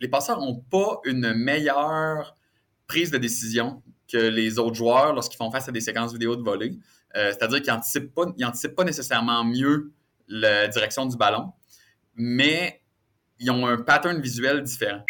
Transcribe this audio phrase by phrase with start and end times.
[0.00, 2.34] les passeurs n'ont pas une meilleure
[2.86, 6.42] prise de décision que les autres joueurs lorsqu'ils font face à des séquences vidéo de
[6.42, 6.78] volée.
[7.16, 8.26] Euh, c'est-à-dire qu'ils n'anticipent pas,
[8.76, 9.92] pas nécessairement mieux
[10.28, 11.52] la direction du ballon,
[12.14, 12.82] mais
[13.38, 15.02] ils ont un pattern visuel différent.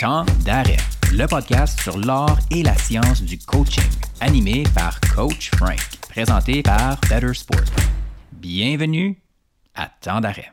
[0.00, 0.76] Temps d'arrêt,
[1.12, 3.84] le podcast sur l'art et la science du coaching,
[4.20, 7.64] animé par Coach Frank, présenté par Better Sport.
[8.32, 9.22] Bienvenue
[9.74, 10.52] à Temps d'arrêt.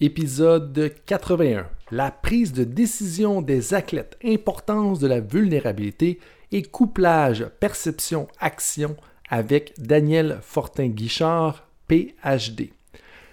[0.00, 1.77] Épisode 81.
[1.90, 6.18] La prise de décision des athlètes, importance de la vulnérabilité
[6.52, 8.94] et couplage perception-action
[9.30, 12.72] avec Daniel Fortin-Guichard, PhD.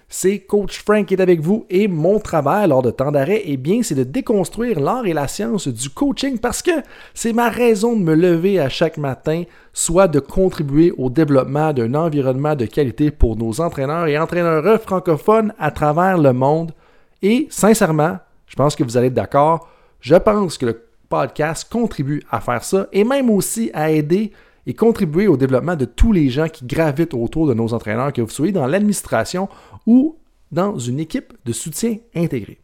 [0.08, 3.58] C'est Coach Frank qui est avec vous et mon travail lors de temps d'arrêt, eh
[3.58, 6.70] bien, c'est de déconstruire l'art et la science du coaching parce que
[7.12, 9.42] c'est ma raison de me lever à chaque matin,
[9.74, 15.52] soit de contribuer au développement d'un environnement de qualité pour nos entraîneurs et entraîneurs francophones
[15.58, 16.72] à travers le monde.
[17.20, 19.68] Et sincèrement, je pense que vous allez être d'accord,
[20.00, 24.32] je pense que le podcast contribue à faire ça et même aussi à aider
[24.66, 28.22] et contribuer au développement de tous les gens qui gravitent autour de nos entraîneurs, que
[28.22, 29.48] vous soyez dans l'administration
[29.86, 30.16] ou
[30.50, 32.58] dans une équipe de soutien intégrée.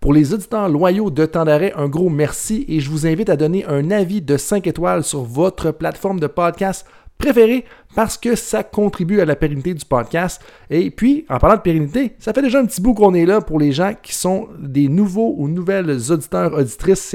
[0.00, 3.36] Pour les auditeurs loyaux de temps d'arrêt, un gros merci et je vous invite à
[3.36, 6.86] donner un avis de 5 étoiles sur votre plateforme de podcast
[7.18, 10.42] préférée parce que ça contribue à la pérennité du podcast.
[10.70, 13.40] Et puis, en parlant de pérennité, ça fait déjà un petit bout qu'on est là
[13.40, 17.14] pour les gens qui sont des nouveaux ou nouvelles auditeurs, auditrices.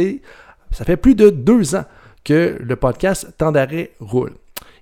[0.71, 1.85] ça fait plus de deux ans
[2.23, 3.53] que le podcast Temps
[3.99, 4.33] roule.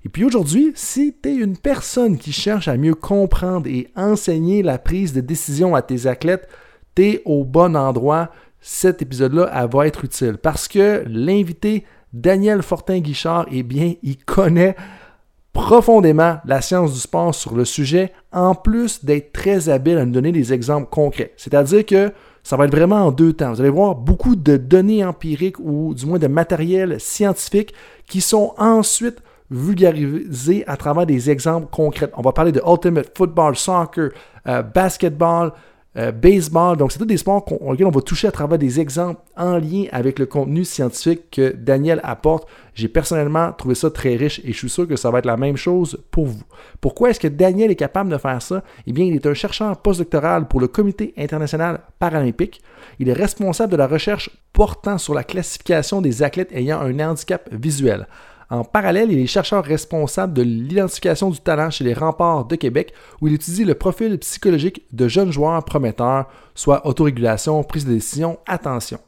[0.06, 4.64] Et puis aujourd'hui, si tu es une personne qui cherche à mieux comprendre et enseigner
[4.64, 6.48] la prise de décision à tes athlètes,
[6.96, 8.32] tu es au bon endroit.
[8.60, 14.76] Cet épisode-là, va être utile parce que l'invité Daniel Fortin-Guichard, eh bien, il connaît
[15.58, 20.12] profondément la science du sport sur le sujet, en plus d'être très habile à nous
[20.12, 21.34] donner des exemples concrets.
[21.36, 22.14] C'est-à-dire que
[22.44, 23.54] ça va être vraiment en deux temps.
[23.54, 27.74] Vous allez voir beaucoup de données empiriques ou du moins de matériel scientifique
[28.08, 29.18] qui sont ensuite
[29.50, 32.12] vulgarisés à travers des exemples concrets.
[32.16, 34.12] On va parler de Ultimate Football, Soccer,
[34.48, 35.54] euh, Basketball,
[35.98, 36.78] euh, baseball.
[36.78, 39.86] Donc, c'est tous des sports auxquels on va toucher à travers des exemples en lien
[39.92, 42.48] avec le contenu scientifique que Daniel apporte.
[42.76, 45.38] J'ai personnellement trouvé ça très riche et je suis sûr que ça va être la
[45.38, 46.44] même chose pour vous.
[46.82, 48.64] Pourquoi est-ce que Daniel est capable de faire ça?
[48.86, 52.62] Eh bien, il est un chercheur postdoctoral pour le Comité international paralympique.
[53.00, 57.50] Il est responsable de la recherche portant sur la classification des athlètes ayant un handicap
[57.52, 58.08] visuel.
[58.50, 62.94] En parallèle, il est chercheur responsable de l'identification du talent chez les remparts de Québec,
[63.20, 68.40] où il étudie le profil psychologique de jeunes joueurs prometteurs, soit autorégulation, prise de décision,
[68.48, 69.00] attention.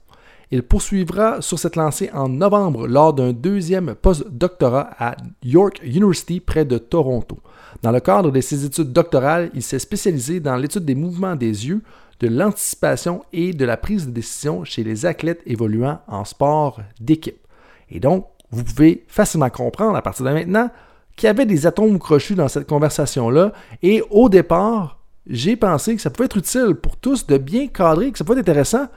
[0.52, 6.66] Il poursuivra sur cette lancée en novembre lors d'un deuxième post-doctorat à York University près
[6.66, 7.38] de Toronto.
[7.84, 11.68] Dans le cadre de ses études doctorales, il s'est spécialisé dans l'étude des mouvements des
[11.68, 11.82] yeux,
[12.20, 17.40] de l'anticipation et de la prise de décision chez les athlètes évoluant en sport d'équipe.
[17.92, 20.70] Et donc, vous pouvez facilement comprendre à partir de maintenant
[21.16, 23.52] qu'il y avait des atomes crochus dans cette conversation-là.
[23.84, 28.12] Et au départ, j'ai pensé que ça pouvait être utile pour tous de bien cadrer,
[28.12, 28.88] que ça pouvait être intéressant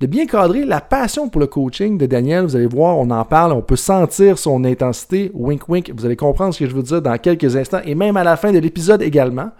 [0.00, 2.44] de bien cadrer la passion pour le coaching de Daniel.
[2.44, 5.30] Vous allez voir, on en parle, on peut sentir son intensité.
[5.34, 5.92] Wink, wink.
[5.96, 8.36] Vous allez comprendre ce que je veux dire dans quelques instants et même à la
[8.36, 9.50] fin de l'épisode également.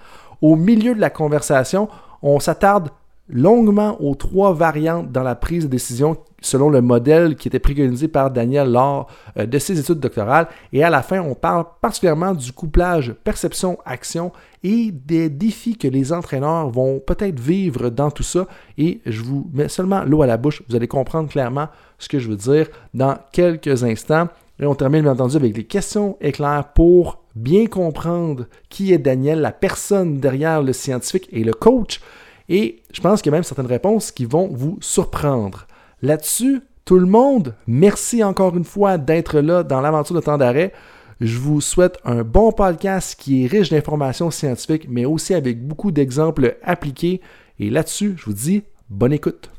[0.40, 1.88] Au milieu de la conversation,
[2.22, 2.90] on s'attarde
[3.28, 8.08] longuement aux trois variantes dans la prise de décision selon le modèle qui était préconisé
[8.08, 10.48] par Daniel lors euh, de ses études doctorales.
[10.72, 14.32] Et à la fin, on parle particulièrement du couplage perception-action
[14.62, 18.46] et des défis que les entraîneurs vont peut-être vivre dans tout ça.
[18.76, 20.62] Et je vous mets seulement l'eau à la bouche.
[20.68, 24.28] Vous allez comprendre clairement ce que je veux dire dans quelques instants.
[24.60, 29.40] Et on termine bien entendu avec des questions éclairs pour bien comprendre qui est Daniel,
[29.40, 32.00] la personne derrière le scientifique et le coach.
[32.48, 35.67] Et je pense qu'il y a même certaines réponses qui vont vous surprendre.
[36.00, 40.72] Là-dessus, tout le monde, merci encore une fois d'être là dans l'aventure de temps d'arrêt.
[41.20, 45.90] Je vous souhaite un bon podcast qui est riche d'informations scientifiques, mais aussi avec beaucoup
[45.90, 47.20] d'exemples appliqués.
[47.58, 49.50] Et là-dessus, je vous dis bonne écoute.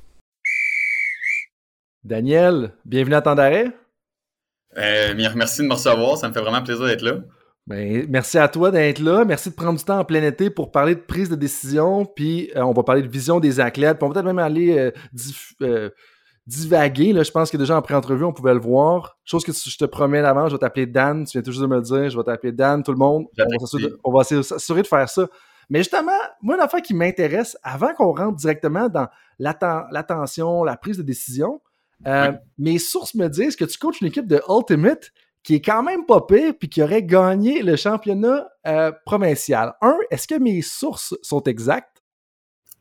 [2.06, 3.68] Daniel, bienvenue à temps d'arrêt.
[4.78, 7.18] Euh, merci de me recevoir, ça me fait vraiment plaisir d'être là.
[7.68, 9.26] Ben, merci à toi d'être là.
[9.26, 12.06] Merci de prendre du temps en plein été pour parler de prise de décision.
[12.06, 13.98] Puis euh, on va parler de vision des athlètes.
[13.98, 14.92] Puis on va peut-être même aller
[15.62, 15.90] euh,
[16.50, 17.14] divaguer.
[17.14, 17.24] Là.
[17.24, 19.18] Je pense que déjà en pré-entrevue, on pouvait le voir.
[19.24, 21.26] Chose que je te promets d'avant, je vais t'appeler Dan.
[21.26, 22.10] Tu viens toujours de me le dire.
[22.10, 23.26] Je vais t'appeler Dan, tout le monde.
[24.04, 25.28] On va, s'assurer de faire ça.
[25.70, 26.12] Mais justement,
[26.42, 29.08] moi, une affaire qui m'intéresse, avant qu'on rentre directement dans
[29.38, 31.62] l'attention, la prise de décision,
[32.58, 35.12] mes sources me disent que tu coaches une équipe de Ultimate
[35.44, 39.74] qui est quand même pas pire, puis qui aurait gagné le championnat euh, provincial.
[39.82, 41.99] Un, est-ce que mes sources sont exactes?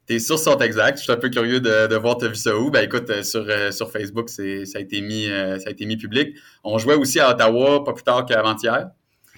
[0.08, 0.98] Tes sources sont exactes.
[0.98, 2.70] Je suis un peu curieux de, voir tu as vu ça où?
[2.70, 5.96] Ben écoute, euh, sur, euh, sur Facebook, ça a été mis ça a été mis
[5.96, 6.34] public.
[6.64, 8.88] On jouait aussi à Ottawa pas plus tard qu'avant-hier.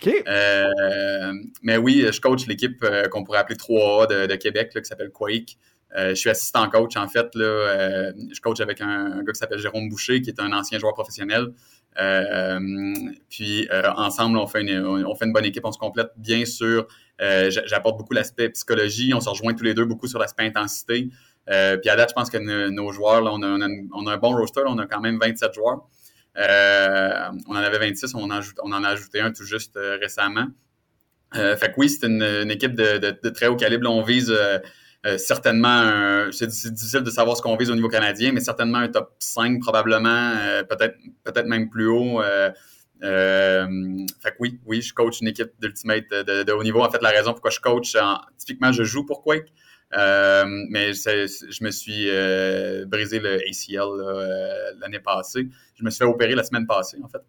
[0.01, 0.25] OK.
[1.63, 5.59] mais oui, je coach l'équipe qu'on pourrait appeler 3A de, Québec, qui s'appelle Quake.
[5.97, 7.35] Je suis assistant coach, en fait.
[7.35, 10.95] Là, je coach avec un, gars qui s'appelle Jérôme Boucher, qui est un ancien joueur
[10.95, 11.49] professionnel.
[13.29, 16.87] puis ensemble, on fait, une, on fait une bonne équipe, on se complète bien sûr
[17.21, 19.13] euh, j'apporte beaucoup l'aspect psychologie.
[19.15, 21.09] On se rejoint tous les deux beaucoup sur l'aspect intensité.
[21.51, 24.63] Euh, puis à date, je pense que nos, joueurs, on, a, un bon roster.
[24.67, 25.87] on a quand même 27 joueurs.
[26.37, 30.47] Euh, on en avait 26, on en, a ajouté un tout juste récemment.
[31.33, 33.91] fait que oui, c'est une, équipe de, très haut calibre.
[33.91, 34.33] on vise
[35.17, 39.15] certainement, c'est difficile de savoir ce qu'on vise au niveau canadien, mais certainement un top
[39.19, 40.35] 5 probablement,
[40.69, 42.21] peut-être peut-être même plus haut.
[43.03, 46.83] Euh, fait que oui, oui, je coach une équipe d'Ultimate de, haut niveau.
[46.83, 47.97] En fait, la raison pourquoi je coach,
[48.39, 49.53] typiquement, je joue pour Quake.
[49.97, 55.49] Euh, mais je me suis euh, brisé le ACL euh, l'année passée.
[55.75, 57.23] Je me suis fait opérer la semaine passée, en fait.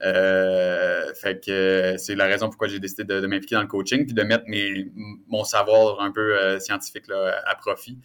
[0.00, 4.22] Fait que c'est la raison pourquoi j'ai décidé de, m'impliquer dans le coaching puis de
[4.22, 4.90] mettre mes,
[5.28, 7.98] mon savoir un peu scientifique à profit.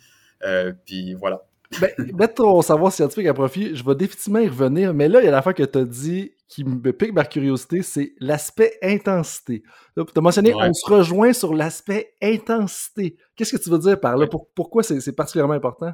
[0.86, 1.42] puis voilà.
[1.82, 5.26] Ben, mettre ton savoir scientifique à profit, je vais définitivement y revenir, mais là, il
[5.26, 8.78] y a la fois que tu as dit qui me pique ma curiosité, c'est l'aspect
[8.84, 9.64] intensité.
[9.96, 13.18] Tu as mentionné, on se rejoint sur l'aspect intensité.
[13.36, 14.28] Qu'est-ce que tu veux dire par là?
[14.54, 15.92] pourquoi c'est particulièrement important?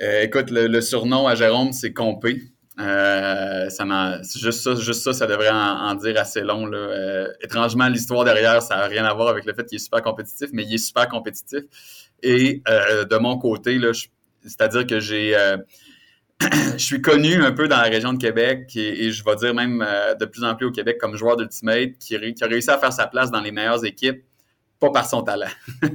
[0.00, 2.40] Euh, écoute, le, surnom à Jérôme, c'est Compé.
[2.80, 6.70] Euh, ça juste ça, juste ça, ça devrait en, dire assez long.
[6.72, 10.02] Euh, étrangement, l'histoire derrière, ça n'a rien à voir avec le fait qu'il est super
[10.02, 11.62] compétitif, mais il est super compétitif.
[12.22, 13.78] Et de mon côté,
[14.42, 15.36] c'est-à-dire que j'ai
[16.72, 19.84] je suis connu un peu dans la région de Québec et, je vais dire même
[19.86, 22.92] euh, de plus en plus au Québec comme joueur d'Ultimate qui, a réussi à faire
[22.92, 24.24] sa place dans les meilleures équipes,
[24.86, 25.50] pas par son talent.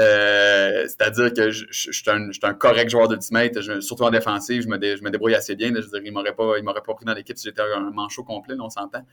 [0.00, 5.36] Euh, c'est-à-dire que je, suis un, correct joueur d'Ultimate, surtout en défensive, je me, débrouille
[5.36, 5.68] assez bien.
[5.68, 8.24] je veux dire, il ne m'aurait pas, pas pris dans l'équipe si j'étais un manchot
[8.24, 9.06] complet, on s'entend.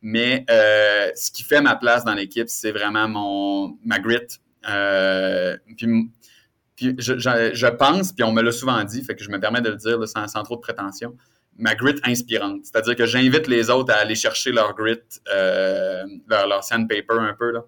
[0.00, 4.38] Mais euh, ce qui fait ma place dans l'équipe, c'est vraiment mon, ma grit.
[5.76, 6.08] puis
[6.78, 9.70] puis je, pense, puis on me l'a souvent dit, fait que je me permets de
[9.70, 11.16] le dire sans, trop de prétention,
[11.56, 12.60] ma grit inspirante.
[12.66, 15.00] C'est-à-dire que j'invite les autres à aller chercher leur grit,
[15.34, 17.50] euh, leur, sandpaper un peu.
[17.50, 17.64] Là.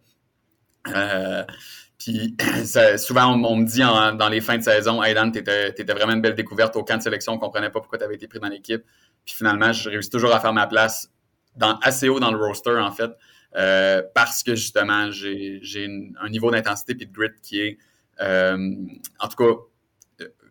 [0.88, 1.44] Euh,
[1.99, 2.37] puis
[2.99, 6.35] souvent, on, me dit dans les fins de saison, Hey Dan, t'étais, vraiment une belle
[6.35, 8.82] découverte au camp de sélection, on comprenait pas pourquoi tu avais été pris dans l'équipe.
[9.25, 11.11] Puis finalement, je réussis toujours à faire ma place
[11.82, 13.11] assez haut dans le roster, en fait,
[13.56, 15.61] euh, parce que justement, j'ai,
[16.21, 17.79] un niveau d'intensité et de grit qui est
[18.21, 18.56] euh,
[19.19, 19.59] en tout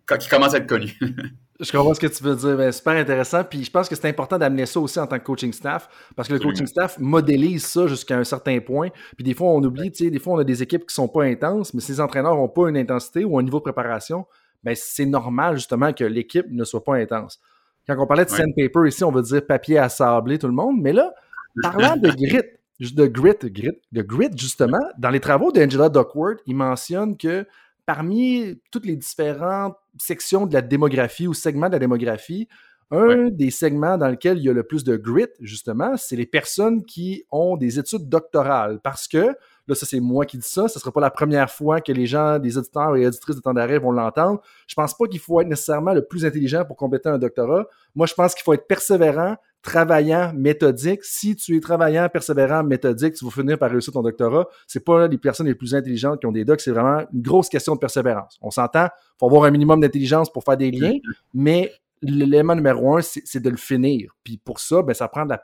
[0.05, 0.97] cas, qui commence à être connu.
[1.59, 2.73] Je comprends ce que tu veux dire.
[2.73, 3.43] Super intéressant.
[3.43, 6.29] Puis je pense que c'est important d'amener ça aussi en tant que coaching staff parce
[6.29, 8.89] que le coaching staff modélise ça jusqu'à un certain point.
[9.17, 11.09] Puis des fois, on oublie, tu sais, des fois, on a des équipes qui sont
[11.09, 14.25] pas intenses, mais si les entraîneurs n'ont pas une intensité ou un niveau de préparation,
[14.63, 17.39] ben, c'est normal justement que l'équipe ne soit pas intense.
[17.85, 20.79] Quand on parlait de sandpaper ici, on veut dire papier à sabler tout le monde.
[20.79, 21.13] Mais là,
[21.61, 22.41] parlant de grit,
[22.79, 27.45] de grit, grit, de grit, justement, dans les travaux d'Angela Duckworth, il mentionne que
[27.85, 32.47] parmi toutes les différentes sections de la démographie ou segments de la démographie,
[32.91, 36.25] un des segments dans lequel il y a le plus de grit, justement, c'est les
[36.25, 38.79] personnes qui ont des études doctorales.
[38.81, 39.35] Parce que,
[39.67, 41.91] là, ça c'est moi qui dis ça, ce ne sera pas la première fois que
[41.91, 44.41] les gens, des auditeurs et auditrices de temps d'arrêt vont l'entendre.
[44.65, 47.67] Je pense pas qu'il faut être nécessairement le plus intelligent pour compléter un doctorat.
[47.93, 51.03] Moi, je pense qu'il faut être persévérant, travaillant, méthodique.
[51.03, 54.47] Si tu es travaillant, persévérant, méthodique, tu vas finir par réussir ton doctorat.
[54.67, 57.49] C'est pas les personnes les plus intelligentes qui ont des docs, c'est vraiment une grosse
[57.49, 58.37] question de persévérance.
[58.41, 58.87] On s'entend,
[59.19, 60.97] faut avoir un minimum d'intelligence pour faire des liens,
[61.33, 64.15] mais l'élément numéro un, c'est de le finir.
[64.23, 65.41] Puis pour ça, ben, ça prend de la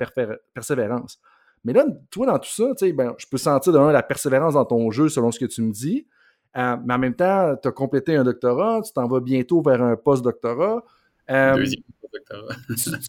[0.53, 1.19] persévérance.
[1.63, 4.91] Mais là, toi, dans tout ça, ben, je peux sentir de la persévérance dans ton
[4.91, 6.07] jeu selon ce que tu me dis.
[6.57, 9.81] Euh, mais en même temps, tu as complété un doctorat, tu t'en vas bientôt vers
[9.81, 10.83] un post-doctorat.
[11.29, 11.83] Euh, Deuxième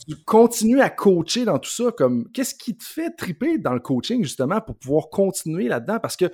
[0.07, 1.91] tu, continues à coacher dans tout ça.
[1.97, 5.99] Comme qu'est-ce qui te fait triper dans le coaching justement pour pouvoir continuer là-dedans?
[6.01, 6.27] Parce que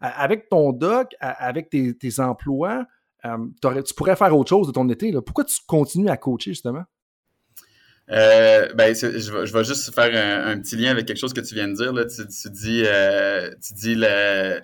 [0.00, 2.86] avec ton doc, avec tes, emplois,
[3.26, 3.36] euh,
[3.86, 5.12] tu pourrais faire autre chose de ton été.
[5.12, 6.84] Pourquoi tu continues à coacher justement?
[8.10, 11.68] Euh, ben, je, vais, juste faire un, petit lien avec quelque chose que tu viens
[11.68, 11.92] de dire.
[11.92, 12.06] Là.
[12.06, 13.94] Tu, dis, euh, tu dis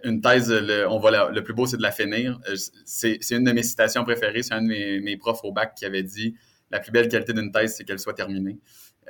[0.03, 2.41] une thèse, le, on va le plus beau, c'est de la finir.
[2.87, 4.43] C'est une de mes citations préférées.
[4.43, 6.35] C'est un de mes, mes, profs au bac qui avait dit
[6.71, 8.59] la plus belle qualité d'une thèse, c'est qu'elle soit terminée.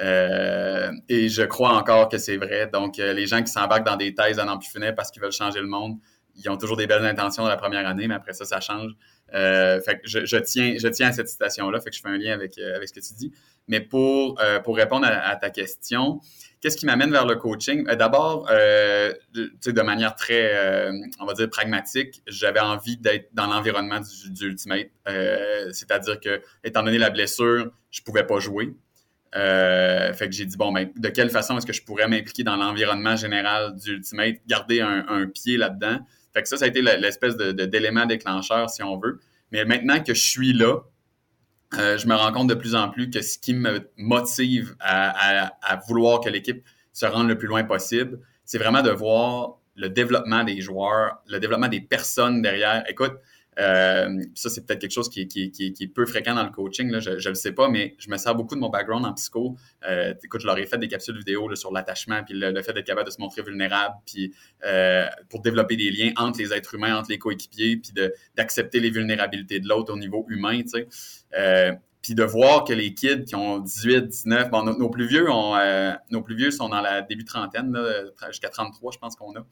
[0.01, 2.69] Euh, et je crois encore que c'est vrai.
[2.73, 4.59] Donc, euh, les gens qui s'embarquent dans des thèses à n'en
[4.95, 5.97] parce qu'ils veulent changer le monde,
[6.37, 8.93] ils ont toujours des belles intentions dans la première année, mais après ça, ça change.
[9.35, 12.17] Euh, fait que je, tiens, je tiens à cette citation-là, fait que je fais un
[12.19, 13.33] lien avec, euh, avec ce que tu dis.
[13.69, 16.21] Mais pour, euh, pour répondre à, ta question,
[16.61, 17.85] qu'est-ce qui m'amène vers le coaching?
[17.85, 24.47] D'abord, de manière très, on va dire, pragmatique, j'avais envie d'être dans l'environnement du, du,
[24.47, 24.91] Ultimate.
[25.73, 28.73] C'est-à-dire que, étant donné la blessure, je pouvais pas jouer.
[29.33, 32.57] fait que j'ai dit, bon, ben, de quelle façon est-ce que je pourrais m'impliquer dans
[32.57, 35.99] l'environnement général du Ultimate, garder un pied là-dedans?
[36.37, 39.21] Fait que ça, ça a été l'espèce d'élément déclencheur, si on veut.
[39.53, 40.81] Mais maintenant que je suis là,
[41.79, 45.81] euh, je me rends compte de plus en plus que ce qui me motive à
[45.89, 46.63] vouloir que l'équipe
[46.93, 51.39] se rende le plus loin possible, c'est vraiment de voir le développement des joueurs, le
[51.39, 52.85] développement des personnes derrière.
[52.87, 53.15] Écoute,
[53.59, 57.11] euh, ça, c'est peut-être quelque chose qui, est peu fréquent dans le coaching, là, je
[57.11, 59.57] ne le sais pas, mais je me sers beaucoup de mon background en psycho.
[59.89, 62.87] Euh, écoute, je leur ai fait des capsules vidéo sur l'attachement, puis le, fait d'être
[62.87, 64.35] capable de se montrer vulnérable, puis
[64.65, 67.93] euh, pour développer des liens entre les êtres humains, entre les coéquipiers, puis
[68.37, 71.79] d'accepter les vulnérabilités de l'autre au niveau humain, tu sais.
[72.03, 75.57] puis de voir que les kids qui ont 18, 19, bon, nos, plus vieux ont,
[76.11, 77.77] nos plus vieux sont dans la début trentaine,
[78.29, 79.47] jusqu'à 33, je pense qu'on a.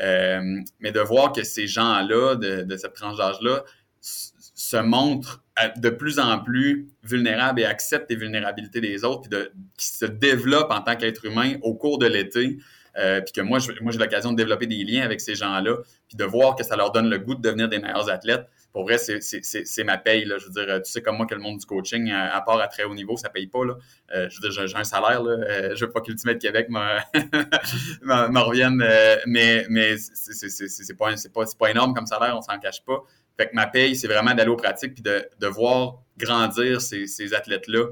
[0.00, 3.64] Euh, mais de voir que ces gens-là, de, cette tranche d'âge-là,
[4.00, 5.42] se montrent
[5.76, 10.04] de plus en plus vulnérables et acceptent les vulnérabilités des autres, puis de, qui se
[10.04, 12.58] développent en tant qu'être humain au cours de l'été,
[12.96, 15.76] euh, puis que moi, moi j'ai l'occasion de développer des liens avec ces gens-là,
[16.08, 18.82] puis de voir que ça leur donne le goût de devenir des meilleurs athlètes pour
[18.82, 20.24] vrai, c'est ma paye.
[20.24, 20.36] Là.
[20.36, 22.66] Je veux dire, tu sais comme moi que le monde du coaching, à, part à
[22.66, 23.64] très haut niveau, ça paye pas.
[23.64, 23.74] Là.
[24.12, 25.22] Euh, je veux dire, j'ai un salaire.
[25.22, 25.30] Là.
[25.30, 31.70] Euh, je veux pas qu'Ultimate Québec me, revienne, euh, mais, mais c'est pas, pas, pas
[31.70, 32.98] énorme comme salaire, on s'en cache pas.
[33.36, 37.06] Fait que ma paye, c'est vraiment d'aller aux pratiques puis de, de voir grandir ces,
[37.06, 37.90] ces athlètes-là.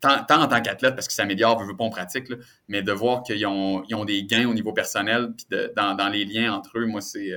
[0.00, 2.28] Tant, tant, en tant qu'athlète, parce que ça améliore, veut pas en pratique,
[2.68, 6.08] mais de voir qu'ils ont, ils ont des gains au niveau personnel, puis dans, dans,
[6.08, 7.32] les liens entre eux, moi, c'est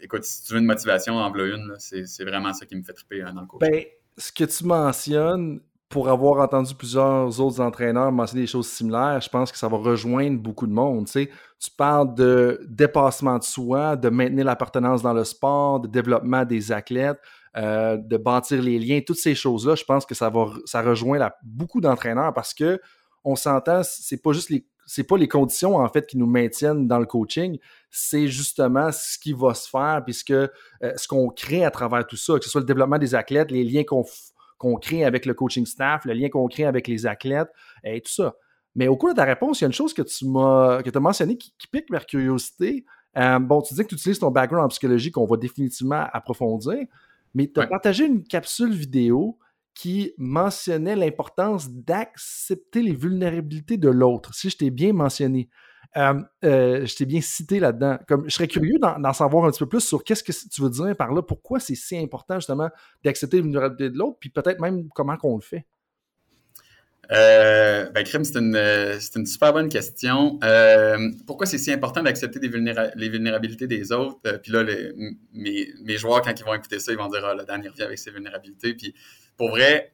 [0.00, 1.74] écoute, si tu veux une motivation, en veux une.
[1.78, 3.60] C'est vraiment ça qui me fait triper hein, dans le coach.
[3.60, 3.84] Ben,
[4.16, 9.28] ce que tu mentionnes, pour avoir entendu plusieurs autres entraîneurs mentionner des choses similaires, je
[9.28, 11.06] pense que ça va rejoindre beaucoup de monde.
[11.06, 16.44] Tu, tu parles de dépassement de soi, de maintenir l'appartenance dans le sport, de développement
[16.44, 17.20] des athlètes,
[17.56, 19.76] euh, de bâtir les liens, toutes ces choses-là.
[19.76, 22.80] Je pense que ça va ça rejoint beaucoup d'entraîneurs parce que
[23.24, 26.86] on s'entend, c'est pas juste les c'est pas les conditions en fait qui nous maintiennent
[26.86, 27.58] dans le coaching,
[27.90, 30.48] c'est justement ce qui va se faire puisque euh,
[30.80, 33.64] ce qu'on crée à travers tout ça, que ce soit le développement des athlètes, les
[33.64, 37.50] liens qu'on crée avec le coaching staff, le lien qu'on crée avec les athlètes
[37.84, 38.36] et tout ça.
[38.76, 40.96] Mais au cours de ta réponse, il y a une chose que tu m'as que
[40.96, 42.84] as mentionné qui, pique ma curiosité.
[43.16, 46.86] Euh, bon, tu dis que tu utilises ton background en psychologie qu'on va définitivement approfondir,
[47.34, 49.38] mais tu as partagé une capsule vidéo
[49.76, 55.50] qui mentionnait l'importance d'accepter les vulnérabilités de l'autre, si je t'ai bien mentionné.
[55.98, 56.14] Euh,
[56.44, 57.98] euh, je t'ai bien cité là-dedans.
[58.08, 60.70] Comme, je serais curieux d'en savoir un petit peu plus sur qu'est-ce que tu veux
[60.70, 62.70] dire par là, pourquoi c'est si important justement
[63.04, 65.66] d'accepter les vulnérabilités de l'autre, puis peut-être même comment qu'on le fait?
[67.12, 70.40] Euh, ben, Crème, c'est une, une, super bonne question.
[71.26, 74.18] pourquoi c'est si important d'accepter les vulnérabilités des autres?
[74.42, 74.64] puis là,
[75.34, 77.82] mes, mes, joueurs, quand ils vont écouter ça, ils vont dire Ah, le dernier revient
[77.82, 78.72] avec ses vulnérabilités.
[78.74, 78.94] Puis
[79.36, 79.92] pour vrai,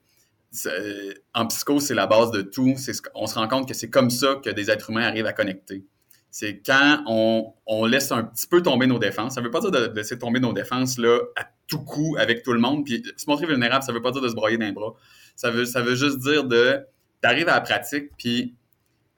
[1.34, 2.74] en psycho, c'est la base de tout.
[3.14, 5.84] On se rend compte que c'est comme ça que des êtres humains arrivent à connecter.
[6.30, 9.34] C'est quand on, laisse un petit peu tomber nos défenses.
[9.34, 12.42] Ça ne veut pas dire de, laisser tomber nos défenses là, à tout coup avec
[12.42, 12.84] tout le monde.
[12.84, 14.94] Puis se montrer vulnérable, ça ne veut pas dire de se broyer d'un bras.
[15.36, 16.80] Ça veut, ça veut juste dire de
[17.22, 18.56] d'arriver à la pratique, puis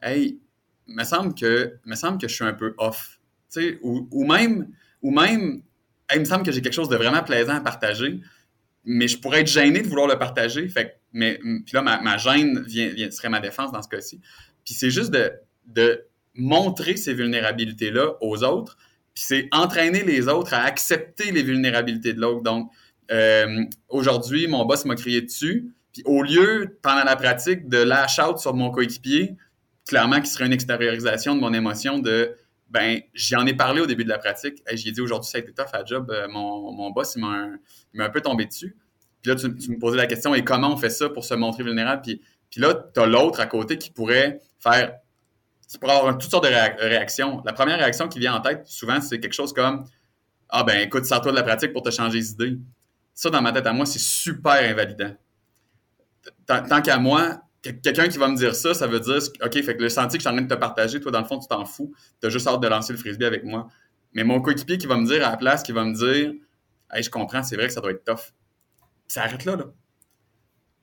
[0.02, 0.38] hey,
[0.86, 3.18] me semble que me semble que je suis un peu off.
[3.82, 4.68] Ou, ou même,
[5.00, 5.62] ou même
[6.12, 8.20] il me semble que j'ai quelque chose de vraiment plaisant à partager
[8.84, 10.68] mais je pourrais être gêné de vouloir le partager.
[10.68, 12.64] Fait mais puis là, ma, gêne
[13.10, 14.20] serait ma défense dans ce cas-ci.
[14.64, 16.04] Puis c'est juste de,
[16.36, 18.76] montrer ces vulnérabilités-là aux autres,
[19.14, 22.42] puis c'est entraîner les autres à accepter les vulnérabilités de l'autre.
[22.42, 22.72] Donc,
[23.12, 28.18] euh, aujourd'hui, mon boss m'a crié dessus, puis au lieu, pendant la pratique, de lash
[28.18, 29.36] out sur mon coéquipier,
[29.86, 32.34] clairement qui serait une extériorisation de mon émotion de
[32.68, 34.60] ben j'en ai parlé au début de la pratique.
[34.68, 36.10] et J'ai dit aujourd'hui, ça a été tough à job.
[36.10, 37.50] Euh, mon, mon boss, il m'a
[37.98, 38.76] un, peu tombé dessus.
[39.22, 41.62] Puis là, tu, me posais la question, et comment on fait ça pour se montrer
[41.62, 42.02] vulnérable?
[42.02, 42.20] Puis,
[42.50, 44.94] puis là, tu as l'autre à côté qui pourrait faire,
[45.68, 47.42] qui pourrait avoir toutes sortes de réactions.
[47.44, 49.84] La première réaction qui vient en tête, souvent, c'est quelque chose comme
[50.48, 52.58] Ah ben écoute, sors-toi de la pratique pour te changer les idées.
[53.14, 55.14] Ça, dans ma tête à moi, c'est super invalidant.
[56.46, 59.82] Tant qu'à moi, quelqu'un qui va me dire ça, ça veut dire, OK, fait que
[59.82, 61.48] le sentier que je suis en train de te partager, toi, dans le fond, tu
[61.48, 61.94] t'en fous.
[62.20, 63.68] Tu as juste hâte de lancer le frisbee avec moi.
[64.12, 66.32] Mais mon coéquipier qui va me dire à la place, qui va me dire,
[66.92, 68.32] hey, je comprends, c'est vrai que ça doit être tough.
[69.08, 69.64] Ça arrête là, là.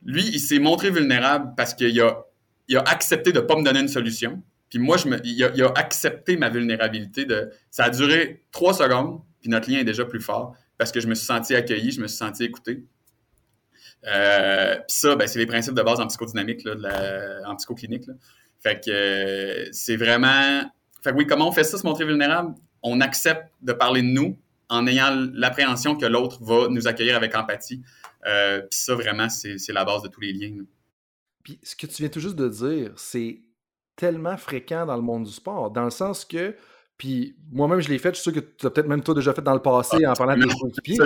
[0.04, 2.26] Lui, il s'est montré vulnérable parce qu'il a,
[2.86, 4.42] accepté de ne pas me donner une solution.
[4.70, 7.28] Puis moi, je me, il, a, accepté ma vulnérabilité.
[7.70, 11.08] Ça a duré trois secondes, puis notre lien est déjà plus fort parce que je
[11.08, 12.84] me suis senti accueilli, je me suis senti écouté.
[14.08, 18.06] Euh, puis ça, ben, c'est les principes de base en psychodynamique, là, en psychoclinique.
[18.60, 20.64] Fait que euh, c'est vraiment.
[21.04, 22.56] Fait que oui, comment on fait ça, se montrer vulnérable?
[22.82, 24.40] On accepte de parler de nous
[24.72, 27.84] en ayant l'appréhension que l'autre va nous accueillir avec empathie.
[28.26, 30.64] Euh, puis ça, vraiment, c'est la base de tous les liens.
[31.44, 33.42] Puis ce que tu viens tout juste de dire, c'est
[33.98, 36.56] tellement fréquent dans le monde du sport, dans le sens que
[37.02, 38.10] puis moi-même, je l'ai fait.
[38.10, 40.12] Je suis sûr que tu as peut-être même toi déjà fait dans le passé ah,
[40.12, 41.00] en parlant de tes coéquipiers.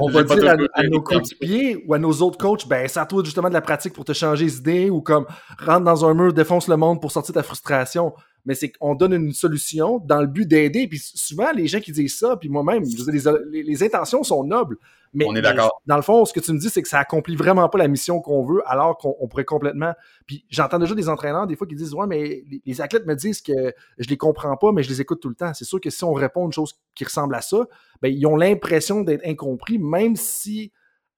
[0.00, 3.50] On va dire à, nos coéquipiers ou à nos autres coachs, ben, ça toi justement
[3.50, 5.26] de la pratique pour te changer les idées ou comme
[5.58, 9.14] rentre dans un mur, défonce le monde pour sortir ta frustration mais c'est qu'on donne
[9.14, 10.86] une solution dans le but d'aider.
[10.86, 14.76] Puis souvent, les gens qui disent ça, puis moi-même, les, les, intentions sont nobles.
[15.14, 15.80] Mais, on est d'accord.
[15.86, 17.88] Dans le fond, ce que tu me dis, c'est que ça accomplit vraiment pas la
[17.88, 19.94] mission qu'on veut, alors qu'on pourrait complètement.
[20.26, 23.40] Puis j'entends déjà des entraîneurs des fois qui disent Ouais, mais les, athlètes me disent
[23.40, 25.54] que je les comprends pas, mais je les écoute tout le temps.
[25.54, 27.64] C'est sûr que si on répond à une chose qui ressemble à ça,
[28.02, 30.72] ben, ils ont l'impression d'être incompris, même si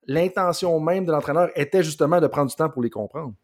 [0.06, 3.34] l'intention même de l'entraîneur était justement de prendre du temps pour les comprendre.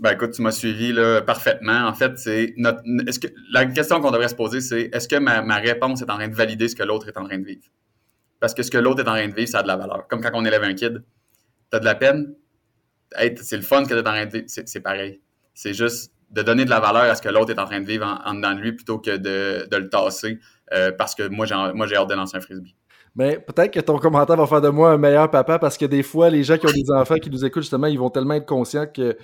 [0.00, 1.86] Ben écoute, tu m'as suivi là, parfaitement.
[1.86, 5.16] En fait, c'est notre est-ce que la question qu'on devrait se poser, c'est est-ce que
[5.16, 7.44] ma, ma, réponse est en train de valider ce que l'autre est en train de
[7.44, 7.66] vivre?
[8.40, 10.08] Parce que ce que l'autre est en train de vivre, ça a de la valeur.
[10.08, 11.04] Comme quand on élève un kid.
[11.68, 12.34] T'as de la peine?
[13.36, 14.46] C'est le fun que t'es en train de vivre.
[14.48, 15.20] C'est pareil.
[15.52, 17.86] C'est juste de donner de la valeur à ce que l'autre est en train de
[17.86, 20.38] vivre en, dedans de lui plutôt que de, de le tasser
[20.72, 22.74] euh, parce que moi, j'ai moi j'ai hâte de lancer un frisbee.
[23.16, 26.02] Mais peut-être que ton commentaire va faire de moi un meilleur papa parce que des
[26.02, 28.46] fois, les gens qui ont des enfants qui nous écoutent, justement, ils vont tellement être
[28.46, 29.16] conscients que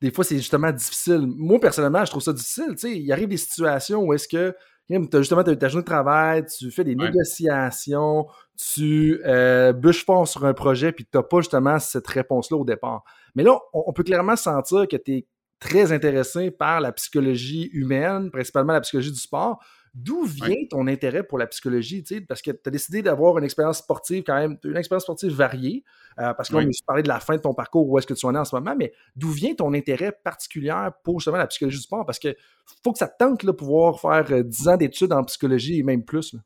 [0.00, 1.26] des fois, c'est justement difficile.
[1.36, 2.70] Moi, personnellement, je trouve ça difficile.
[2.70, 4.54] Tu sais, il arrive des situations où est-ce que
[4.88, 8.26] tu as justement ta journée de travail, tu fais des négociations,
[8.56, 12.64] tu euh, bûches fort sur un projet, puis tu n'as pas justement cette réponse-là au
[12.64, 13.04] départ.
[13.34, 15.26] Mais là, on, peut clairement sentir que tu es
[15.60, 19.62] très intéressé par la psychologie humaine, principalement la psychologie du sport.
[19.92, 22.04] D'où vient ton intérêt pour la psychologie?
[22.28, 25.84] Parce que tu as décidé d'avoir une expérience sportive quand même, une expérience sportive variée.
[26.18, 26.66] Euh, parce qu'on oui.
[26.66, 28.44] a parlé de la fin de ton parcours, où est-ce que tu en es en
[28.44, 32.06] ce moment, mais d'où vient ton intérêt particulier pour justement la psychologie du sport?
[32.06, 32.36] Parce que
[32.84, 35.82] faut que ça te tente de pouvoir faire 10 euh, ans d'études en psychologie et
[35.82, 36.36] même plus.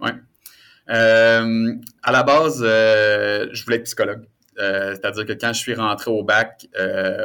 [0.00, 0.10] Oui.
[0.88, 1.74] Euh,
[2.04, 4.26] à la base, je voulais être psychologue.
[4.56, 6.68] C'est-à-dire que quand je suis rentré au bac,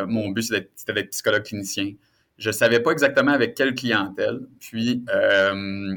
[0.07, 1.93] mon but c'était d'être psychologue clinicien.
[2.41, 4.39] Je ne savais pas exactement avec quelle clientèle.
[4.59, 5.95] Puis, euh,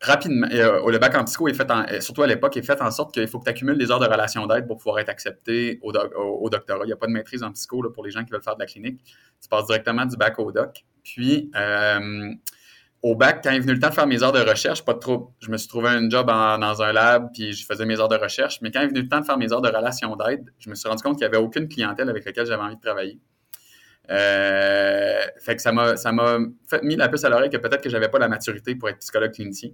[0.00, 2.90] rapidement, euh, le bac en psycho est fait, euh, surtout à l'époque, est fait en
[2.90, 5.78] sorte qu'il faut que tu accumules des heures de relation d'aide pour pouvoir être accepté
[5.82, 6.80] au, doctorat.
[6.82, 8.60] Il n'y a pas de maîtrise en psycho pour les gens qui veulent faire de
[8.60, 9.00] la clinique.
[9.40, 10.84] Tu passes directement du bac au doc.
[11.04, 11.52] Puis,
[13.02, 15.32] au bac, quand est venu le temps de faire mes heures de recherche, pas trop,
[15.38, 18.16] je me suis trouvé un job dans un lab, puis je faisais mes heures de
[18.16, 18.60] recherche.
[18.62, 20.74] Mais quand est venu le temps de faire mes heures de relation d'aide, je me
[20.74, 23.20] suis rendu compte qu'il n'y avait aucune clientèle avec laquelle j'avais envie de travailler.
[24.10, 26.38] Euh, fait que ça m'a, ça m'a
[26.82, 29.32] mis la puce à l'oreille que peut-être que j'avais pas la maturité pour être psychologue
[29.32, 29.70] clinicien.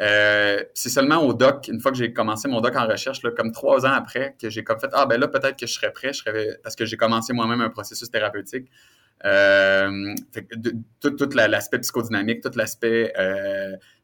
[0.00, 3.30] Euh, c'est seulement au doc, une fois que j'ai commencé mon doc en recherche, là,
[3.30, 5.92] comme trois ans après, que j'ai comme fait Ah ben là, peut-être que je serais
[5.92, 6.22] prêt, je
[6.62, 8.70] parce que j'ai commencé moi-même un processus thérapeutique.
[9.24, 10.14] Euh,
[11.00, 13.12] tout, l'aspect psychodynamique, tout l'aspect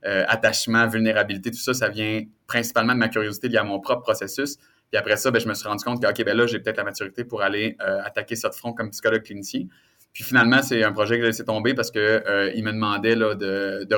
[0.03, 4.59] attachement, vulnérabilité, tout ça, ça vient principalement de ma curiosité liée à mon propre processus.
[4.91, 6.79] Puis après ça, ben, je me suis rendu compte que, OK, ben là, j'ai peut-être
[6.79, 9.67] la maturité pour aller euh, attaquer de front comme psychologue clinicien.
[10.15, 13.35] Puis finalement, c'est un projet que j'ai laissé tomber parce que euh, me demandait là,
[13.35, 13.97] de, de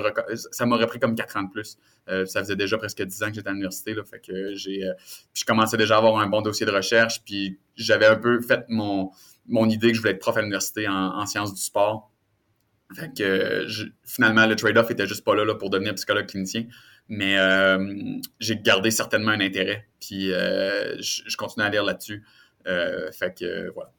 [0.50, 1.78] ça m'aurait pris comme quatre ans de plus.
[2.08, 3.94] Euh, ça faisait déjà presque dix ans que j'étais à l'université.
[3.94, 4.82] Là, fait que j'ai
[5.32, 7.22] je commençais déjà à avoir un bon dossier de recherche.
[7.24, 9.12] Puis j'avais un peu fait mon,
[9.46, 12.10] mon idée que je voulais être prof à l'université en, sciences du sport.
[12.92, 13.66] Fait que
[14.04, 16.64] finalement, le trade-off était juste pas là, là pour devenir psychologue clinicien.
[17.10, 19.84] Mais euh, j'ai gardé certainement un intérêt.
[20.00, 22.24] Puis euh, je, continue à lire là-dessus.
[22.68, 23.90] Euh, fait que voilà.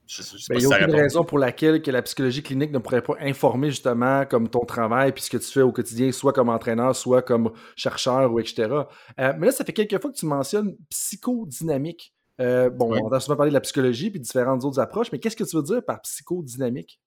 [0.50, 3.72] il n'y a aucune raison pour laquelle que la psychologie clinique ne pourrait pas informer
[3.72, 7.24] justement comme ton travail puis ce que tu fais au quotidien, soit comme entraîneur, soit
[7.24, 8.70] comme chercheur ou etc.
[9.18, 12.14] mais là, ça fait quelques fois que tu mentionnes psychodynamique.
[12.38, 15.44] bon, on a souvent parlé de la psychologie puis différentes autres approches, mais qu'est-ce que
[15.44, 17.00] tu veux dire par psychodynamique?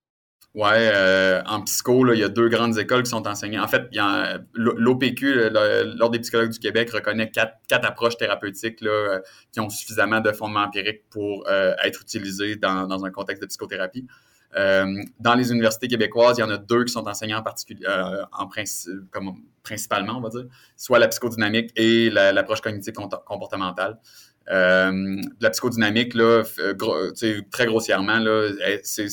[0.55, 3.59] Ouais, euh, en psycho, il y a deux grandes écoles qui sont enseignées.
[3.59, 3.89] En fait,
[4.55, 10.21] l'OPQ, l'Ordre des psychologues du Québec, reconnaît quatre, approches thérapeutiques là, euh, qui ont suffisamment
[10.21, 14.07] de fondements empiriques pour euh, être utilisées dans, un contexte de psychothérapie.
[14.55, 17.89] dans les universités québécoises, il y en a deux qui sont enseignées en particulier,
[18.31, 18.49] en
[19.11, 20.45] comme, principalement, on va dire,
[20.77, 22.95] soit la psychodynamique et l'approche cognitive
[23.27, 23.99] comportementale.
[24.51, 26.43] Euh, la psychodynamique, là,
[27.51, 28.23] très grossièrement,
[28.83, 29.09] c'est,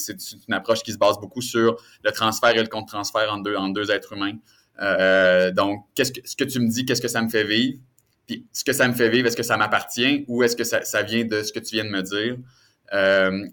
[0.48, 4.14] une approche qui se base beaucoup sur le transfert et le contre-transfert entre deux, êtres
[4.14, 4.38] humains.
[4.82, 7.80] Euh, donc, ce que tu me dis, qu'est-ce que ça me fait vivre?
[8.28, 11.02] Puis, ce que ça me fait vivre, est-ce que ça m'appartient ou est-ce que ça,
[11.04, 12.38] vient de ce que tu viens de me dire?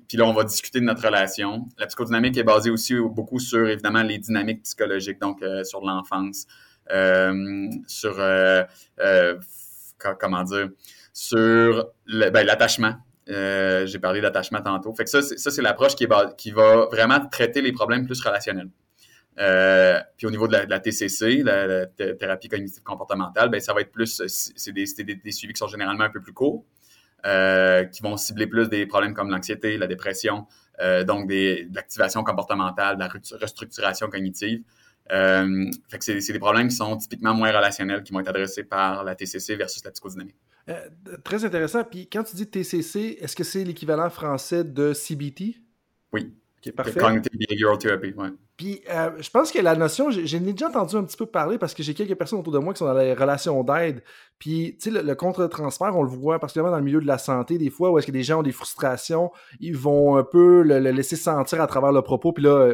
[0.09, 1.69] puis là, on va discuter de notre relation.
[1.79, 6.47] La psychodynamique est basée aussi beaucoup sur, évidemment, les dynamiques psychologiques, donc sur l'enfance,
[7.87, 8.17] sur,
[10.19, 10.71] comment dire,
[11.13, 12.97] sur ben, l'attachement.
[13.27, 14.95] J'ai parlé d'attachement tantôt.
[14.95, 18.71] Fait que ça, c'est l'approche qui, qui va vraiment traiter les problèmes plus relationnels.
[19.39, 23.93] Euh, puis au niveau de la, TCC, la, thérapie cognitive comportementale, ben, ça va être
[23.93, 26.65] plus, c'est des, suivis qui sont généralement un peu plus courts,
[27.25, 30.47] euh, qui vont cibler plus des problèmes comme l'anxiété, la dépression,
[30.81, 33.09] euh, donc des, de l'activation comportementale, de la
[33.41, 34.63] restructuration cognitive.
[35.09, 39.05] fait que c'est des problèmes qui sont typiquement moins relationnels, qui vont être adressés par
[39.05, 40.37] la TCC versus la psychodynamique.
[41.25, 41.85] Très intéressant.
[41.85, 45.57] Puis quand tu dis TCC, est-ce que c'est l'équivalent français de CBT?
[46.13, 46.33] Oui.
[46.59, 46.99] Okay, parfait.
[46.99, 48.31] Cognitive Behavioral Therapy, ouais.
[48.59, 51.75] Puis, euh, je pense que la notion, j'ai déjà entendu un petit peu parler parce
[51.75, 54.03] que j'ai quelques personnes autour de moi qui sont dans les relations d'aide.
[54.41, 57.57] Puis, tu sais, le, contre-transfert, on le voit particulièrement dans le milieu de la santé,
[57.57, 60.81] des fois, où est-ce que des gens ont des frustrations, ils vont un peu le,
[60.81, 62.33] laisser sentir à travers le propos.
[62.33, 62.73] Puis là,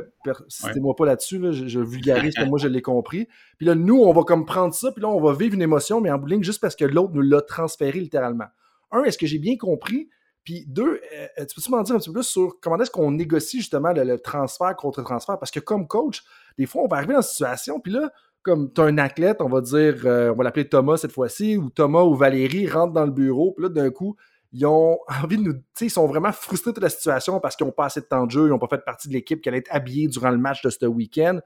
[0.49, 3.29] citez-moi pas là-dessus, je, vulgarise comme moi je l'ai compris.
[3.59, 6.01] Puis là, nous, on va comme prendre ça, puis là, on va vivre une émotion,
[6.01, 8.47] mais en bout juste parce que l'autre nous l'a transféré littéralement.
[8.91, 10.09] Un, est-ce que j'ai bien compris?
[10.45, 12.91] Puis deux, euh, euh, tu peux-tu m'en dire un petit peu plus sur comment est-ce
[12.91, 15.39] qu'on négocie justement le, transfert contre transfert?
[15.39, 16.23] Parce que comme coach,
[16.59, 18.11] des fois, on va arriver dans une situation, puis là,
[18.43, 21.57] comme tu as un athlète, on va dire, euh, on va l'appeler Thomas cette fois-ci,
[21.57, 24.17] ou Thomas ou Valérie rentrent dans le bureau, puis là, d'un coup,
[24.53, 25.55] ils ont envie de nous.
[25.81, 28.31] Ils sont vraiment frustrés de la situation parce qu'ils n'ont pas assez de temps de
[28.31, 30.63] jeu, ils n'ont pas fait partie de l'équipe qui allait être habillée durant le match
[30.63, 31.41] de ce week-end.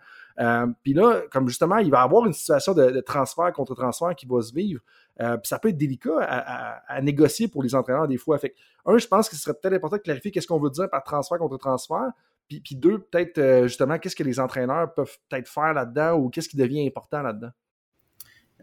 [0.82, 4.26] Puis là, comme justement, il va y avoir une situation de transfert contre transfert qui
[4.26, 4.80] va se vivre.
[5.20, 8.38] Euh, ça peut être délicat à, négocier pour les entraîneurs des fois.
[8.86, 11.38] Un, je pense ce serait peut-être important de clarifier qu'est-ce qu'on veut dire par transfert
[11.38, 12.10] contre transfert.
[12.48, 16.30] Puis, puis deux, peut-être euh, justement, qu'est-ce que les entraîneurs peuvent peut-être faire là-dedans ou
[16.30, 17.50] qu'est-ce qui devient important là-dedans?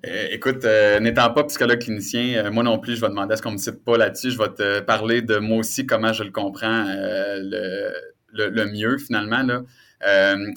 [0.08, 0.66] Euh, écoute,
[1.02, 3.60] n'étant pas psychologue clinicien, moi non plus, je vais demander à ce qu'on ne me
[3.60, 4.32] cite pas là-dessus.
[4.32, 9.64] Je vais te parler de moi aussi, comment je le comprends le, mieux finalement.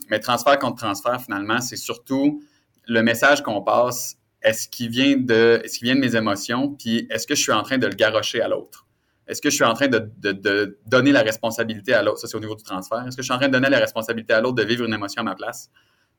[0.08, 2.42] Mais transfert contre transfert, finalement, c'est surtout
[2.86, 7.26] le message qu'on passe est-ce qu'il vient de, est-ce vient de mes émotions, puis est-ce
[7.26, 8.86] que je suis en train de le garrocher à l'autre?
[9.26, 12.18] Est-ce que je suis en train de, donner la responsabilité à l'autre?
[12.18, 13.06] Ça, c'est au niveau du transfert.
[13.06, 14.94] Est-ce que je suis en train de donner la responsabilité à l'autre de vivre une
[14.94, 15.70] émotion à ma place?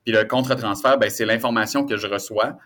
[0.03, 2.57] Puis le contre-transfert, ben, c'est l'information que je reçois.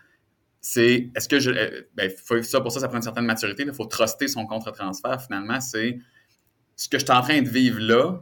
[0.60, 2.10] C'est, est-ce que je, eh, ben,
[2.42, 3.64] ça, pour ça, ça prend une certaine maturité.
[3.66, 5.60] Il faut truster son contre-transfert, finalement.
[5.60, 5.98] C'est
[6.76, 8.20] ce que je suis en train de vivre là,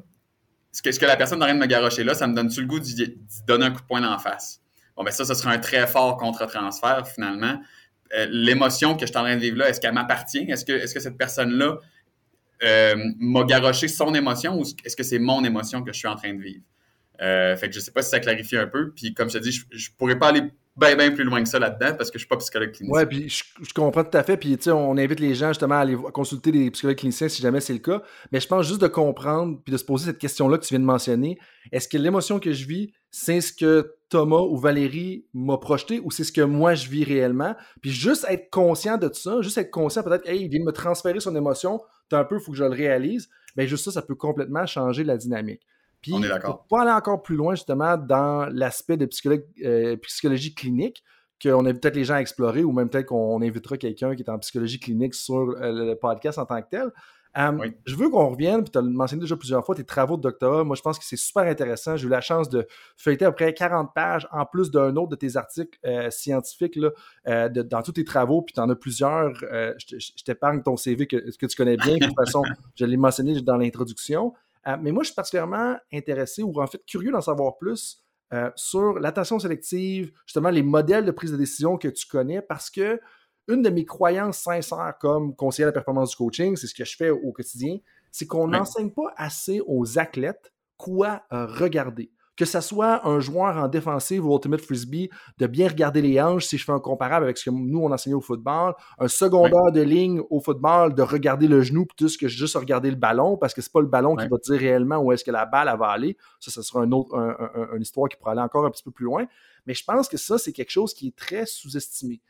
[0.73, 2.63] ce que, ce que la personne en train de me garrocher là, ça me donne-tu
[2.63, 3.15] le goût d'y
[3.47, 4.61] donner un coup de poing en face?
[4.97, 7.61] Bon, ben ça, ce sera un très fort contre-transfert finalement.
[8.15, 10.51] Euh, l'émotion que je suis en train de vivre là, est-ce qu'elle m'appartient?
[10.51, 11.79] Est-ce que, est-ce que cette personne-là
[12.63, 16.17] euh, m'a garoché son émotion ou est-ce que c'est mon émotion que je suis en
[16.17, 16.65] train de vivre?
[17.21, 18.93] Euh, fait que je sais pas si ça clarifie un peu.
[18.93, 20.43] Puis comme je te dis, je, je pourrais pas aller
[20.77, 22.99] bien, bien plus loin que ça là-dedans parce que je suis pas psychologue clinicien.
[22.99, 24.37] Ouais, puis je, comprends tout à fait.
[24.37, 27.43] Puis, tu sais, on invite les gens justement à aller consulter des psychologues cliniciens si
[27.43, 28.03] jamais c'est le cas.
[28.31, 30.81] Mais je pense juste de comprendre puis de se poser cette question-là que tu viens
[30.81, 31.39] de mentionner.
[31.71, 36.11] Est-ce que l'émotion que je vis, c'est ce que Thomas ou Valérie m'a projeté ou
[36.11, 37.55] c'est ce que moi je vis réellement?
[37.81, 40.73] Puis juste être conscient de ça, juste être conscient peut-être, hey, il vient de me
[40.73, 41.81] transférer son émotion,
[42.17, 43.29] un peu, il faut que je le réalise.
[43.57, 45.63] Bien, juste ça, ça peut complètement changer la dynamique.
[46.03, 46.67] Puis, On est d'accord.
[46.69, 49.09] Pour aller encore plus loin, justement, dans l'aspect de
[49.65, 51.05] euh, psychologie clinique,
[51.41, 54.31] qu'on a peut-être les gens à explorer, ou même peut-être qu'on invitera quelqu'un qui est
[54.31, 56.91] en psychologie clinique sur euh, le podcast en tant que tel.
[57.39, 60.23] Euh, je veux qu'on revienne, puis tu as mentionné déjà plusieurs fois tes travaux de
[60.23, 60.65] doctorat.
[60.65, 61.97] Moi, je pense que c'est super intéressant.
[61.97, 65.09] J'ai eu la chance de feuilleter à peu près 40 pages, en plus d'un autre
[65.09, 65.79] de tes articles
[66.11, 69.33] scientifiques là, dans tous tes travaux, puis tu en as plusieurs.
[69.33, 71.97] je t'épargne ton CV que, que tu connais bien.
[71.97, 72.43] de toute façon,
[72.75, 74.35] je l'ai mentionné dans l'introduction.
[74.67, 78.51] Euh, mais moi, je suis particulièrement intéressé ou en fait curieux d'en savoir plus euh,
[78.57, 83.01] sur l'attention sélective, justement les modèles de prise de décision que tu connais, parce que
[83.49, 86.85] une de mes croyances sincères comme conseiller à la performance du coaching, c'est ce que
[86.85, 87.79] je fais au quotidien,
[88.11, 92.11] c'est qu'on n'enseigne pas assez aux athlètes quoi euh, regarder
[92.43, 96.47] que ce soit un joueur en défensive ou Ultimate Frisbee, de bien regarder les hanches,
[96.47, 99.71] si je fais un comparable avec ce que nous, on enseignait au football, un secondaire
[99.73, 103.55] de ligne au football, de regarder le genou plutôt que juste regarder le ballon, parce
[103.55, 105.87] que c'est pas le ballon qui va dire réellement où est-ce que la balle va
[105.87, 106.17] aller.
[106.41, 107.15] Ça, ce sera un autre,
[107.75, 109.25] une histoire qui pourrait aller encore un petit peu plus loin.
[109.67, 112.21] Mais je pense que ça, c'est quelque chose qui est très sous-estimé.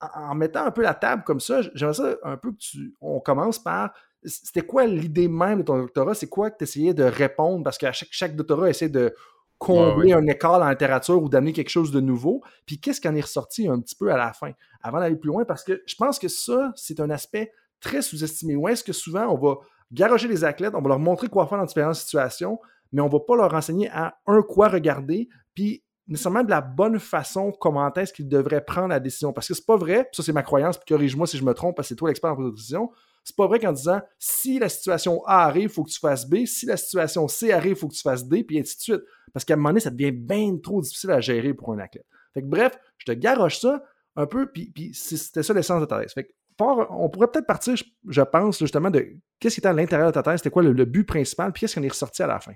[0.00, 3.18] En, mettant un peu la table comme ça, j'aimerais ça un peu que tu, on
[3.18, 3.92] commence par
[4.26, 6.14] c'était quoi l'idée même de ton doctorat?
[6.14, 7.62] C'est quoi que tu essayais de répondre?
[7.62, 9.14] Parce que chaque, chaque doctorat essaie de
[9.58, 12.42] combler un écart en littérature ou d'amener quelque chose de nouveau.
[12.66, 14.52] Puis qu'est-ce qui en est ressorti un petit peu à la fin?
[14.82, 18.56] Avant d'aller plus loin, parce que je pense que ça, c'est un aspect très sous-estimé.
[18.56, 19.56] Où est-ce que souvent on va
[19.92, 22.58] garocher les athlètes, on va leur montrer quoi faire dans différentes situations,
[22.92, 26.60] mais on ne va pas leur enseigner à un quoi regarder, puis nécessairement de la
[26.60, 29.32] bonne façon, comment est-ce qu'ils devraient prendre la décision?
[29.32, 31.76] Parce que c'est pas vrai, ça c'est ma croyance, puis corrige-moi si je me trompe,
[31.76, 32.90] parce que c'est toi l'expert en prise de décision,
[33.26, 36.28] C'est pas vrai qu'en disant si la situation A arrive, il faut que tu fasses
[36.28, 38.80] B, si la situation C arrive, il faut que tu fasses D, puis ainsi de
[38.80, 39.02] suite.
[39.32, 42.06] Parce qu'à un moment donné, ça devient bien trop difficile à gérer pour un athlète.
[42.34, 43.82] Fait que bref, je te garoche ça
[44.14, 46.12] un peu, puis, c'était ça l'essence de ta thèse.
[46.12, 47.74] Fait que, on pourrait peut-être partir,
[48.08, 49.04] je pense, justement, de
[49.40, 51.60] qu'est-ce qui était à l'intérieur de ta thèse, c'était quoi le, le, but principal, puis
[51.60, 52.52] qu'est-ce qu'on est ressorti à la fin?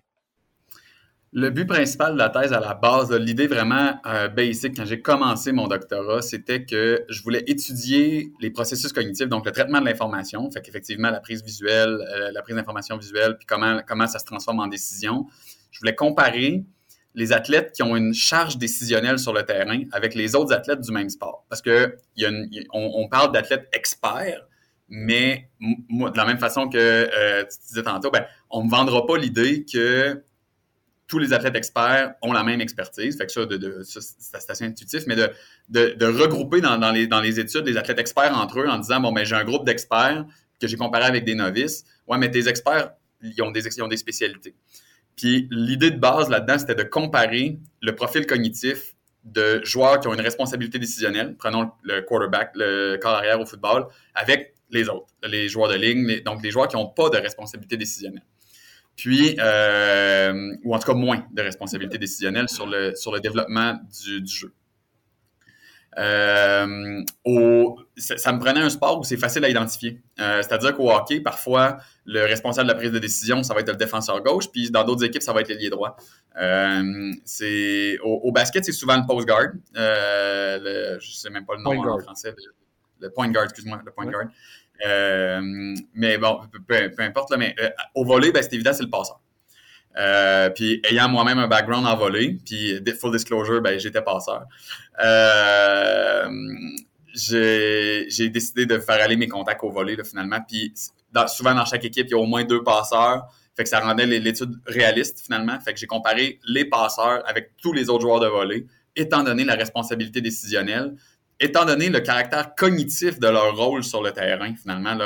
[1.32, 5.00] Le but principal de la thèse à la base, l'idée vraiment euh, basic quand j'ai
[5.00, 9.84] commencé mon doctorat, c'était que je voulais étudier les processus cognitifs, donc le traitement de
[9.84, 14.18] l'information, fait qu'effectivement la prise visuelle, euh, la prise d'information visuelle, puis comment, comment ça
[14.18, 15.26] se transforme en décision.
[15.70, 16.64] Je voulais comparer
[17.14, 20.90] les athlètes qui ont une charge décisionnelle sur le terrain avec les autres athlètes du
[20.90, 21.46] même sport.
[21.48, 21.96] Parce que
[22.72, 24.48] on, parle d'athlètes experts,
[24.88, 29.06] mais de la même façon que euh, tu disais tantôt, ben, on ne me vendra
[29.06, 30.24] pas l'idée que
[31.10, 33.18] tous les athlètes experts ont la même expertise.
[33.18, 33.42] Fait que ça,
[34.00, 38.68] c'est assez intuitif, mais de, regrouper dans, les, les études des athlètes experts entre eux
[38.68, 40.24] en disant, bon, mais ben, j'ai un groupe d'experts
[40.60, 41.84] que j'ai comparé avec des novices.
[42.06, 42.92] Ouais, mais tes experts,
[43.22, 44.54] ils ont des spécialités.
[45.16, 48.94] Puis l'idée de base là-dedans, c'était de comparer le profil cognitif
[49.24, 53.88] de joueurs qui ont une responsabilité décisionnelle, prenons le quarterback, le corps arrière au football,
[54.14, 57.76] avec les autres, les joueurs de ligne, donc les joueurs qui n'ont pas de responsabilité
[57.76, 58.22] décisionnelle
[59.00, 63.78] puis, euh, ou en tout cas moins de responsabilité décisionnelle sur le, sur le développement
[64.04, 64.52] du, jeu.
[65.96, 67.02] Euh,
[67.96, 70.02] ça, me prenait un sport où c'est facile à identifier.
[70.20, 73.70] Euh, c'est-à-dire qu'au hockey, parfois, le responsable de la prise de décision, ça va être
[73.70, 75.96] le défenseur gauche, puis dans d'autres équipes, ça va être l'ailier droit.
[76.36, 79.52] au, basket, c'est souvent le post guard.
[79.72, 82.34] le, je sais même pas le nom en français.
[83.00, 84.26] Le, point guard, excuse-moi, le point guard.
[84.86, 88.90] Euh, mais bon, peu, importe, là, mais euh, au volet, ben, c'est évident, c'est le
[88.90, 89.20] passeur.
[89.98, 94.44] Euh, puis ayant moi-même un background en volet, puis full disclosure, ben, j'étais passeur.
[97.14, 100.38] j'ai décidé de faire aller mes contacts au volet finalement.
[100.46, 100.72] Puis
[101.28, 103.26] souvent dans chaque équipe, il y a au moins deux passeurs.
[103.56, 105.58] Fait que ça rendait l'étude réaliste finalement.
[105.60, 108.64] Fait que j'ai comparé les passeurs avec tous les autres joueurs de volet,
[108.94, 110.94] étant donné la responsabilité décisionnelle
[111.40, 114.96] étant donné le caractère cognitif de leur rôle sur le terrain, finalement,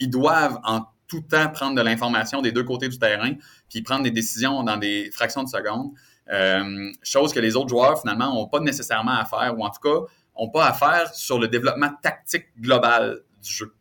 [0.00, 3.32] ils doivent en tout temps prendre de l'information des deux côtés du terrain,
[3.70, 5.92] puis prendre des décisions dans des fractions de secondes.
[6.32, 9.80] Euh, chose que les autres joueurs, finalement, n'ont pas nécessairement à faire, ou en tout
[9.80, 10.06] cas,
[10.38, 13.74] n'ont pas à faire sur le développement tactique global du jeu.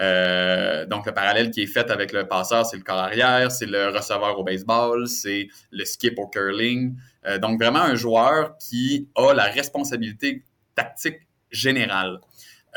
[0.00, 3.66] Euh, donc, le parallèle qui est fait avec le passeur, c'est le corps arrière, c'est
[3.66, 6.94] le receveur au baseball, c'est le skip au curling.
[7.26, 10.44] Euh, donc, vraiment un joueur qui a la responsabilité
[10.78, 12.20] tactique générale.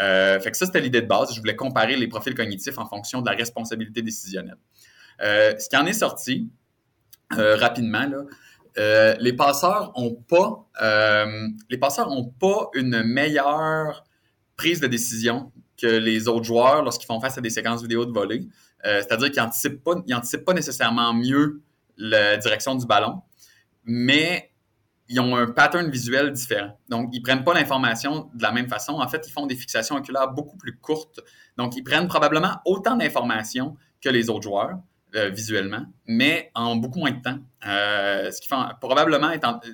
[0.02, 1.34] Euh, fait que ça, c'était l'idée de base.
[1.36, 4.58] Je voulais comparer les profils cognitifs en fonction de la responsabilité décisionnelle.
[5.22, 6.50] Euh, ce qui en est sorti
[7.38, 10.66] euh, rapidement, là, les passeurs ont pas,
[11.70, 14.04] les passeurs ont pas une meilleure
[14.56, 18.12] prise de décision que les autres joueurs lorsqu'ils font face à des séquences vidéo de
[18.12, 18.48] volée.
[18.84, 19.96] C'est-à-dire qu'ils n'anticipent pas,
[20.46, 21.62] pas nécessairement mieux
[21.98, 23.22] la direction du ballon,
[23.84, 24.51] mais
[25.12, 26.80] ils ont un pattern visuel différent.
[26.88, 28.94] Donc, ils prennent pas l'information de la même façon.
[28.94, 31.20] En fait, ils font des fixations oculaires beaucoup plus courtes.
[31.58, 34.78] Donc, ils prennent probablement autant d'informations que les autres joueurs
[35.16, 37.40] euh, visuellement, mais en beaucoup moins de temps.
[37.68, 39.32] Euh, ce qui fait probablement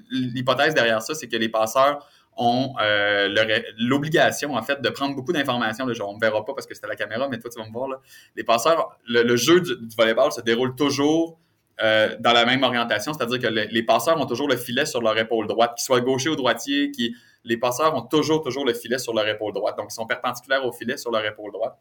[0.10, 2.04] l'hypothèse derrière ça, c'est que les passeurs
[2.36, 3.30] ont euh,
[3.78, 5.86] l'obligation en fait de prendre beaucoup d'informations.
[5.86, 7.88] On ne verra pas parce que c'était la caméra, mais toi tu vas me voir.
[7.88, 7.98] Là.
[8.36, 11.40] Les passeurs, le, jeu du, du volleyball se déroule toujours
[11.82, 15.18] euh, dans la même orientation, c'est-à-dire que les, passeurs ont toujours le filet sur leur
[15.18, 18.98] épaule droite, qu'ils soient gaucher ou droitier, qui, les passeurs ont toujours, toujours le filet
[18.98, 19.78] sur leur épaule droite.
[19.78, 21.78] Donc, ils sont perpendiculaires au filet sur leur épaule droite.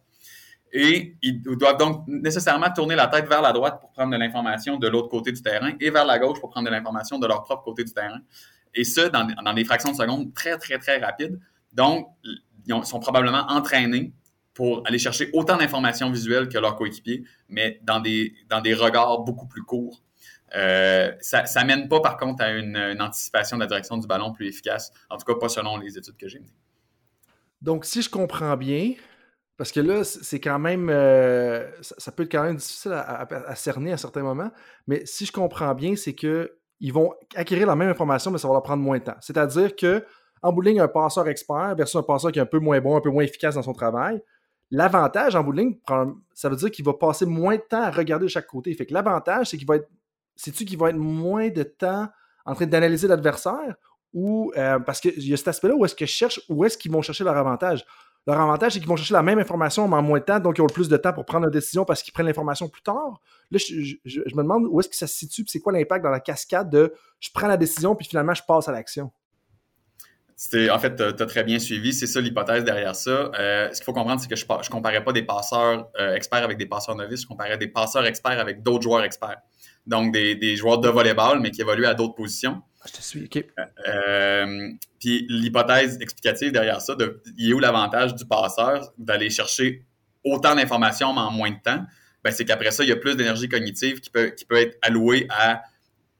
[0.72, 4.76] Et ils doivent donc nécessairement tourner la tête vers la droite pour prendre de l'information
[4.76, 7.44] de l'autre côté du terrain et vers la gauche pour prendre de l'information de leur
[7.44, 8.18] propre côté du terrain.
[8.74, 11.40] Et dans, dans des fractions de secondes très, très, très rapides.
[11.72, 12.08] Donc,
[12.66, 14.12] ils sont probablement entraînés
[14.56, 19.20] pour aller chercher autant d'informations visuelles que leurs coéquipiers, mais dans des, dans des regards
[19.20, 20.02] beaucoup plus courts.
[20.56, 24.32] Euh, ça ne mène pas, par contre, à une, anticipation de la direction du ballon
[24.32, 26.54] plus efficace, en tout cas pas selon les études que j'ai menées.
[27.60, 28.94] Donc, si je comprends bien,
[29.58, 30.88] parce que là, c'est quand même.
[30.88, 34.50] Euh, ça, peut être quand même difficile à, cerner à certains moments,
[34.86, 38.54] mais si je comprends bien, c'est qu'ils vont acquérir la même information, mais ça va
[38.54, 39.16] leur prendre moins de temps.
[39.20, 40.02] C'est-à-dire que
[40.42, 43.00] en bowling, un passeur expert versus un passeur qui est un peu moins bon, un
[43.00, 44.22] peu moins efficace dans son travail,
[44.70, 45.54] L'avantage en bout
[46.34, 48.74] ça veut dire qu'il va passer moins de temps à regarder de chaque côté.
[48.74, 49.88] Fait que l'avantage, c'est qu'il va être.
[50.34, 52.08] C'est-tu qu'il va être moins de temps
[52.44, 53.76] en train d'analyser l'adversaire
[54.12, 57.24] ou euh, parce qu'il y a cet aspect-là où est-ce que est-ce qu'ils vont chercher
[57.24, 57.84] leur avantage?
[58.26, 60.58] Leur avantage, c'est qu'ils vont chercher la même information, mais en moins de temps, donc
[60.58, 62.82] ils ont le plus de temps pour prendre une décision parce qu'ils prennent l'information plus
[62.82, 63.20] tard.
[63.52, 63.96] Là, je,
[64.34, 66.92] me demande où est-ce que ça se situe, c'est quoi l'impact dans la cascade de
[67.20, 69.12] je prends la décision, puis finalement, je passe à l'action?
[70.70, 71.92] En fait, tu as, très bien suivi.
[71.92, 73.30] C'est ça l'hypothèse derrière ça.
[73.34, 76.66] ce qu'il faut comprendre, c'est que je ne comparais pas des passeurs experts avec des
[76.66, 79.38] passeurs novices, je comparais des passeurs experts avec d'autres joueurs experts.
[79.86, 82.60] Donc, des, des, joueurs de volleyball, mais qui évoluent à d'autres positions.
[82.86, 83.44] Je te suis, OK.
[84.98, 89.84] puis l'hypothèse explicative derrière ça, de, il est où l'avantage du passeur d'aller chercher
[90.24, 91.84] autant d'informations mais en moins de temps?
[92.24, 94.76] Ben, c'est qu'après ça, il y a plus d'énergie cognitive qui peut, qui peut être
[94.82, 95.62] allouée à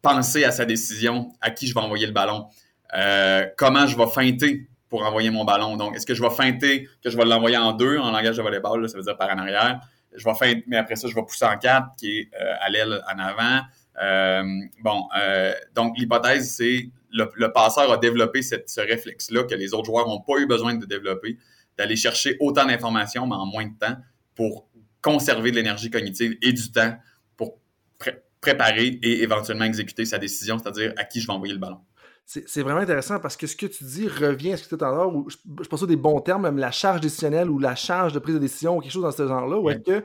[0.02, 2.46] penser à sa décision, à qui je vais envoyer le ballon,
[2.94, 5.76] euh, comment je vais feinter pour envoyer mon ballon?
[5.76, 8.42] Donc, est-ce que je vais feinter que je vais l'envoyer en deux en langage de
[8.42, 9.80] volleyball, ça veut dire par en arrière?
[10.14, 12.70] Je vais feinter, mais après ça, je vais pousser en quatre, qui est euh, à
[12.70, 13.60] l'aile en avant.
[14.02, 14.44] Euh,
[14.82, 15.08] bon,
[15.74, 20.20] donc l'hypothèse, c'est le, le, passeur a développé ce réflexe-là que les autres joueurs n'ont
[20.20, 21.38] pas eu besoin de développer,
[21.78, 23.96] d'aller chercher autant d'informations, mais en moins de temps,
[24.34, 24.68] pour
[25.06, 26.96] conserver de l'énergie cognitive et du temps
[27.36, 27.58] pour
[28.40, 31.80] préparer et éventuellement exécuter sa décision, c'est-à-dire à qui je vais envoyer le ballon.
[32.26, 35.06] C'est vraiment intéressant parce que ce que tu dis revient à ce que tu as
[35.06, 38.18] où je, je pense des bons termes, même la charge décisionnelle ou la charge de
[38.18, 40.04] prise de décision ou quelque chose dans ce genre-là, où est-ce que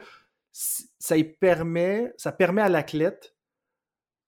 [0.51, 3.35] ça permet, ça permet à l'athlète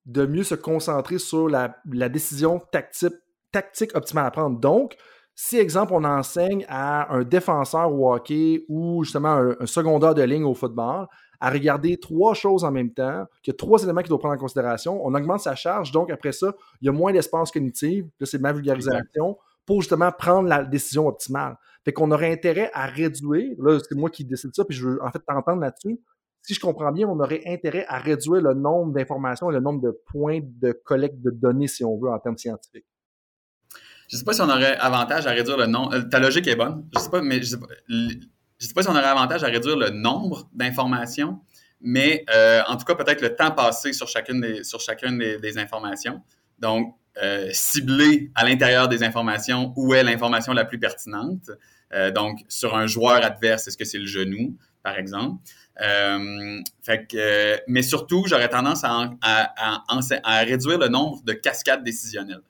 [0.07, 1.75] de mieux se concentrer sur la,
[2.09, 3.13] décision tactique,
[3.51, 4.59] tactique optimale à prendre.
[4.59, 4.95] Donc,
[5.35, 10.23] si, exemple, on enseigne à un défenseur au hockey ou justement un, un secondaire de
[10.23, 11.07] ligne au football
[11.43, 14.35] à regarder trois choses en même temps, qu'il y a trois éléments qu'il doit prendre
[14.35, 18.05] en considération, on augmente sa charge, donc après ça, il y a moins d'espace cognitif,
[18.17, 21.57] là c'est ma vulgarisation, pour justement prendre la décision optimale.
[21.83, 25.03] Fait qu'on aurait intérêt à réduire, là c'est moi qui décide ça, puis je veux
[25.03, 25.99] en fait t'entendre là-dessus,
[26.43, 29.81] si je comprends bien, on aurait intérêt à réduire le nombre d'informations et le nombre
[29.81, 32.85] de points de collecte de données, si on veut, en termes scientifiques.
[34.07, 35.93] Je ne sais pas si on aurait avantage à réduire le nombre.
[35.93, 36.85] Euh, ta logique est bonne.
[36.93, 37.67] Je sais pas, mais je sais pas,
[38.67, 41.39] sais pas si on aurait avantage à réduire le nombre d'informations,
[41.81, 45.57] mais euh, en tout cas, peut-être le temps passé sur chacune des, sur chacune des,
[45.57, 46.21] informations.
[46.59, 51.51] Donc, euh, cibler à l'intérieur des informations où est l'information la plus pertinente.
[52.15, 55.43] donc, sur un joueur adverse, est-ce que c'est le genou, par exemple?
[57.67, 62.41] mais surtout, j'aurais tendance à, à, réduire le nombre de cascades décisionnelles.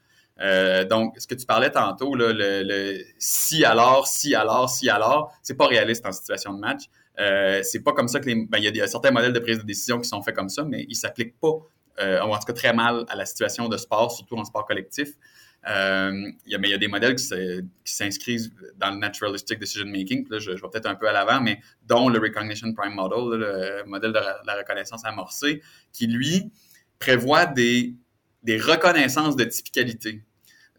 [0.41, 5.55] Euh, donc, ce que tu parlais tantôt, le, si alors, si alors, si alors, c'est
[5.55, 6.83] pas réaliste en situation de match.
[7.19, 8.45] Euh, c'est pas comme ça que les.
[8.47, 10.63] Ben, il y, a certains modèles de prise de décision qui sont faits comme ça,
[10.63, 11.53] mais ils s'appliquent pas,
[12.01, 15.09] euh, en tout cas très mal, à la situation de sport, surtout en sport collectif.
[15.69, 17.25] Euh, y a, mais il y a des modèles qui,
[17.85, 20.27] s'inscrivent dans le naturalistic decision making.
[20.29, 23.83] Là, je vais peut-être un peu à l'avant, mais dont le recognition prime model, le
[23.85, 25.61] modèle de la reconnaissance amorcée,
[25.93, 26.51] qui lui
[26.99, 27.93] prévoit des
[28.43, 30.21] des reconnaissances de typicalité.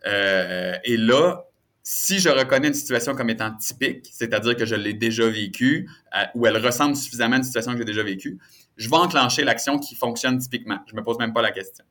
[0.06, 1.44] Euh, et là,
[1.82, 6.24] si je reconnais une situation comme étant typique, c'est-à-dire que je l'ai déjà vécue euh,
[6.34, 8.38] ou elle ressemble suffisamment à une situation que j'ai déjà vécue,
[8.76, 10.78] je vais enclencher l'action qui fonctionne typiquement.
[10.86, 11.84] Je ne me pose même pas la question.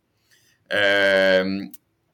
[0.74, 1.64] Euh,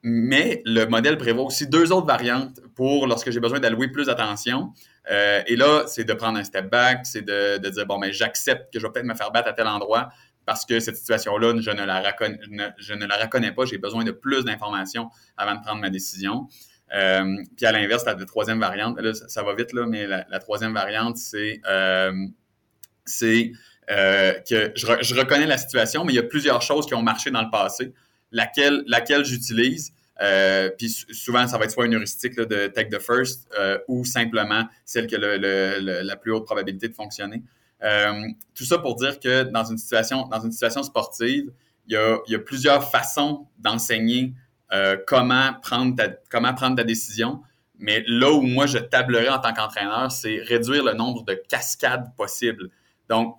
[0.02, 4.72] mais le modèle prévoit aussi deux autres variantes pour lorsque j'ai besoin d'allouer plus d'attention.
[5.10, 8.72] et là, c'est de prendre un step back, c'est de, de, dire, bon, mais j'accepte
[8.72, 10.10] que je vais peut-être me faire battre à tel endroit,
[10.50, 11.86] parce que cette situation-là, je, ne
[13.06, 13.64] la reconnais, pas.
[13.66, 16.48] J'ai besoin de plus d'informations avant de prendre ma décision.
[16.92, 20.74] Euh, puis à l'inverse, la, troisième variante, là, ça, va vite, là, mais la, troisième
[20.74, 22.12] variante, c'est euh,
[23.22, 27.30] euh, que je, reconnais la situation, mais il y a plusieurs choses qui ont marché
[27.30, 27.92] dans le passé,
[28.32, 29.92] laquelle, laquelle j'utilise.
[30.78, 33.48] puis souvent, ça va être soit une heuristique de take the first
[33.86, 37.40] ou simplement celle qui a la plus haute probabilité de fonctionner.
[37.82, 38.22] Euh,
[38.54, 41.50] tout ça pour dire que dans une situation, dans une situation sportive,
[41.86, 41.94] il
[42.28, 44.34] y a, plusieurs façons d'enseigner
[44.72, 47.42] euh, comment, prendre ta, décision.
[47.78, 52.14] Mais là où moi je tablerai en tant qu'entraîneur, c'est réduire le nombre de cascades
[52.16, 52.70] possibles.
[53.08, 53.36] Donc,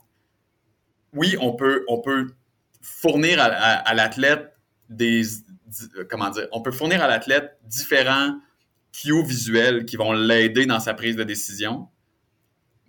[1.14, 2.34] oui, on peut, on peut
[2.82, 4.54] fournir à, à l'athlète
[4.90, 5.22] des,
[6.10, 8.36] comment dire, on peut fournir à l'athlète différents
[8.92, 11.88] cues visuels qui vont l'aider dans sa prise de décision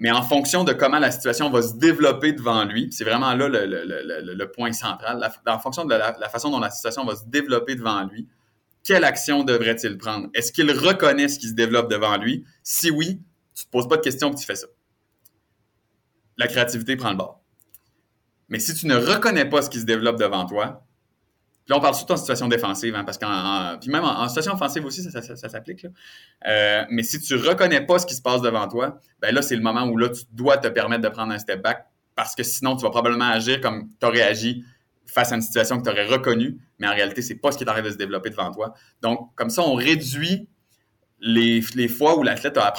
[0.03, 3.47] mais en fonction de comment la situation va se développer devant lui, c'est vraiment là
[3.49, 8.03] le, point central, en fonction de la, façon dont la situation va se développer devant
[8.03, 8.27] lui,
[8.83, 10.29] quelle action devrait-il prendre?
[10.35, 12.45] Est-ce qu'il reconnaît ce qui se développe devant lui?
[12.65, 13.21] Si oui,
[13.55, 14.67] tu ne te poses pas de questions que tu fais ça.
[16.37, 17.41] La créativité prend le bord.
[18.49, 20.85] Mais si tu ne reconnais pas ce qui se développe devant toi,
[21.69, 24.85] Là, on parle surtout en situation défensive, hein, parce qu'en puis même en, situation offensive
[24.85, 25.87] aussi, ça, s'applique.
[26.47, 29.55] Euh, mais si tu reconnais pas ce qui se passe devant toi, ben là, c'est
[29.55, 32.43] le moment où là, tu dois te permettre de prendre un step back, parce que
[32.43, 34.65] sinon, tu vas probablement agir comme tu aurais agi
[35.07, 37.65] face à une situation que tu aurais reconnue, mais en réalité, c'est pas ce qui
[37.65, 38.75] train de se développer devant toi.
[39.01, 40.49] Donc, comme ça, on réduit
[41.21, 42.73] les, fois où l'athlète a,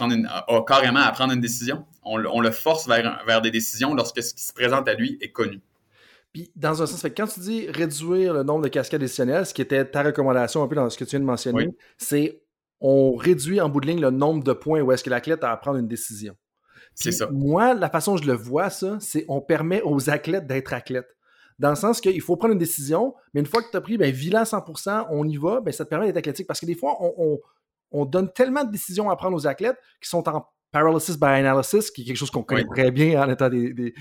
[0.67, 1.85] carrément à prendre une décision.
[2.03, 5.61] On, le force vers des décisions lorsque ce qui se présente à lui est connu.
[6.33, 9.61] Puis, dans un sens, quand tu dis réduire le nombre de cascades décisionnelles, ce qui
[9.61, 12.41] était ta recommandation un peu dans ce que tu viens de mentionner, c'est
[12.81, 15.51] on réduit en bout de ligne le nombre de points où est-ce que l'athlète a
[15.51, 16.35] à prendre une décision.
[16.95, 17.29] C'est ça.
[17.31, 21.15] Moi, la façon dont je le vois, ça, c'est on permet aux athlètes d'être athlètes.
[21.59, 23.97] Dans le sens qu'il faut prendre une décision, mais une fois que tu as pris,
[23.97, 26.47] ben, vis 100%, on y va, ben, ça te permet d'être athlétique.
[26.47, 27.39] Parce que des fois, on,
[27.91, 31.91] on, donne tellement de décisions à prendre aux athlètes qui sont en paralysis by analysis,
[31.91, 33.93] qui est quelque chose qu'on connaît très bien en étant des, des,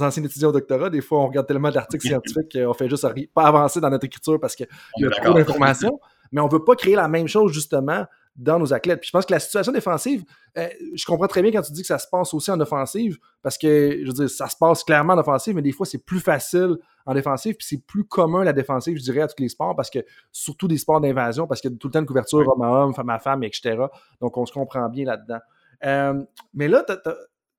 [0.00, 0.88] anciens étudiants au doctorat.
[0.88, 4.40] Des fois, on regarde tellement d'articles scientifiques qu'on fait juste pas avancer dans notre écriture
[4.40, 6.00] parce qu'il y a trop d'informations.
[6.32, 8.04] Mais on veut pas créer la même chose, justement,
[8.34, 9.00] dans nos athlètes.
[9.00, 10.24] Puis je pense que la situation défensive,
[10.56, 13.18] euh, je comprends très bien quand tu dis que ça se passe aussi en offensive,
[13.42, 16.04] parce que, je veux dire, ça se passe clairement en offensive, mais des fois, c'est
[16.04, 19.48] plus facile en défensive, puis c'est plus commun la défensive, je dirais, à tous les
[19.50, 20.00] sports, parce que,
[20.32, 22.70] surtout des sports d'invasion, parce qu'il y a tout le temps une couverture homme à
[22.70, 23.76] homme, femme à femme, etc.
[24.20, 25.40] Donc, on se comprend bien là-dedans.
[25.84, 26.24] Euh,
[26.54, 26.84] mais là,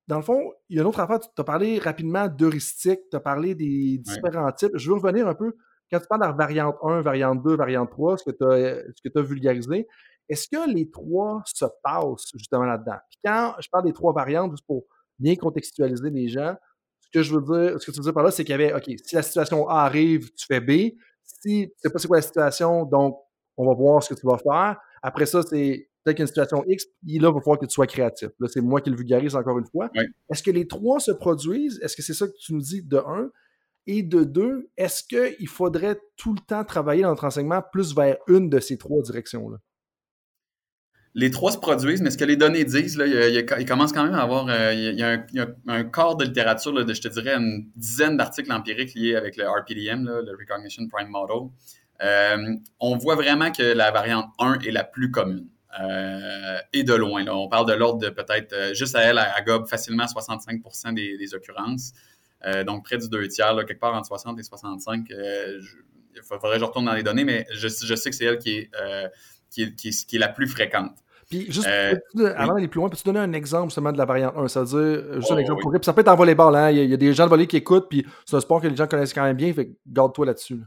[0.08, 3.18] dans le fond, il y a une autre affaire, tu as parlé rapidement d'heuristique, tu
[3.18, 4.72] as parlé des différents types.
[4.76, 5.54] Je veux revenir un peu
[5.92, 9.22] quand tu parles de la variante 1, variante 2, variante 3, ce que tu as,
[9.22, 9.88] vulgarisé,
[10.30, 12.98] est-ce que les trois se passent justement là-dedans?
[13.10, 14.84] Puis quand je parle des trois variantes, juste pour
[15.18, 16.56] bien contextualiser les gens,
[17.00, 18.56] ce que je veux dire, ce que tu veux dire par là, c'est qu'il y
[18.56, 20.98] avait, OK, si la situation A arrive, tu fais B.
[21.24, 23.18] Si tu sais pas c'est quoi la situation, donc
[23.56, 24.78] on va voir ce que tu vas faire.
[25.02, 28.30] Après ça, c'est peut-être qu'une situation X, là, il va falloir que tu sois créatif.
[28.40, 29.90] Là, c'est moi qui le vulgarise encore une fois.
[30.30, 31.80] Est-ce que les trois se produisent?
[31.82, 33.30] Est-ce que c'est ça que tu nous dis de un?
[33.90, 38.18] Et de deux, est-ce qu'il faudrait tout le temps travailler dans notre enseignement plus vers
[38.28, 39.58] une de ces trois directions-là?
[41.14, 44.14] Les trois se produisent, mais ce que les données disent, là, il, commence quand même
[44.14, 45.04] à avoir euh, il, y
[45.40, 49.38] a un, corps de littérature de, je te dirais, une dizaine d'articles empiriques liés avec
[49.38, 51.50] le RPDM, le Recognition Prime Model.
[52.04, 55.48] Euh, on voit vraiment que la variante 1 est la plus commune.
[55.80, 57.26] Euh, et de loin.
[57.28, 60.62] On parle de l'ordre de peut-être, juste à elle, à gobe facilement 65
[60.96, 61.94] des, des occurrences.
[62.46, 65.12] Euh, donc, près du deux tiers, quelque part entre 60 et 65.
[65.12, 65.60] Euh,
[66.16, 68.58] il faudrait que je retourne dans les données, mais je, sais que c'est elle qui
[68.58, 69.08] est, euh,
[69.50, 70.96] qui, est, qui, est, la plus fréquente.
[71.30, 74.48] Puis, juste avant d'aller plus loin, peux-tu donner un exemple justement de la variante 1
[74.48, 75.78] Ça veut dire, juste un oh, exemple oui.
[75.78, 76.56] Puis ça peut être en volleyball.
[76.56, 76.72] Hein?
[76.72, 78.76] Il, y a, des gens de volley qui écoutent, puis c'est un sport que les
[78.76, 80.62] gens connaissent quand même bien, fait garde-toi là-dessus.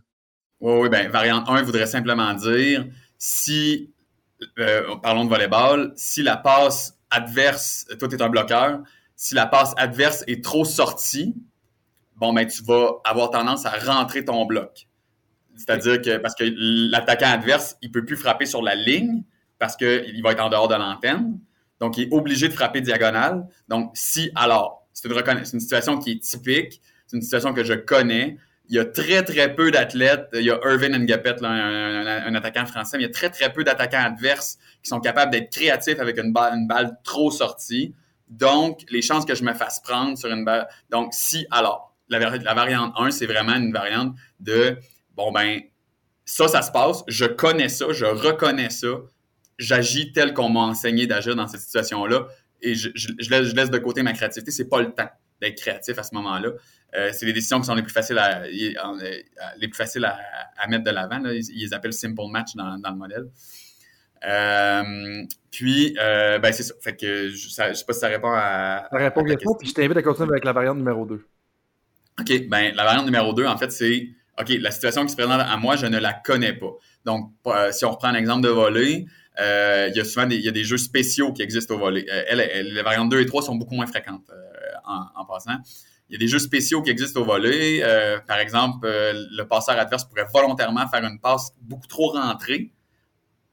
[0.61, 2.85] Oui, oui, bien, variante 1 voudrait simplement dire
[3.17, 3.93] si,
[5.03, 8.81] parlons de volleyball, si la passe adverse, toi, tu es un bloqueur,
[9.17, 11.35] si la passe adverse est trop sortie,
[12.17, 14.87] bon, ben, tu vas avoir tendance à rentrer ton bloc.
[15.57, 16.45] C'est-à-dire que, parce que
[16.91, 19.25] l'attaquant adverse, il peut plus frapper sur la ligne
[19.59, 21.39] parce qu'il va être en dehors de l'antenne.
[21.81, 23.47] Donc, il est obligé de frapper diagonale.
[23.69, 28.39] Donc, si, alors, c'est une, situation qui est typique, c'est une situation que je connais.
[28.71, 30.29] Il y a très, très peu d'athlètes.
[30.33, 33.65] Il y a Irvin Ngapet, un, attaquant français, mais il y a très, très peu
[33.65, 37.95] d'attaquants adverses qui sont capables d'être créatifs avec une balle, trop sortie.
[38.29, 40.69] Donc, les chances que je me fasse prendre sur une balle.
[40.89, 42.21] Donc, si, alors la,
[42.55, 44.79] variante 1, c'est vraiment une variante de
[45.17, 45.61] bon, ben,
[46.25, 48.89] ça, ça se passe, je connais ça, je reconnais ça,
[49.59, 52.29] j'agis tel qu'on m'a enseigné d'agir dans cette situation-là
[52.63, 52.91] et je,
[53.31, 54.53] laisse, de côté ma créativité.
[54.53, 55.11] C'est pas le temps
[55.41, 56.51] d'être créatif à ce moment-là.
[56.97, 60.85] Euh, c'est les décisions qui sont les plus faciles à, les plus faciles à, mettre
[60.85, 61.21] de l'avant.
[61.25, 63.27] Ils, les appellent simple match dans, le modèle.
[64.27, 66.75] Euh, puis, euh, ben c'est ça.
[66.81, 68.89] Fait que je, ne sais pas si ça répond à.
[68.91, 69.37] Ça répond bien.
[69.37, 71.25] Puis je t'invite à continuer avec la variante numéro 2.
[72.21, 74.11] OK, ben la variante numéro 2, en fait, c'est
[74.41, 76.73] OK, la situation qui se présente à moi, je ne la connais pas.
[77.05, 79.07] Donc, euh, si on reprend l'exemple de voler,
[79.41, 81.79] euh, il y a souvent des, il y a des jeux spéciaux qui existent au
[81.79, 82.07] volet.
[82.11, 84.31] Euh, les variantes 2 et 3 sont beaucoup moins fréquentes
[84.85, 85.57] en, passant.
[86.11, 87.83] Il y a des jeux spéciaux qui existent au volet.
[88.27, 92.73] par exemple, le passeur adverse pourrait volontairement faire une passe beaucoup trop rentrée,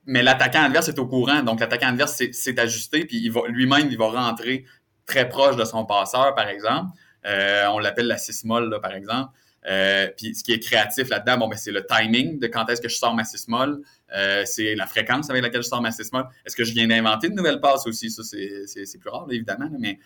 [0.08, 1.44] mais l'attaquant adverse est au courant.
[1.44, 4.66] Donc, l'attaquant adverse s'est ajusté, puis lui-même, il va rentrer
[5.06, 6.92] très proche de son passeur, par exemple.
[7.26, 9.32] Euh, on l'appelle la sismol, par exemple.
[9.68, 12.82] Euh, puis ce qui est créatif là-dedans, bon, ben, c'est le timing de quand est-ce
[12.82, 13.82] que je sors ma sismol.
[14.16, 16.26] Euh, c'est la fréquence avec laquelle je sors ma sismol.
[16.46, 18.10] Est-ce que je viens d'inventer de nouvelles passes aussi?
[18.10, 19.70] Ça, c'est plus rare, évidemment.
[19.80, 20.00] mais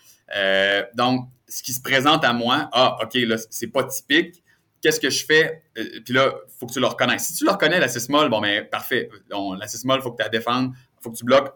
[0.94, 4.42] donc, ce qui se présente à moi, ah, OK, là, c'est pas typique.
[4.80, 5.62] Qu'est-ce que je fais?
[6.04, 7.26] puis là, il faut que tu le reconnaisses.
[7.28, 9.08] Si tu le reconnais, la sismol, bon, ben, parfait.
[9.30, 10.72] la sismol, il faut que tu la défendes.
[10.74, 11.54] Il faut que tu bloques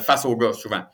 [0.00, 0.84] face au gars, souvent.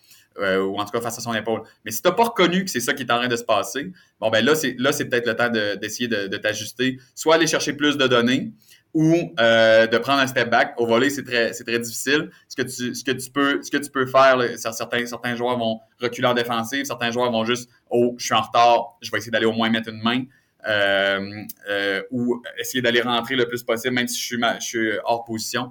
[0.40, 1.62] Euh, ou en tout cas face à son épaule.
[1.84, 3.42] Mais si tu n'as pas reconnu que c'est ça qui est en train de se
[3.42, 7.48] passer, bon ben là, c'est là, c'est peut-être le temps d'essayer de, t'ajuster, soit aller
[7.48, 8.52] chercher plus de données
[8.98, 10.74] ou euh, de prendre un step back.
[10.76, 12.32] Au volet, c'est très, c'est très difficile.
[12.48, 15.56] Ce que tu, ce que tu peux, ce que tu peux faire, certains, certains joueurs
[15.56, 19.18] vont reculer en défensive, certains joueurs vont juste, oh, je suis en retard, je vais
[19.18, 20.24] essayer d'aller au moins mettre une main.
[20.66, 25.24] Euh, ou essayer d'aller rentrer le plus possible, même si je suis, je suis hors
[25.24, 25.70] position.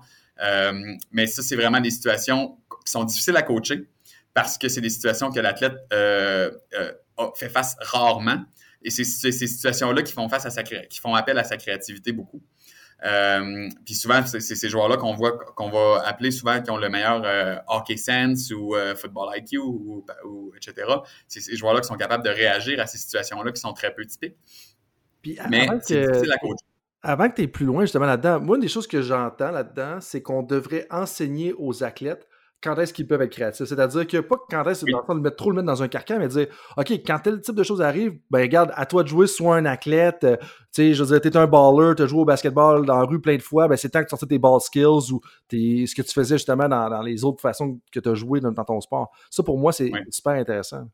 [1.11, 3.89] mais ça, c'est vraiment des situations qui sont difficiles à coacher
[4.33, 6.91] parce que c'est des situations que l'athlète euh, euh,
[7.35, 8.45] fait face rarement.
[8.83, 12.11] Et c'est ces situations-là qui font face à sa qui font appel à sa créativité
[12.11, 12.41] beaucoup.
[13.05, 16.89] Euh, puis souvent, c'est ces joueurs-là qu'on voit, qu'on va appeler souvent qui ont le
[16.89, 20.03] meilleur euh, hockey sense ou euh, football IQ ou,
[20.55, 20.87] etc.
[21.27, 24.05] C'est ces joueurs-là qui sont capables de réagir à ces situations-là qui sont très peu
[24.05, 24.37] typiques.
[25.21, 26.65] Puis Mais c'est difficile à coacher.
[27.03, 29.99] Avant que tu es plus loin justement là-dedans, moi, une des choses que j'entends là-dedans,
[30.01, 32.27] c'est qu'on devrait enseigner aux athlètes
[32.61, 33.67] quand est-ce qu'ils peuvent être créatifs.
[33.67, 34.91] C'est-à-dire que pas quand est-ce oui.
[34.91, 37.63] de mettre trop le mettre dans un carcan, mais dire OK, quand tel type de
[37.63, 41.03] choses arrive, ben regarde, à toi de jouer, soit un athlète, euh, tu sais, je
[41.03, 43.67] veux dire, t'es un baller, t'as joué au basketball dans la rue plein de fois,
[43.67, 46.67] ben c'est temps que tu sortes tes ball skills ou ce que tu faisais justement
[46.67, 49.11] dans, les autres façons que tu as joué dans, ton sport.
[49.29, 50.89] Ça, pour moi, c'est super intéressant.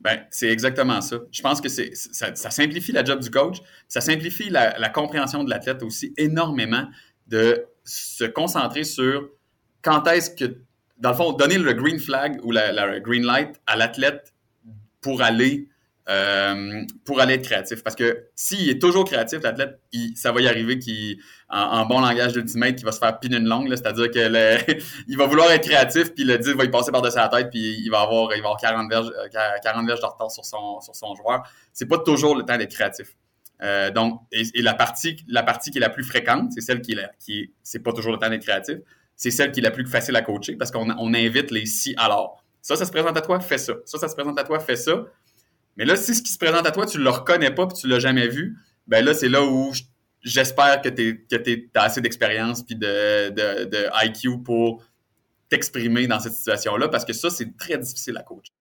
[0.00, 1.18] Ben, c'est exactement ça.
[1.30, 5.44] Je pense que c'est ça, simplifie la job du coach, ça simplifie la, la compréhension
[5.44, 6.86] de l'athlète aussi énormément
[7.26, 9.28] de se concentrer sur
[9.84, 10.56] quand est-ce que,
[10.98, 14.32] dans le fond, donner le green flag ou la, green light à l'athlète
[15.00, 15.68] pour aller
[16.08, 17.82] euh, pour aller être créatif?
[17.82, 19.78] Parce que s'il est toujours créatif, l'athlète,
[20.16, 21.18] ça va y arriver qu'il,
[21.50, 25.50] en, bon langage d'ultimate, qu'il va se faire piner une langue, c'est-à-dire qu'il va vouloir
[25.52, 28.34] être créatif, puis le 10 va y passer par-dessus la tête, puis il va avoir,
[28.34, 29.12] il va avoir 40 verges,
[29.62, 31.42] 40 verges de retard sur son, sur son joueur.
[31.72, 33.14] C'est pas toujours le temps d'être créatif.
[33.62, 36.92] Euh, donc, et, la partie, la partie qui est la plus fréquente, c'est celle qui
[36.92, 38.78] est, qui c'est pas toujours le temps d'être créatif
[39.16, 42.42] c'est celle qui est la plus facile à coacher parce qu'on invite les si alors.
[42.60, 43.74] Ça, ça se présente à toi, fais ça.
[43.84, 45.04] Ça, ça se présente à toi, fais ça.
[45.76, 47.76] Mais là, si ce qui se présente à toi, tu ne le reconnais pas puis
[47.76, 48.56] tu ne l'as jamais vu,
[48.86, 49.72] ben là, c'est là où
[50.22, 51.26] j'espère que tu
[51.74, 54.82] as assez d'expérience puis de, de, de IQ pour
[55.48, 58.52] t'exprimer dans cette situation-là parce que ça, c'est très difficile à coacher.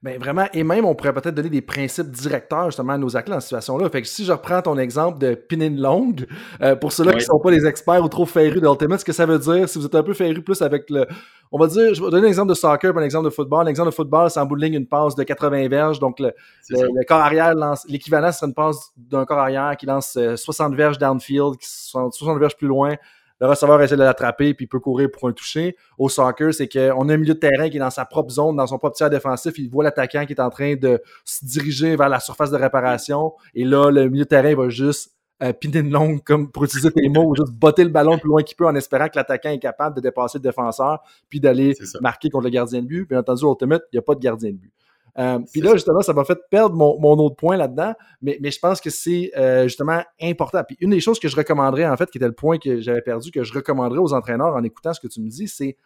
[0.00, 3.34] Bien, vraiment, et même, on pourrait peut-être donner des principes directeurs justement à nos athlètes
[3.34, 3.90] dans cette situation-là.
[3.90, 6.26] Fait que si je reprends ton exemple de pinin longue,
[6.62, 9.12] euh, pour ceux-là qui ne sont pas des experts ou trop férus d'Ultimate, ce que
[9.12, 11.04] ça veut dire, si vous êtes un peu férus plus avec le.
[11.50, 13.66] On va dire, je vais donner un exemple de soccer un exemple de football.
[13.66, 15.98] L'exemple de football, c'est en bout de ligne une passe de 80 verges.
[15.98, 16.32] Donc, le,
[16.70, 17.84] le, corps arrière lance.
[17.88, 22.10] L'équivalent, serait une passe d'un corps arrière qui lance 60 euh, verges downfield, qui sont
[22.10, 22.94] 60 verges plus loin
[23.40, 25.76] le receveur essaie de l'attraper puis il peut courir pour un toucher.
[25.96, 28.56] Au soccer, c'est qu'on a un milieu de terrain qui est dans sa propre zone,
[28.56, 29.58] dans son propre tiers défensif.
[29.58, 33.32] Il voit l'attaquant qui est en train de se diriger vers la surface de réparation.
[33.54, 36.90] Et là, le milieu de terrain va juste euh, piner une longue, comme pour utiliser
[36.90, 39.60] tes mots, juste botter le ballon plus loin qu'il peut en espérant que l'attaquant est
[39.60, 43.08] capable de dépasser le défenseur puis d'aller marquer contre le gardien de but.
[43.08, 44.72] Bien entendu, Ultimate, il n'y a pas de gardien de but.
[45.18, 48.80] Euh, puis là, justement, ça m'a fait perdre mon, autre point là-dedans, mais, je pense
[48.80, 50.62] que c'est euh, justement important.
[50.64, 53.02] Puis une des choses que je recommanderais, en fait, qui était le point que j'avais
[53.02, 55.76] perdu, que je recommanderais aux entraîneurs en écoutant ce que tu me dis, c'est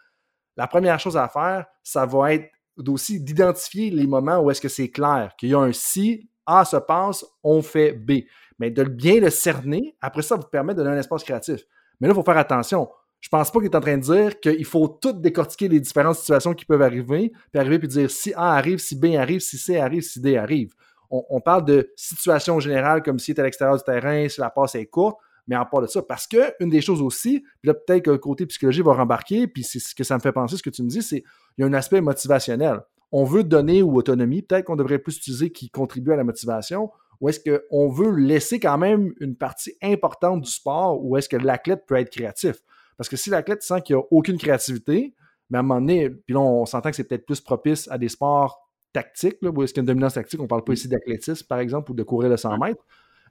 [0.56, 2.50] la première chose à faire, ça va être
[2.88, 6.64] aussi d'identifier les moments où est-ce que c'est clair, qu'il y a un si, A
[6.64, 8.22] se passe, on fait B.
[8.58, 11.62] Mais de bien le cerner, après ça, vous permet de donner un espace créatif.
[12.00, 12.88] Mais là, il faut faire attention
[13.22, 16.16] je pense pas qu'il est en train de dire qu'il faut tout décortiquer les différentes
[16.16, 19.56] situations qui peuvent arriver, puis arriver puis dire si A arrive, si B arrive, si
[19.56, 20.74] C arrive, si D arrive.
[21.08, 24.74] On, parle de situation générale comme s'il est à l'extérieur du terrain, si la passe
[24.74, 26.02] est courte, mais en part de ça.
[26.02, 29.46] Parce que une des choses aussi, puis là peut-être que le côté psychologie va rembarquer,
[29.46, 31.22] puis c'est ce que ça me fait penser, ce que tu me dis, c'est
[31.58, 32.80] il y a un aspect motivationnel.
[33.12, 36.90] On veut donner ou autonomie, peut-être qu'on devrait plus utiliser qui contribue à la motivation,
[37.20, 41.36] ou est-ce qu'on veut laisser quand même une partie importante du sport où est-ce que
[41.36, 42.56] l'athlète peut être créatif?
[42.96, 45.14] Parce que si l'athlète sent qu'il n'y a aucune créativité,
[45.50, 47.98] mais à un moment donné, puis là, on s'entend que c'est peut-être plus propice à
[47.98, 50.64] des sports tactiques, là, où est-ce qu'il y a une dominance tactique, on ne parle
[50.64, 52.82] pas ici d'athlétisme, par exemple, ou de courir le 100 mètres.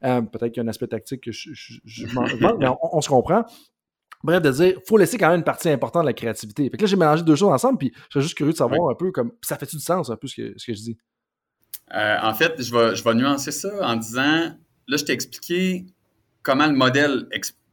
[0.04, 2.06] Euh, peut-être qu'il y a un aspect tactique que je, je,
[2.60, 3.46] mais on, se comprend.
[4.24, 6.70] Bref, de dire, il faut laisser quand même une partie importante de la créativité.
[6.70, 8.90] Fait que là, j'ai mélangé deux choses ensemble, puis je suis juste curieux de savoir
[8.90, 9.32] un peu comme.
[9.42, 10.98] Ça fait-tu du sens, un peu, ce que, ce que je dis?
[11.94, 14.54] Euh, en fait, je vais, je vais nuancer ça en disant,
[14.88, 15.86] là, je t'ai expliqué
[16.42, 17.28] comment le modèle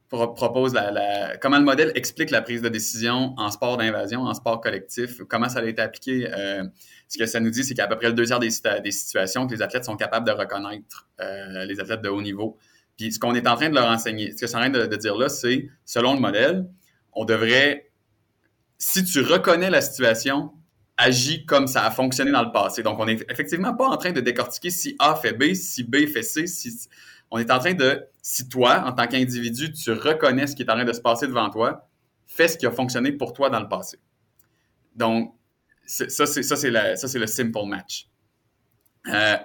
[0.09, 4.59] propose la, comment le modèle explique la prise de décision en sport d'invasion, en sport
[4.59, 6.27] collectif, comment ça a été appliqué?
[6.31, 6.63] Euh,
[7.07, 9.53] ce que ça nous dit, c'est qu'à peu près le deux tiers des, situations que
[9.53, 12.57] les athlètes sont capables de reconnaître, euh, les athlètes de haut niveau.
[12.97, 14.95] Puis ce qu'on est en train de leur enseigner, ce que c'est en train de,
[14.95, 16.67] dire là, c'est, selon le modèle,
[17.13, 17.91] on devrait,
[18.77, 20.51] si tu reconnais la situation,
[20.97, 22.83] agis comme ça a fonctionné dans le passé.
[22.83, 26.07] Donc, on n'est effectivement pas en train de décortiquer si A fait B, si B
[26.07, 26.89] fait C, si
[27.31, 30.69] on est en train de, si toi, en tant qu'individu, tu reconnais ce qui est
[30.69, 31.87] en train de se passer devant toi,
[32.25, 33.99] fais ce qui a fonctionné pour toi dans le passé.
[34.95, 35.33] Donc,
[35.85, 38.07] ça, c'est, le simple match.
[39.07, 39.37] Euh,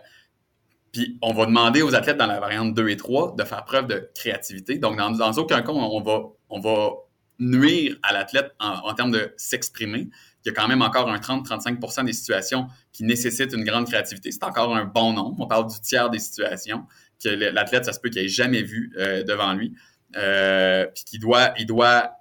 [0.92, 3.86] puis, on va demander aux athlètes dans la variante 2 et 3 de faire preuve
[3.86, 4.78] de créativité.
[4.78, 6.90] Donc, dans, aucun cas, on va, on va
[7.38, 10.08] nuire à l'athlète en, termes de s'exprimer.
[10.44, 14.30] Il y a quand même encore un 30-35% des situations qui nécessitent une grande créativité.
[14.30, 15.36] C'est encore un bon nombre.
[15.40, 16.84] On parle du tiers des situations
[17.22, 19.74] que l'athlète, ça se peut qu'il n'ait jamais vu euh, devant lui,
[20.16, 22.12] euh, puis qu'il doit, il doit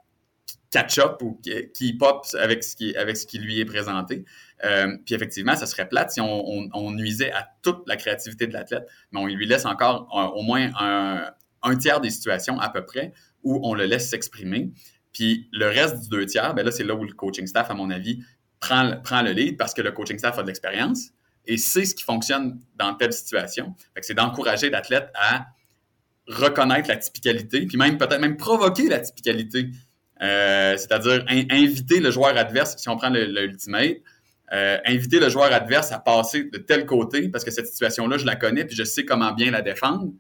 [0.71, 4.25] catch up ou qu'il pop avec ce qui, avec ce qui lui est présenté.
[4.63, 8.87] Euh, puis effectivement, ça serait plate si on, nuisait à toute la créativité de l'athlète,
[9.11, 13.13] mais on lui laisse encore au moins un tiers des situations à peu près
[13.43, 14.71] où on le laisse s'exprimer.
[15.11, 17.75] Puis le reste du deux tiers, ben là, c'est là où le coaching staff, à
[17.75, 18.23] mon avis,
[18.59, 21.11] prend, prend le lead parce que le coaching staff a de l'expérience
[21.45, 23.75] et sait ce qui fonctionne dans telle situation.
[24.01, 25.47] c'est d'encourager l'athlète à
[26.27, 29.69] reconnaître la typicalité, puis même peut-être même provoquer la typicalité.
[30.21, 33.97] Euh, c'est-à-dire inviter le joueur adverse, si on prend l'ultimate,
[34.53, 38.25] euh, inviter le joueur adverse à passer de tel côté, parce que cette situation-là, je
[38.25, 40.13] la connais, puis je sais comment bien la défendre.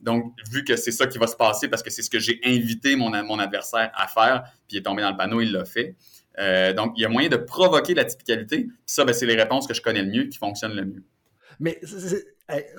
[0.00, 2.40] Donc, vu que c'est ça qui va se passer, parce que c'est ce que j'ai
[2.44, 5.66] invité mon, mon adversaire à faire, puis il est tombé dans le panneau, il l'a
[5.66, 5.94] fait.
[6.38, 8.64] Euh, donc, il y a moyen de provoquer la typicalité.
[8.64, 11.04] Puis ça, ben, c'est les réponses que je connais le mieux, qui fonctionnent le mieux.
[11.58, 11.78] Mais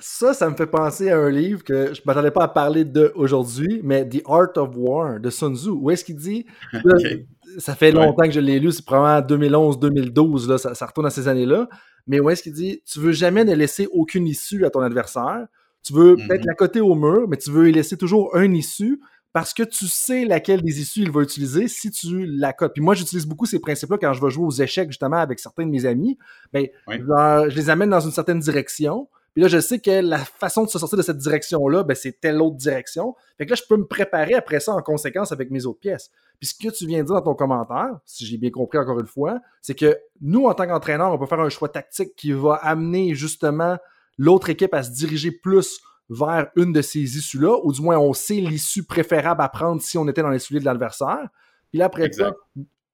[0.00, 2.84] ça, ça me fait penser à un livre que je ne m'attendais pas à parler
[2.84, 5.70] de aujourd'hui, mais The Art of War de Sun Tzu.
[5.70, 6.46] Où est-ce qu'il dit?
[7.58, 11.28] Ça fait longtemps que je l'ai lu, c'est probablement 2011-2012, ça, ça, retourne à ces
[11.28, 11.68] années-là.
[12.06, 15.46] Mais où est-ce qu'il dit Tu veux jamais ne laisser aucune issue à ton adversaire.
[15.82, 16.28] Tu veux mm-hmm.
[16.28, 19.00] peut-être la côté au mur, mais tu veux y laisser toujours un issue
[19.32, 22.74] parce que tu sais laquelle des issues il va utiliser si tu la cotes.
[22.74, 25.64] Puis moi, j'utilise beaucoup ces principes-là quand je vais jouer aux échecs, justement, avec certains
[25.64, 26.18] de mes amis.
[26.52, 29.08] Ben, je les amène dans une certaine direction.
[29.32, 32.20] Puis là, je sais que la façon de se sortir de cette direction-là, ben, c'est
[32.20, 33.14] telle autre direction.
[33.38, 36.10] Fait que là, je peux me préparer après ça en conséquence avec mes autres pièces.
[36.38, 39.00] Puis ce que tu viens de dire dans ton commentaire, si j'ai bien compris encore
[39.00, 42.32] une fois, c'est que nous, en tant qu'entraîneur, on peut faire un choix tactique qui
[42.32, 43.78] va amener justement
[44.18, 45.80] l'autre équipe à se diriger plus
[46.12, 49.98] vers une de ces issues-là, ou du moins on sait l'issue préférable à prendre si
[49.98, 51.28] on était dans les souliers de l'adversaire.
[51.70, 52.32] Puis là, après ça,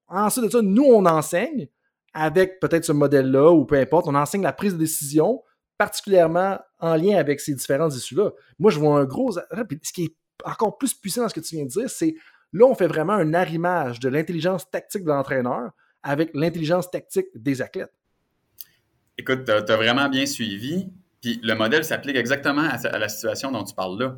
[0.07, 1.67] ensuite de ça, nous, on enseigne
[2.13, 5.43] avec peut-être ce modèle-là, ou peu importe, on enseigne la prise de décision,
[5.77, 8.31] particulièrement en lien avec ces différentes issues-là.
[8.57, 9.31] Moi, je vois un gros.
[9.31, 12.15] Ce qui est encore plus puissant dans ce que tu viens de dire, c'est
[12.53, 15.71] là, on fait vraiment un arrimage de l'intelligence tactique de l'entraîneur
[16.03, 17.93] avec l'intelligence tactique des athlètes.
[19.17, 20.89] Écoute, tu as, vraiment bien suivi.
[21.21, 24.15] Puis le modèle s'applique exactement à, la situation dont tu parles là.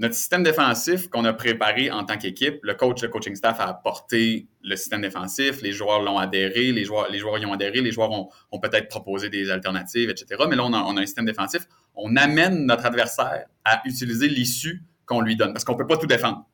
[0.00, 3.68] Notre système défensif qu'on a préparé en tant qu'équipe, le coach, le coaching staff a
[3.68, 7.80] apporté le système défensif, les joueurs l'ont adhéré, les joueurs, les joueurs y ont adhéré,
[7.80, 10.46] les joueurs ont, peut-être proposé des alternatives, etc.
[10.48, 11.68] Mais là, on a, un système défensif.
[11.94, 15.96] On amène notre adversaire à utiliser l'issue qu'on lui donne parce qu'on ne peut pas
[15.96, 16.44] tout défendre.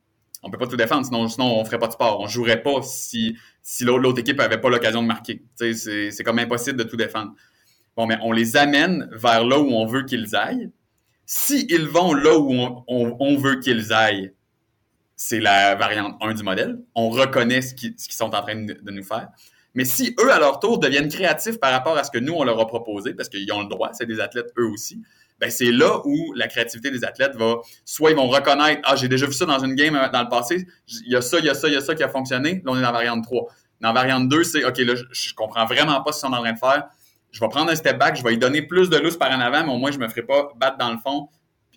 [0.43, 2.21] On ne peut pas tout défendre, sinon, sinon on ne ferait pas de sport.
[2.21, 5.43] On ne jouerait pas si, si l'autre équipe n'avait pas l'occasion de marquer.
[5.55, 7.33] C'est comme impossible de tout défendre.
[7.97, 10.71] Bon, mais on les amène vers là où on veut qu'ils aillent.
[11.27, 14.33] S'ils vont là où on, veut qu'ils aillent,
[15.15, 16.81] c'est la variante 1 du modèle.
[16.95, 19.29] On reconnaît ce qu'ils sont en train de, nous faire.
[19.75, 22.43] Mais si eux, à leur tour, deviennent créatifs par rapport à ce que nous, on
[22.43, 25.01] leur a proposé, parce qu'ils ont le droit, c'est des athlètes eux aussi,
[25.39, 29.09] ben c'est là où la créativité des athlètes va, soit ils vont reconnaître, ah, j'ai
[29.09, 30.67] déjà vu ça dans une game euh, dans le passé,
[31.07, 32.61] il y a ça, il y a ça, il y a ça qui a fonctionné,
[32.65, 33.47] là, on est dans la variante 3.
[33.81, 36.35] Dans la variante 2, c'est, OK, là, je, je comprends vraiment pas ce qu'ils sont
[36.35, 36.89] en train de faire,
[37.31, 39.41] je vais prendre un step back, je vais lui donner plus de lousse par en
[39.41, 41.29] avant, mais au moins, je me ferai pas battre dans le fond.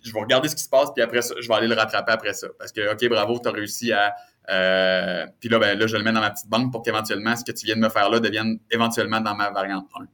[0.02, 2.12] je vais regarder ce qui se passe, puis après ça, je vais aller le rattraper
[2.12, 2.48] après ça.
[2.58, 4.14] Parce que, OK, bravo, tu as réussi à.
[4.50, 7.44] Euh, puis là, ben, là, je le mets dans ma petite banque pour qu'éventuellement, ce
[7.44, 10.06] que tu viens de me faire là devienne éventuellement dans ma variante 1.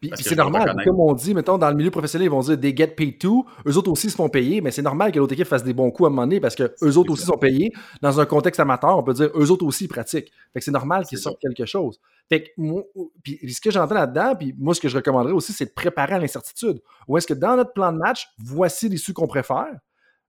[0.00, 2.74] Puis, c'est normal, comme on dit, mettons, dans le milieu professionnel, ils vont dire des
[2.76, 3.46] get paid too.
[3.66, 5.90] Eux autres aussi se font payer, mais c'est normal que l'autre équipe fasse des bons
[5.90, 7.72] coups à un moment donné parce que eux autres aussi sont payés.
[8.02, 10.30] Dans un contexte amateur, on peut dire eux autres aussi pratiquent.
[10.52, 12.00] Fait que c'est normal qu'ils sortent quelque chose.
[12.28, 12.82] Fait que moi,
[13.22, 16.14] puis ce que j'entends là-dedans, puis moi, ce que je recommanderais aussi, c'est de préparer
[16.14, 16.80] à l'incertitude.
[17.06, 19.68] Ou est-ce que dans notre plan de match, voici l'issue qu'on préfère,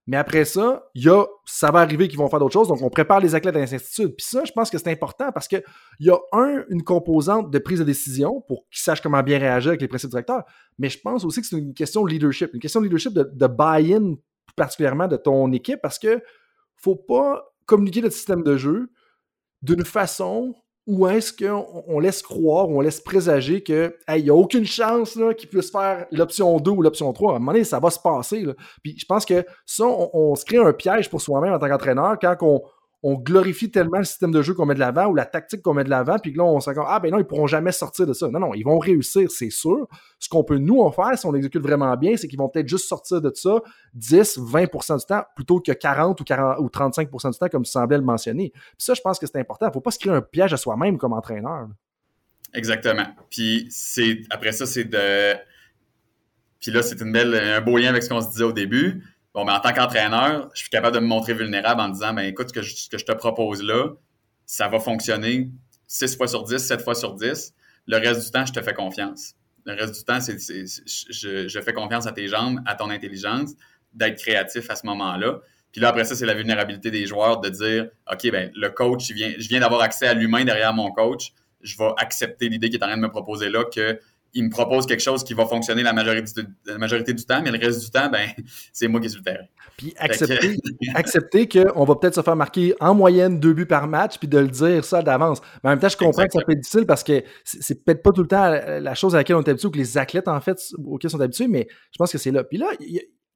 [0.08, 2.68] mais après ça, y a, ça va arriver qu'ils vont faire d'autres choses.
[2.68, 4.16] Donc, on prépare les athlètes à l'incertitude.
[4.16, 5.64] Puis ça, je pense que c'est important parce qu'il
[6.00, 9.70] y a, un, une composante de prise de décision pour qu'ils sachent comment bien réagir
[9.70, 10.44] avec les principes directeurs.
[10.80, 13.30] Mais je pense aussi que c'est une question de leadership, une question de leadership de,
[13.32, 14.16] de buy-in
[14.56, 16.22] particulièrement de ton équipe parce que
[16.76, 18.90] faut pas communiquer notre système de jeu
[19.62, 20.56] d'une façon
[20.90, 25.70] ou est-ce qu'on laisse croire, on laisse présager qu'il n'y a aucune chance qu'il puisse
[25.70, 27.34] faire l'option 2 ou l'option 3?
[27.34, 28.44] À un moment donné, ça va se passer.
[28.82, 32.18] Puis je pense que ça, on, se crée un piège pour soi-même en tant qu'entraîneur
[32.20, 32.64] quand on,
[33.02, 35.74] on glorifie tellement le système de jeu qu'on met de l'avant ou la tactique qu'on
[35.74, 38.14] met de l'avant, puis là, on dit Ah, ben non, ils pourront jamais sortir de
[38.14, 38.28] ça.
[38.28, 39.88] Non, non, ils vont réussir, c'est sûr.
[40.20, 42.68] Ce qu'on peut nous en faire, si on exécute vraiment bien, c'est qu'ils vont peut-être
[42.68, 43.62] juste sortir de ça
[43.94, 47.72] 10, 20% du temps, plutôt que 40 ou, 40, ou 35% du temps, comme tu
[47.72, 48.52] semblais le mentionner.
[48.52, 49.68] Puis ça, je pense que c'est important.
[49.68, 51.70] Il ne faut pas se créer un piège à soi-même comme entraîneur.
[52.54, 53.06] Exactement.
[53.30, 55.36] Puis c'est après ça, c'est de.
[56.60, 59.02] Puis là, c'est un beau lien avec ce qu'on se disait au début
[59.34, 62.24] Bon, mais en tant qu'entraîneur, je suis capable de me montrer vulnérable en disant, ben
[62.24, 63.90] écoute, ce que je, que je te propose là,
[64.46, 65.52] ça va fonctionner
[65.88, 67.54] 6 fois sur 10, 7 fois sur 10.
[67.86, 69.36] Le reste du temps, je te fais confiance.
[69.66, 73.52] Le reste du temps, c'est, je, fais confiance à tes jambes, à ton intelligence,
[73.94, 75.40] d'être créatif à ce moment-là.
[75.72, 79.08] Puis là, après ça, c'est la vulnérabilité des joueurs de dire, OK, ben le coach,
[79.08, 81.34] je viens, je viens d'avoir accès à l'humain derrière mon coach.
[81.62, 84.00] Je vais accepter l'idée qu'il est en train de me proposer là, que
[84.34, 87.52] il me propose quelque chose qui va fonctionner la majorité, la majorité du temps, mais
[87.52, 88.30] le reste du temps, ben,
[88.74, 89.46] c'est moi qui suis le terrain.
[89.78, 90.58] Puis accepter,
[90.96, 94.38] accepter qu'on va peut-être se faire marquer en moyenne deux buts par match, puis de
[94.38, 95.42] le dire ça d'avance.
[95.64, 98.04] Mais en même temps, je comprends que ça peut être difficile parce que c'est peut-être
[98.04, 100.28] pas tout le temps la chose à laquelle on est habitué ou que les athlètes,
[100.28, 102.44] en fait, auxquels sont habitués, mais je pense que c'est là.
[102.44, 102.68] Puis là,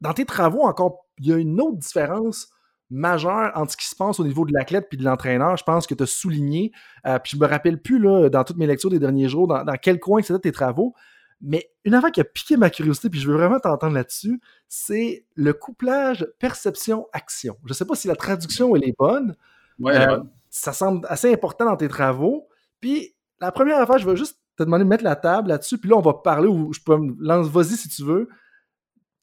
[0.02, 2.50] dans tes travaux, encore, il y a une autre différence
[2.94, 5.58] majeure entre ce qui se passe au niveau de l'athlète puis de l'entraîneur.
[5.58, 6.72] Je pense que tu as souligné,
[7.06, 9.66] euh, puis je me rappelle plus là, dans toutes mes lectures des derniers jours, dans,
[9.82, 10.94] quel coin c'était tes travaux.
[11.42, 14.40] Mais une affaire qui a piqué ma curiosité, puis je veux vraiment t'entendre là-dessus,
[14.70, 17.58] c'est le couplage perception-action.
[17.66, 19.36] Je ne sais pas si la traduction elle est bonne.
[19.80, 20.20] Ouais, euh,
[20.50, 22.48] ça semble assez important dans tes travaux.
[22.80, 25.90] Puis la première affaire, je veux juste te demander de mettre la table là-dessus, puis
[25.90, 28.30] là, on va parler, ou je peux me lance, vas-y si tu veux.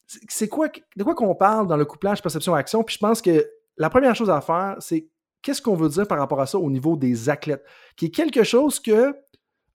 [0.07, 2.83] C'est quoi, de quoi qu'on parle dans le couplage perception-action?
[2.83, 3.49] Puis je pense que
[3.81, 5.09] la première chose à faire, c'est
[5.41, 7.65] qu'est-ce qu'on veut dire par rapport à ça au niveau des athlètes,
[7.97, 9.15] qui est quelque chose que,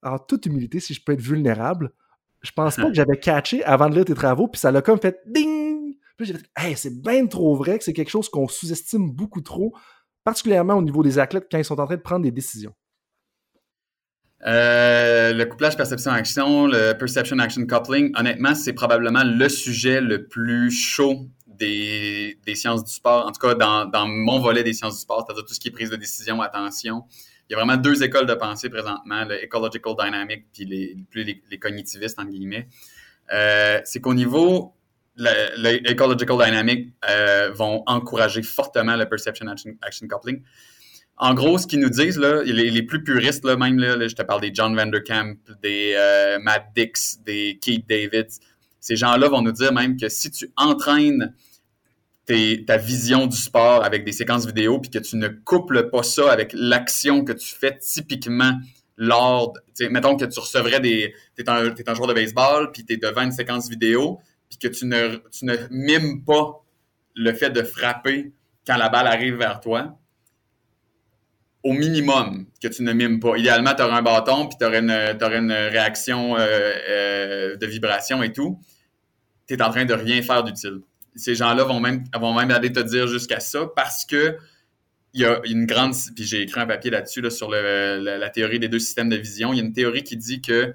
[0.00, 1.90] en toute humilité, si je peux être vulnérable,
[2.40, 5.00] je pense pas que j'avais catché avant de lire tes travaux, puis ça l'a comme
[5.00, 5.96] fait ding!
[6.16, 9.40] Puis j'ai fait, hey, c'est bien trop vrai que c'est quelque chose qu'on sous-estime beaucoup
[9.40, 9.74] trop,
[10.22, 12.74] particulièrement au niveau des athlètes quand ils sont en train de prendre des décisions.
[14.46, 20.70] Euh, le couplage perception-action, le perception action coupling, honnêtement, c'est probablement le sujet le plus
[20.70, 25.24] chaud des, sciences du sport, en tout cas dans, mon volet des sciences du sport,
[25.26, 27.04] c'est-à-dire tout ce qui est prise de décision, attention.
[27.48, 31.42] Il y a vraiment deux écoles de pensée présentement, le ecological dynamic puis les, les,
[31.48, 32.68] les cognitivistes, entre guillemets.
[33.32, 34.74] Euh, c'est qu'au niveau,
[35.16, 40.42] le, ecological dynamic euh, vont encourager fortement le perception action, coupling.
[41.18, 44.22] En gros, ce qu'ils nous disent, là, les, plus puristes, là, même, là, je te
[44.22, 48.38] parle des John Vanderkamp, des euh, Matt Dix, des Keith Davids,
[48.86, 51.34] ces gens-là vont nous dire même que si tu entraînes
[52.26, 56.30] ta vision du sport avec des séquences vidéo, puis que tu ne couples pas ça
[56.30, 58.52] avec l'action que tu fais typiquement
[58.96, 59.52] lors,
[59.90, 63.22] mettons que tu recevrais des, tu es, un joueur de baseball, puis tu es devant
[63.22, 64.18] une séquence vidéo,
[64.48, 66.64] puis que tu ne, tu mimes pas
[67.14, 68.32] le fait de frapper
[68.66, 69.98] quand la balle arrive vers toi,
[71.62, 73.36] au minimum que tu ne mimes pas.
[73.36, 76.40] Idéalement, tu aurais un bâton, puis tu aurais, une, réaction euh,
[76.88, 78.60] euh, de vibration et tout.
[79.46, 80.80] Tu es en train de rien faire d'utile
[81.16, 84.36] ces gens-là vont même, vont même aller te dire jusqu'à ça parce que
[85.14, 85.94] il y a une grande.
[86.14, 89.52] Puis j'ai écrit un papier là-dessus sur la, théorie des deux systèmes de vision.
[89.52, 90.74] Il y a une théorie qui dit que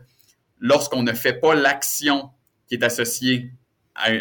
[0.59, 2.31] lorsqu'on ne fait pas l'action
[2.67, 3.51] qui est associée
[3.93, 4.11] à,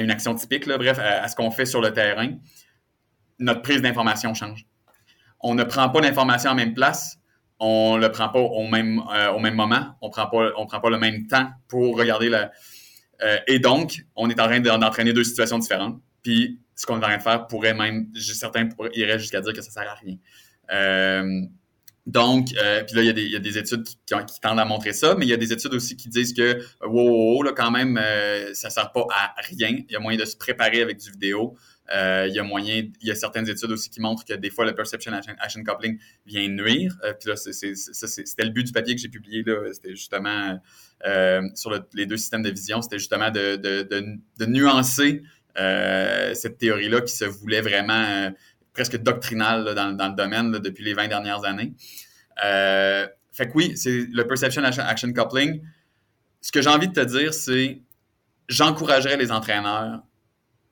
[0.00, 2.30] une action typique, bref, à, ce qu'on fait sur le terrain,
[3.38, 4.66] notre prise d'information change.
[5.40, 7.18] On ne prend pas l'information en même place,
[7.58, 10.28] on ne le prend pas au même, euh, au même moment, on prend
[10.58, 12.50] on prend pas le même temps pour regarder la,
[13.22, 16.00] euh, et donc, on est en train d'entraîner deux situations différentes.
[16.22, 19.62] Puis, ce qu'on est en train de faire pourrait même, certains iraient jusqu'à dire que
[19.62, 20.16] ça sert à rien.
[20.72, 21.42] Euh,
[22.06, 25.26] donc, euh, puis là, il y, a des, études qui, tendent à montrer ça, mais
[25.26, 28.00] il y a des études aussi qui disent que, wow, là, quand même,
[28.54, 29.68] ça ne sert pas à rien.
[29.68, 31.56] Il y a moyen de se préparer avec du vidéo.
[31.92, 34.64] Il y a moyen, il y a certaines études aussi qui montrent que des fois,
[34.64, 36.96] le perception action, coupling vient nuire.
[37.18, 39.72] puis là, c'était le but du papier que j'ai publié, là.
[39.72, 40.58] C'était justement
[41.06, 45.22] euh, sur les deux systèmes de vision, c'était justement de, nuancer
[45.58, 48.30] euh, cette théorie-là qui se voulait vraiment euh,
[48.74, 51.72] presque doctrinale dans, le domaine depuis les 20 dernières années.
[52.36, 55.62] fait que oui, c'est le perception action coupling.
[56.42, 57.80] Ce que j'ai envie de te dire, c'est
[58.48, 60.02] j'encouragerais les entraîneurs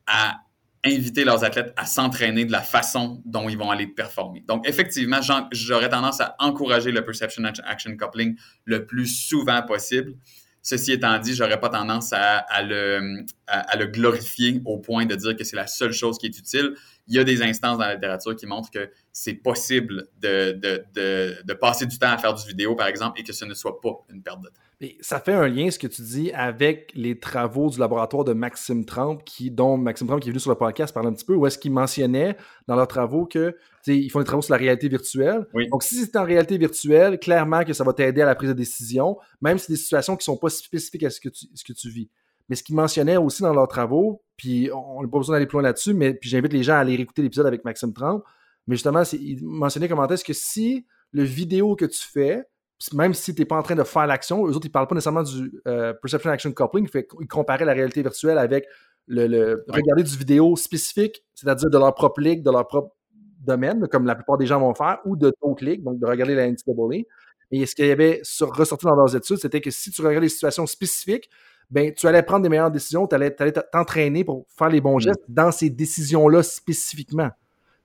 [0.07, 0.41] à
[0.89, 4.45] inviter leurs athlètes à s'entraîner de la façon dont ils vont aller performer.
[4.47, 5.20] Donc, effectivement,
[5.53, 10.14] j'aurais tendance à encourager le perception action coupling le plus souvent possible.
[10.62, 15.36] Ceci étant dit, j'aurais pas tendance à, le, à, le, glorifier au point de dire
[15.36, 16.74] que c'est la seule chose qui est utile.
[17.09, 20.85] Il y a des instances dans la littérature qui montrent que c'est possible de, de,
[20.95, 23.55] de, de passer du temps à faire du vidéo, par exemple, et que ce ne
[23.55, 24.63] soit pas une perte de temps
[25.01, 28.85] ça fait un lien, ce que tu dis, avec les travaux du laboratoire de Maxime
[28.85, 31.35] Trump, qui, dont Maxime Trump qui est venu sur le podcast parler un petit peu,
[31.35, 32.37] où est-ce qu'il mentionnait
[32.69, 33.57] dans leurs travaux que
[33.87, 35.47] ils font des travaux sur la réalité virtuelle.
[35.71, 38.55] Donc, si c'est en réalité virtuelle, clairement que ça va t'aider à la prise de
[38.55, 41.47] décision, même si c'est des situations qui ne sont pas spécifiques à ce que tu,
[41.55, 42.11] ce que tu vis.
[42.49, 45.57] Mais ce qu'ils mentionnaient aussi dans leurs travaux, puis on n'a pas besoin d'aller plus
[45.57, 48.24] loin là-dessus, mais puis j'invite les gens à aller réécouter l'épisode avec Maxime Trump,
[48.66, 52.44] mais justement, il mentionnait comment est-ce que si le vidéo que tu fais,
[52.92, 54.86] même si tu n'es pas en train de faire l'action, eux autres, ils ne parlent
[54.86, 56.88] pas nécessairement du euh, Perception Action Coupling,
[57.20, 58.66] ils comparaient la réalité virtuelle avec
[59.07, 62.94] le, regarder du vidéo spécifique, c'est-à-dire de leur propre ligue, de leur propre
[63.40, 66.34] domaine, comme la plupart des gens vont faire, ou de d'autres ligues, donc de regarder
[66.34, 67.05] la NCAA.
[67.51, 70.28] Et ce qu'il y avait ressorti dans leurs études, c'était que si tu regardais les
[70.28, 71.30] situations spécifiques,
[71.71, 73.35] ben, tu allais prendre des meilleures décisions, tu allais
[73.73, 75.01] t'entraîner pour faire les bons mm.
[75.01, 77.31] gestes dans ces décisions-là spécifiquement.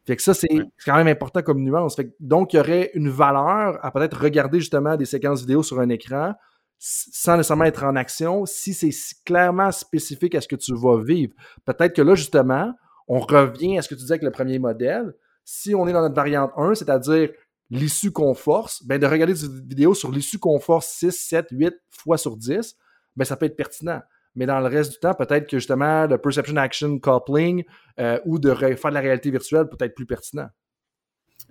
[0.05, 0.49] Fait que ça, c'est
[0.85, 1.95] quand même important comme nuance.
[2.19, 5.89] donc, il y aurait une valeur à peut-être regarder justement des séquences vidéo sur un
[5.89, 6.33] écran
[6.85, 8.91] sans nécessairement être en action, si c'est
[9.23, 11.33] clairement spécifique à ce que tu vas vivre.
[11.63, 12.73] Peut-être que là, justement,
[13.07, 15.13] on revient à ce que tu disais avec le premier modèle.
[15.45, 17.29] Si on est dans notre variante 1, c'est-à-dire
[17.69, 21.73] l'issue qu'on force, ben de regarder des vidéos sur l'issue qu'on force 6, 7, 8
[21.89, 22.75] fois sur 10,
[23.15, 24.01] ben ça peut être pertinent.
[24.35, 27.63] Mais dans le reste du temps, peut-être que justement le perception action coupling
[27.99, 30.49] euh, ou de faire de la réalité virtuelle peut être plus pertinent.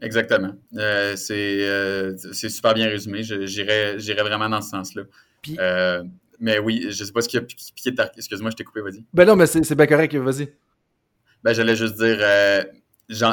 [0.00, 0.52] Exactement.
[0.76, 3.22] Euh, euh, c'est super bien résumé.
[3.22, 6.02] J'irais vraiment dans ce sens-là.
[6.40, 8.10] mais oui, je ne sais pas ce qui a piqué ta...
[8.16, 9.04] Excuse-moi, je t'ai coupé, vas-y.
[9.14, 10.52] Ben non, mais c'est bien correct, vas-y.
[11.44, 12.18] Ben, j'allais juste dire,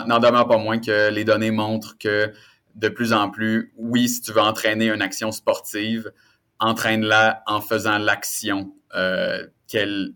[0.05, 2.31] n'en demeure pas moins que les données montrent que
[2.75, 6.11] de plus en plus, oui, si tu veux entraîner une action sportive,
[6.59, 10.13] entraîne-la en faisant l'action euh, qu'elle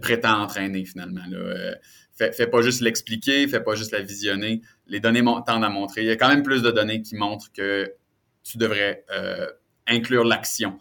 [0.00, 1.22] prétend entraîner finalement.
[1.30, 1.38] Là.
[1.38, 1.74] Euh,
[2.16, 4.62] fais, pas juste l'expliquer, fais pas juste la visionner.
[4.86, 6.02] Les données tendent à montrer.
[6.02, 7.92] Il y a quand même plus de données qui montrent que
[8.42, 9.46] tu devrais euh,
[9.86, 10.78] inclure l'action.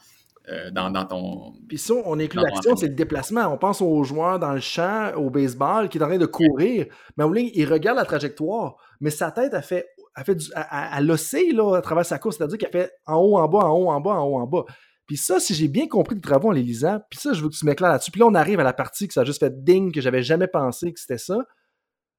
[0.71, 1.53] dans, ton.
[1.67, 3.53] Puis ça, on inclut l'action, c'est le déplacement.
[3.53, 6.87] On pense aux joueurs dans le champ, au baseball, qui est en train de courir,
[7.17, 9.85] mais au ligne, il regarde la trajectoire, mais sa tête a fait
[10.17, 13.59] elle fait du, là, à travers sa course, c'est-à-dire qu'elle fait en haut, en bas,
[13.59, 14.65] en haut, en bas, en haut, en bas.
[15.07, 17.49] Puis ça, si j'ai bien compris les travaux en les lisant, puis ça, je veux
[17.49, 18.11] que tu m'éclaires là-dessus.
[18.11, 20.21] Puis là, on arrive à la partie que ça a juste fait ding, que j'avais
[20.21, 21.39] jamais pensé que c'était ça.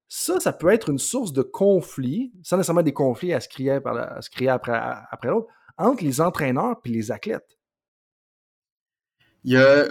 [0.09, 3.73] Ça, ça peut être une source de conflit, sans nécessairement des conflits à se crier,
[3.73, 7.59] à se après, l'autre, entre les entraîneurs et les athlètes.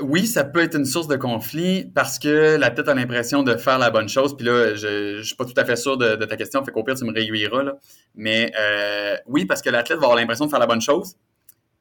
[0.02, 3.56] Oui, ça peut être une source de conflit parce que la tête a l'impression de
[3.58, 4.36] faire la bonne chose.
[4.36, 6.84] Puis là, je ne suis pas tout à fait sûr de, ta question, fait qu'au
[6.84, 7.74] pire, tu me réguilleras.
[8.16, 11.16] Mais euh, oui, parce que l'athlète va avoir l'impression de faire la bonne chose.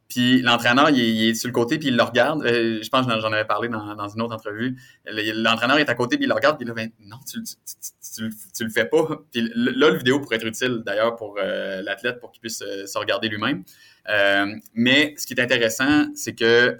[0.09, 2.45] Puis l'entraîneur, il, est sur le côté, puis il le regarde.
[2.45, 4.77] Euh, je pense que j'en avais parlé dans, une autre entrevue.
[5.07, 8.71] L'entraîneur est à côté, puis il le regarde, puis il dit non, tu, tu, le
[8.71, 9.07] fais pas.
[9.33, 12.99] Puis là, le vidéo pourrait être utile d'ailleurs pour euh, l'athlète pour qu'il puisse se
[12.99, 13.65] regarder lui-même.
[14.09, 16.79] Euh, mais ce qui est intéressant, c'est que,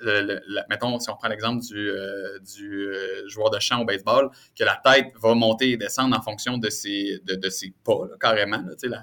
[0.69, 4.65] mettons, si on prend l'exemple du, euh, du euh, joueur de champ au baseball, que
[4.65, 8.59] la tête va monter et descendre en fonction de ses, de, de ses pas, carrément.
[8.59, 9.01] Là,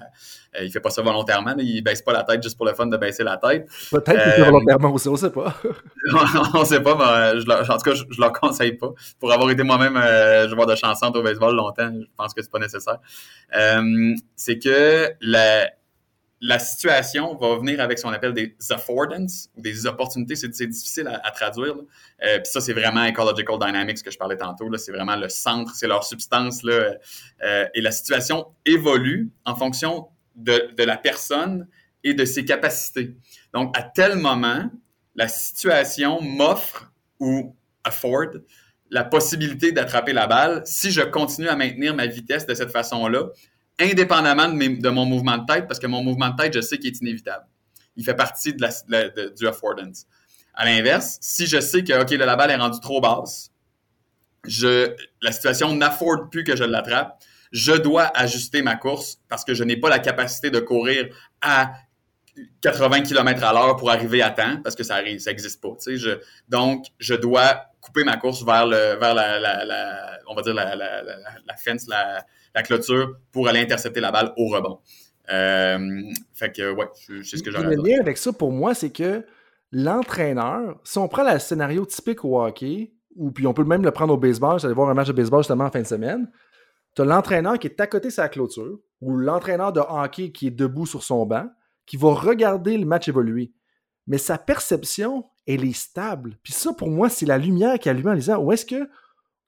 [0.52, 1.54] la, il fait pas ça volontairement.
[1.58, 3.68] il baisse pas la tête juste pour le fun de baisser la tête.
[3.90, 5.54] Peut-être qu'il fait volontairement aussi, on sait pas.
[6.54, 8.92] on ne sait pas, mais je, en tout cas, je, ne leur conseille pas.
[9.18, 9.94] Pour avoir été moi-même
[10.48, 12.98] joueur de chanson au baseball longtemps, je pense que c'est pas nécessaire.
[14.36, 15.68] c'est que la
[16.46, 20.36] la situation va venir avec ce qu'on appelle des affordances ou des opportunités.
[20.36, 21.74] C'est difficile à, traduire.
[21.74, 24.70] Euh, Puis ça, c'est vraiment ecological dynamics que je parlais tantôt.
[24.76, 26.62] C'est vraiment le centre, c'est leur substance.
[26.62, 26.96] Là.
[27.42, 31.66] Euh, et la situation évolue en fonction de, de, la personne
[32.02, 33.14] et de ses capacités.
[33.54, 34.70] Donc, à tel moment,
[35.14, 38.34] la situation m'offre ou afford
[38.90, 43.30] la possibilité d'attraper la balle si je continue à maintenir ma vitesse de cette façon-là
[43.80, 46.92] indépendamment de, mon mouvement de tête, parce que mon mouvement de tête, je sais qu'il
[46.92, 47.44] est inévitable.
[47.96, 50.06] Il fait partie de la, du affordance.
[50.54, 53.50] À l'inverse, si je sais que OK, la balle est rendue trop basse,
[54.44, 57.18] je, la situation n'afforde plus que je l'attrape,
[57.50, 61.08] je dois ajuster ma course parce que je n'ai pas la capacité de courir
[61.40, 61.72] à
[62.62, 65.74] 80 km à l'heure pour arriver à temps parce que ça arrive, ça n'existe pas.
[65.86, 66.18] Je,
[66.48, 71.56] donc, je dois couper ma course vers le, vers la, on va dire la, la
[71.56, 72.24] fence, la,
[72.54, 74.78] la clôture pour aller intercepter la balle au rebond.
[75.32, 76.02] Euh,
[76.34, 76.86] fait que, ouais,
[77.22, 79.24] c'est ce que j'aurais Le lien avec ça, pour moi, c'est que
[79.72, 83.90] l'entraîneur, si on prend le scénario typique au hockey, ou puis on peut même le
[83.90, 86.30] prendre au baseball, j'allais voir un match de baseball justement en fin de semaine,
[86.94, 90.48] tu as l'entraîneur qui est à côté de sa clôture, ou l'entraîneur de hockey qui
[90.48, 91.46] est debout sur son banc,
[91.86, 93.52] qui va regarder le match évoluer.
[94.06, 96.36] Mais sa perception, elle est stable.
[96.42, 98.88] Puis ça, pour moi, c'est la lumière qui allume en disant où est-ce que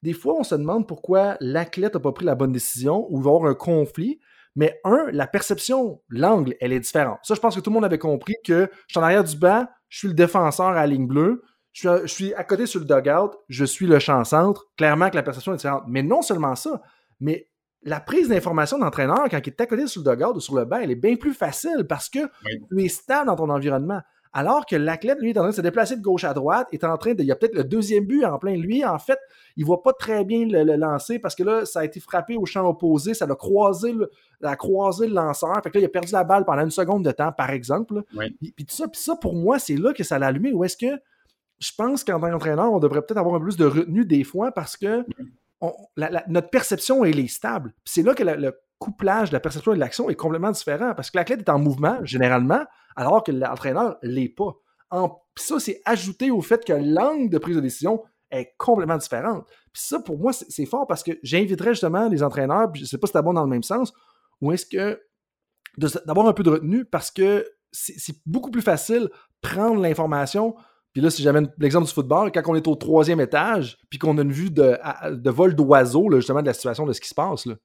[0.07, 3.25] des fois, on se demande pourquoi l'athlète n'a pas pris la bonne décision ou il
[3.25, 4.21] va y avoir un conflit.
[4.55, 7.19] Mais un, la perception, l'angle, elle est différente.
[7.25, 9.37] Ça, je pense que tout le monde avait compris que je suis en arrière du
[9.37, 11.43] banc, je suis le défenseur à la ligne bleue,
[11.73, 14.67] je suis, à, côté sur le dugout, je suis le champ-centre.
[14.77, 15.83] Clairement que la perception est différente.
[15.89, 16.81] Mais non seulement ça,
[17.19, 17.51] mais
[17.83, 20.65] la prise d'information d'entraîneur, quand il est à côté sur le dugout ou sur le
[20.65, 22.21] banc, elle est bien plus facile parce que
[22.71, 24.03] tu es stable dans ton environnement.
[24.33, 26.85] Alors que l'athlète, lui, est en train de se déplacer de gauche à droite, est
[26.85, 27.23] en train de.
[27.23, 28.57] Il y a peut-être le deuxième but en plein.
[28.57, 29.19] Lui, en fait,
[29.57, 32.37] il ne voit pas très bien le, lancer parce que là, ça a été frappé
[32.37, 34.11] au champ opposé, ça a croisé le,
[34.43, 35.55] a croisé le lanceur.
[35.63, 38.03] Fait que là, il a perdu la balle pendant une seconde de temps, par exemple.
[38.41, 40.53] Puis, tout ça, puis ça, pour moi, c'est là que ça l'a allumé.
[40.53, 41.01] Ou est-ce que
[41.59, 44.25] je pense qu'en tant qu'entraîneur, on devrait peut-être avoir un peu plus de retenue des
[44.25, 45.05] fois parce que
[46.29, 47.73] notre perception, elle est stable.
[47.85, 51.11] c'est là que le couplage de la perception et de l'action est complètement différent parce
[51.11, 52.65] que l'athlète est en mouvement, généralement,
[52.97, 54.57] alors que l'entraîneur ne l'est pas.
[54.91, 59.47] En, ça, c'est ajouté au fait que l'angle de prise de décision est complètement différente.
[59.73, 62.89] Puis ça, pour moi, c'est fort parce que j'inviterais justement les entraîneurs, puis je ne
[62.89, 63.93] sais pas si c'est bon dans le même sens,
[64.41, 65.01] ou est-ce que
[65.79, 69.11] d'avoir un peu de retenue parce que c'est beaucoup plus facile
[69.43, 70.55] prendre l'information
[70.95, 74.17] Puis là, si j'amène l'exemple du football, quand on est au troisième étage, puis qu'on
[74.17, 74.79] a une vue de,
[75.11, 77.45] de vol d'oiseau, justement, de la situation, de ce qui se passe.
[77.45, 77.57] Là.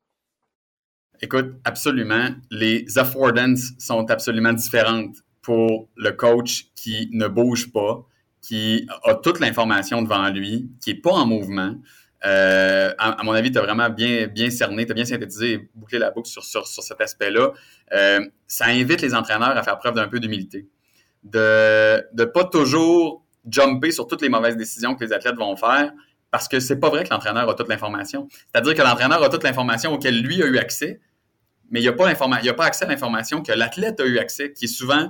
[1.21, 2.29] Écoute, absolument.
[2.49, 8.05] Les affordances sont absolument différentes pour le coach qui ne bouge pas,
[8.41, 11.75] qui a toute l'information devant lui, qui n'est pas en mouvement.
[12.25, 15.69] Euh, à, mon avis, tu as vraiment bien, bien cerné, tu as bien synthétisé et
[15.73, 17.51] bouclé la boucle sur, sur, cet aspect-là.
[17.93, 20.67] Euh, ça invite les entraîneurs à faire preuve d'un peu d'humilité.
[21.23, 25.91] De ne pas toujours jumper sur toutes les mauvaises décisions que les athlètes vont faire,
[26.29, 28.27] parce que c'est pas vrai que l'entraîneur a toute l'information.
[28.31, 31.01] C'est-à-dire que l'entraîneur a toute l'information auquel lui a eu accès,
[31.71, 34.67] mais il n'a pas, pas accès à l'information que l'athlète a eu accès, qui est
[34.67, 35.09] souvent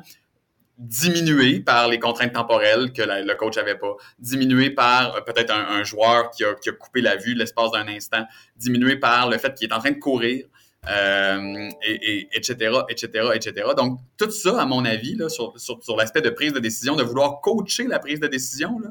[0.77, 5.83] diminué par les contraintes temporelles que le coach avait pas, diminué par euh, peut-être un,
[5.83, 9.73] joueur qui a, coupé la vue l'espace d'un instant, diminué par le fait qu'il est
[9.73, 10.45] en train de courir,
[10.89, 13.67] euh, et, etc., etc., etc.
[13.77, 17.03] Donc, tout ça, à mon avis, là, sur, sur, l'aspect de prise de décision, de
[17.03, 18.89] vouloir coacher la prise de décision, là,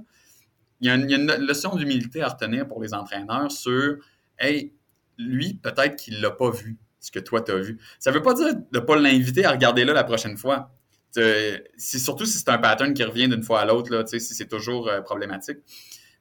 [0.81, 3.97] il, y a une, leçon d'humilité à retenir pour les entraîneurs sur,
[4.39, 4.73] hey,
[5.19, 7.79] lui, peut-être qu'il l'a pas vu, ce que toi, tu as vu.
[7.99, 10.71] Ça veut pas dire de ne pas l'inviter à regarder là la prochaine fois
[11.13, 14.89] c'est surtout si c'est un pattern qui revient d'une fois à l'autre, si c'est toujours
[14.89, 15.59] euh, problématique.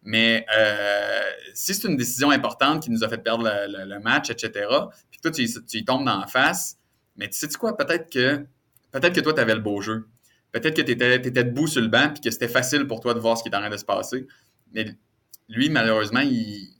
[0.03, 1.21] Mais euh,
[1.53, 4.67] si c'est une décision importante qui nous a fait perdre le, match, etc.,
[5.11, 6.77] puis toi, tu, tu y tombes dans la face,
[7.17, 8.45] mais tu sais quoi, peut-être que
[8.91, 10.07] peut-être que toi, tu avais le beau jeu.
[10.51, 13.19] Peut-être que tu étais, debout sur le banc puis que c'était facile pour toi de
[13.19, 14.25] voir ce qui est en train de se passer.
[14.73, 14.95] Mais
[15.47, 16.73] lui, malheureusement, il,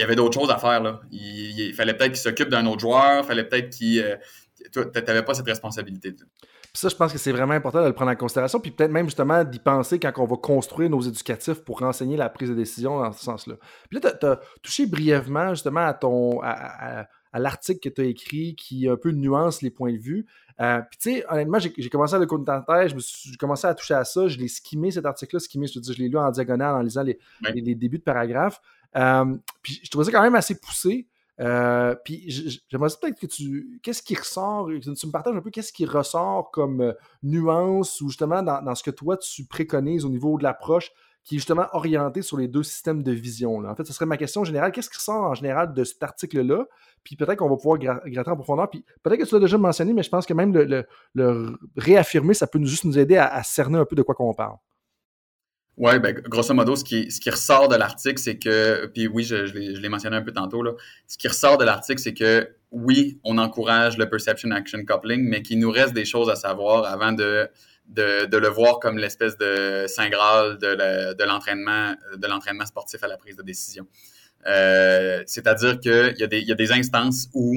[0.00, 0.82] y avait d'autres choses à faire.
[0.82, 1.00] Là.
[1.10, 4.00] Il, fallait peut-être qu'il s'occupe d'un autre joueur, il fallait peut-être qu'il.
[4.00, 4.16] Euh,
[4.72, 6.14] tu n'avais pas cette responsabilité
[6.76, 9.06] ça, je pense que c'est vraiment important de le prendre en considération, puis peut-être même
[9.06, 12.98] justement d'y penser quand on va construire nos éducatifs pour renseigner la prise de décision
[12.98, 13.54] dans ce sens-là.
[13.88, 18.56] Puis là, tu as, touché brièvement justement à ton à, l'article que tu as écrit
[18.56, 20.26] qui un peu nuance les points de vue.
[20.60, 23.74] Euh, puis tu sais, honnêtement, j'ai commencé à le compter en tête, j'ai commencé à
[23.74, 26.74] toucher à ça, je l'ai skimmé cet article-là, skimmé, je, je l'ai lu en diagonale
[26.74, 27.18] en lisant les,
[27.54, 28.60] les, débuts de paragraphes.
[28.96, 31.08] Euh, puis je trouvais ça quand même assez poussé.
[31.40, 32.30] Euh, puis
[32.70, 33.80] j'aimerais peut-être que tu.
[33.82, 36.92] Qu'est-ce qui ressort Tu me partages un peu qu'est-ce qui ressort comme euh,
[37.22, 40.92] nuance ou justement dans, ce que toi tu préconises au niveau de l'approche
[41.24, 43.64] qui est justement orienté sur les deux systèmes de vision.
[43.64, 44.72] En fait, ce serait ma question générale.
[44.72, 46.66] Qu'est-ce qui ressort en général de cet article-là?
[47.02, 48.68] Puis peut-être qu'on va pouvoir gratter en profondeur.
[48.68, 52.46] Puis peut-être que tu l'as déjà mentionné, mais je pense que même le, réaffirmer, ça
[52.46, 54.58] peut nous, juste nous aider à, à cerner un peu de quoi qu'on parle.
[55.76, 59.24] Oui, ben, grosso modo, ce qui, ce qui ressort de l'article, c'est que, puis oui,
[59.24, 60.72] je, je l'ai mentionné un peu tantôt, là,
[61.08, 65.42] ce qui ressort de l'article, c'est que oui, on encourage le perception action coupling, mais
[65.42, 67.48] qu'il nous reste des choses à savoir avant de,
[67.86, 73.08] de, de le voir comme l'espèce de saint graal de l'entraînement de l'entraînement sportif à
[73.08, 73.86] la prise de décision.
[74.46, 77.56] Euh, C'est-à-dire qu'il y, il y a des instances où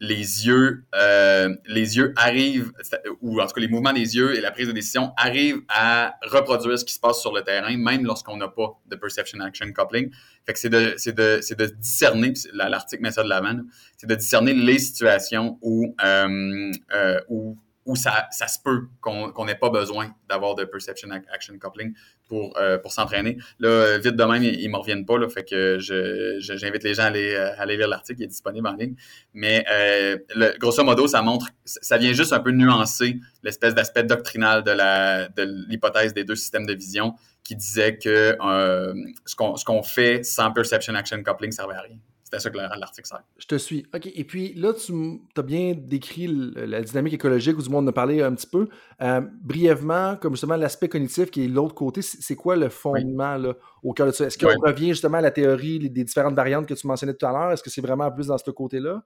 [0.00, 2.72] les yeux, euh, les yeux arrivent,
[3.20, 6.14] ou en tout cas les mouvements des yeux et la prise de décision arrivent à
[6.22, 9.72] reproduire ce qui se passe sur le terrain, même lorsqu'on n'a pas de perception action
[9.72, 10.10] coupling.
[10.44, 13.60] Fait que c'est de, c'est de, c'est de discerner, l'article met ça de l'avant,
[13.96, 19.44] c'est de discerner les situations où, euh, euh, où où ça, ça se peut qu'on
[19.44, 21.94] n'ait pas besoin d'avoir de perception action coupling
[22.28, 23.38] pour, euh, pour s'entraîner.
[23.58, 27.06] Là, vite de ils, ne me reviennent pas, là, fait que j'invite les gens à
[27.06, 28.94] aller, euh, aller lire l'article, qui est disponible en ligne.
[29.34, 34.04] Mais euh, le, grosso modo, ça montre, ça vient juste un peu nuancer l'espèce d'aspect
[34.04, 37.14] doctrinal de la de l'hypothèse des deux systèmes de vision
[37.44, 38.94] qui disait que euh,
[39.26, 41.98] ce qu'on fait sans perception action coupling servait à rien.
[42.34, 43.22] C'était ça que l'article sert.
[43.38, 43.86] Je te suis.
[43.94, 44.10] OK.
[44.14, 44.92] Et puis là, tu
[45.36, 46.26] as bien décrit
[46.56, 48.68] la dynamique écologique, ou du monde en a parlé un petit peu.
[49.02, 53.54] Euh, brièvement, comme justement l'aspect cognitif qui est l'autre côté, c'est quoi le fondement là,
[53.82, 54.26] au cœur de ça?
[54.26, 57.32] Est-ce qu'on revient justement à la théorie des différentes variantes que tu mentionnais tout à
[57.32, 57.52] l'heure?
[57.52, 59.02] Est-ce que c'est vraiment plus dans ce côté-là?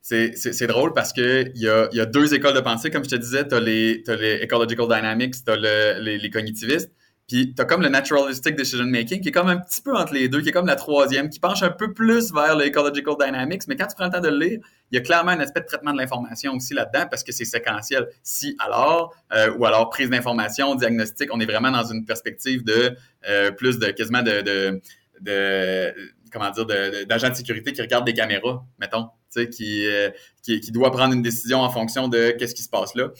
[0.00, 2.90] C'est drôle parce qu'il y a, y a deux écoles de pensée.
[2.90, 5.56] Comme je te disais, tu as, les, les Ecological Dynamics, tu as
[6.00, 6.92] les, les cognitivistes.
[7.28, 10.30] Puis t'as comme le naturalistic decision making qui est comme un petit peu entre les
[10.30, 13.68] deux, qui est comme la troisième, qui penche un peu plus vers le ecological dynamics.
[13.68, 14.60] Mais quand tu prends le temps de le lire,
[14.90, 17.44] il y a clairement un aspect de traitement de l'information aussi là-dedans parce que c'est
[17.44, 18.08] séquentiel.
[18.22, 22.96] Si alors, euh, ou alors prise d'information, diagnostic, on est vraiment dans une perspective de
[23.28, 24.80] euh, plus de quasiment de, de,
[25.20, 25.94] de
[26.32, 26.64] comment dire,
[27.06, 29.10] d'agents de, sécurité qui regardent des caméras, mettons,
[29.50, 30.10] qui, euh,
[30.42, 33.10] qui, qui, doit prendre une décision en fonction de qu'est-ce qui se passe là.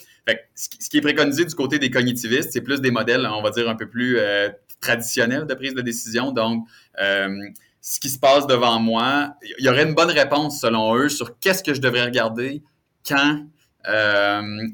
[0.55, 3.69] Ce, qui est préconisé du côté des cognitivistes, c'est plus des modèles, on va dire,
[3.69, 4.49] un peu plus euh,
[4.81, 6.33] traditionnels de prise de décision.
[6.33, 6.67] Donc,
[7.01, 7.29] euh,
[7.81, 11.39] ce qui se passe devant moi, il y aurait une bonne réponse selon eux sur
[11.39, 12.63] qu'est-ce que je devrais regarder,
[13.07, 13.47] quand,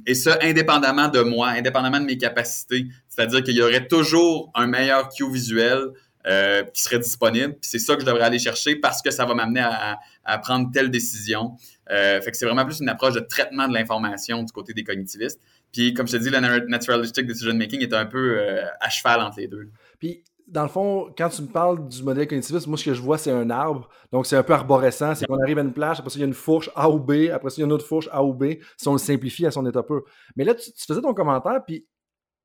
[0.06, 2.86] et ça indépendamment de moi, indépendamment de mes capacités.
[3.08, 5.90] C'est-à-dire qu'il y aurait toujours un meilleur cue visuel
[6.26, 7.52] euh, qui serait disponible.
[7.52, 10.70] Puis c'est ça que je devrais aller chercher parce que ça va m'amener à, prendre
[10.72, 11.56] telle décision.
[11.90, 14.84] Euh, fait que c'est vraiment plus une approche de traitement de l'information du côté des
[14.84, 15.40] cognitivistes.
[15.72, 19.20] Puis comme je te dis, le naturalistic decision making est un peu euh, à cheval
[19.20, 19.70] entre les deux.
[19.98, 23.00] Puis dans le fond, quand tu me parles du modèle cognitiviste, moi, ce que je
[23.00, 23.88] vois, c'est un arbre.
[24.12, 25.14] Donc, c'est un peu arborescent.
[25.14, 26.98] C'est qu'on arrive à une plage, après ça, il y a une fourche A ou
[26.98, 28.98] B, après ça, il y a une autre fourche A ou B, si on le
[28.98, 30.02] simplifie à son état pur.
[30.36, 31.86] Mais là, tu, faisais ton commentaire, puis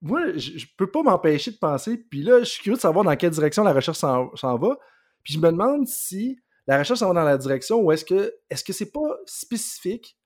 [0.02, 3.04] moi, je, ne peux pas m'empêcher de penser, puis là, je suis curieux de savoir
[3.04, 4.78] dans quelle direction la recherche s'en va.
[5.24, 8.34] Puis je me demande si la recherche s'en va dans la direction ou est-ce que
[8.50, 10.18] est-ce que c'est pas spécifique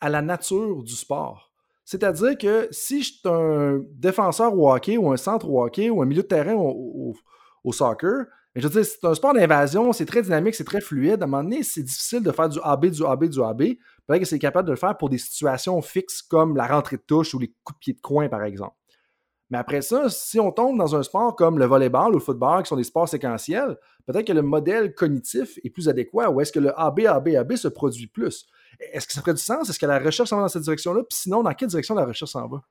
[0.00, 1.52] à la nature du sport?
[1.84, 6.06] C'est-à-dire que si je suis un défenseur au ou un centre au hockey ou un
[6.06, 7.14] milieu de terrain au,
[7.72, 11.22] soccer, je veux dire, c'est un sport d'invasion, c'est très dynamique, c'est très fluide.
[11.22, 13.62] À un moment donné, c'est difficile de faire du AB, du AB, du AB.
[14.06, 17.02] Peut-être que c'est capable de le faire pour des situations fixes comme la rentrée de
[17.02, 18.76] touche ou les coups de pied de coin, par exemple.
[19.52, 22.62] Mais après ça, si on tombe dans un sport comme le volleyball ou le football,
[22.62, 23.76] qui sont des sports séquentiels,
[24.06, 27.56] peut-être que le modèle cognitif est plus adéquat ou est-ce que le AB, AB, AB
[27.56, 28.46] se produit plus?
[28.80, 29.68] Est-ce que ça ferait du sens?
[29.68, 31.02] Est-ce que la recherche s'en va dans cette direction-là?
[31.02, 32.62] Puis sinon, dans quelle direction la recherche s'en va?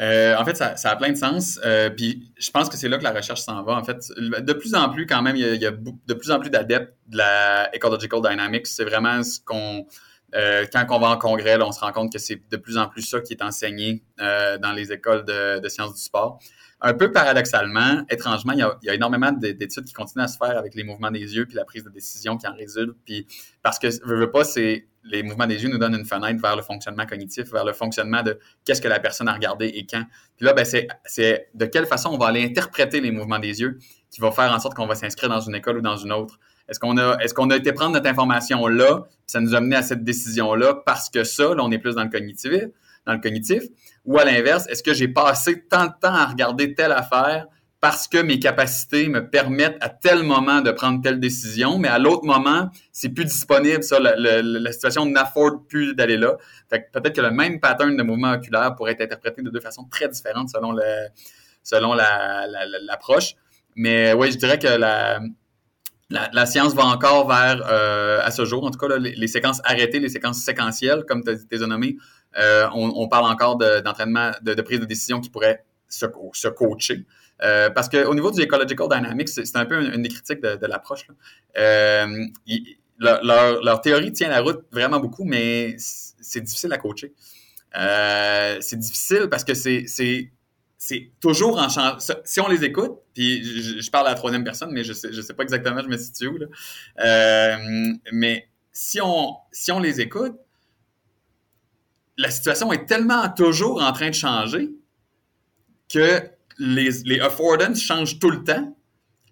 [0.00, 1.60] Euh, en fait, ça, a plein de sens.
[1.66, 3.76] Euh, puis je pense que c'est là que la recherche s'en va.
[3.76, 6.48] En fait, de plus en plus, quand même, il y a, de plus en plus
[6.48, 8.68] d'adeptes de la ecological dynamics.
[8.68, 9.86] C'est vraiment ce qu'on.
[10.34, 12.88] Euh, quand on va en congrès, on se rend compte que c'est de plus en
[12.88, 16.38] plus ça qui est enseigné dans les écoles de, sciences du sport
[16.86, 20.74] un peu paradoxalement, étrangement, il y a, énormément d'études qui continuent à se faire avec
[20.74, 22.94] les mouvements des yeux puis la prise de décision qui en résulte.
[23.06, 23.26] Puis
[23.62, 26.56] parce que, je veux pas, c'est les mouvements des yeux nous donnent une fenêtre vers
[26.56, 30.04] le fonctionnement cognitif, vers le fonctionnement de qu'est-ce que la personne a regardé et quand.
[30.36, 33.78] Puis là, ben, c'est de quelle façon on va aller interpréter les mouvements des yeux
[34.10, 36.38] qui va faire en sorte qu'on va s'inscrire dans une école ou dans une autre.
[36.68, 39.76] Est-ce qu'on a, est-ce qu'on a été prendre notre information là, ça nous a mené
[39.76, 42.52] à cette décision là parce que ça, là, on est plus dans le cognitif,
[43.06, 43.64] dans le cognitif,
[44.04, 47.46] ou à l'inverse, est-ce que j'ai passé tant de temps à regarder telle affaire
[47.80, 51.98] parce que mes capacités me permettent à tel moment de prendre telle décision, mais à
[51.98, 56.38] l'autre moment, c'est plus disponible, ça, la, situation n'afforde plus d'aller là?
[56.70, 60.08] Peut-être que le même pattern de mouvement oculaire pourrait être interprété de deux façons très
[60.08, 60.82] différentes selon le,
[61.62, 63.34] selon l'approche.
[63.76, 65.20] mais oui, je dirais que la,
[66.10, 70.00] la, science va encore vers, euh, à ce jour, en tout cas, les, séquences arrêtées,
[70.00, 71.96] les séquences séquentielles, comme tu as nommé,
[72.38, 76.06] euh, on, parle encore d'entraînement, de, prise de décision qui pourrait se,
[76.48, 77.06] coacher.
[77.42, 81.06] Euh, parce qu'au niveau du ecological dynamics, c'est un peu une, des critiques de, l'approche.
[82.98, 87.12] Leur, théorie tient la route vraiment beaucoup, mais c'est difficile à coacher.
[88.60, 90.30] c'est difficile parce que c'est
[90.86, 92.02] c'est toujours en change.
[92.26, 95.32] Si on les écoute, puis je, parle à la troisième personne, mais je sais, sais
[95.32, 96.38] pas exactement, je me situe où.
[98.12, 100.34] mais si on, si on les écoute,
[102.18, 104.72] la situation est tellement toujours en train de changer
[105.88, 106.20] que
[106.58, 108.76] les, les affordances changent tout le temps.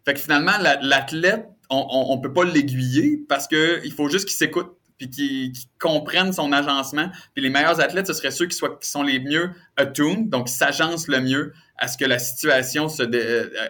[0.07, 4.75] Fait que finalement, l'athlète, on ne peut pas l'aiguiller parce qu'il faut juste qu'il s'écoute
[5.09, 7.11] puis qu'il comprenne son agencement.
[7.35, 10.53] Puis les meilleurs athlètes, ce seraient ceux qui, qui sont les mieux attuned, donc qui
[10.53, 13.03] s'agencent le mieux à ce que la situation se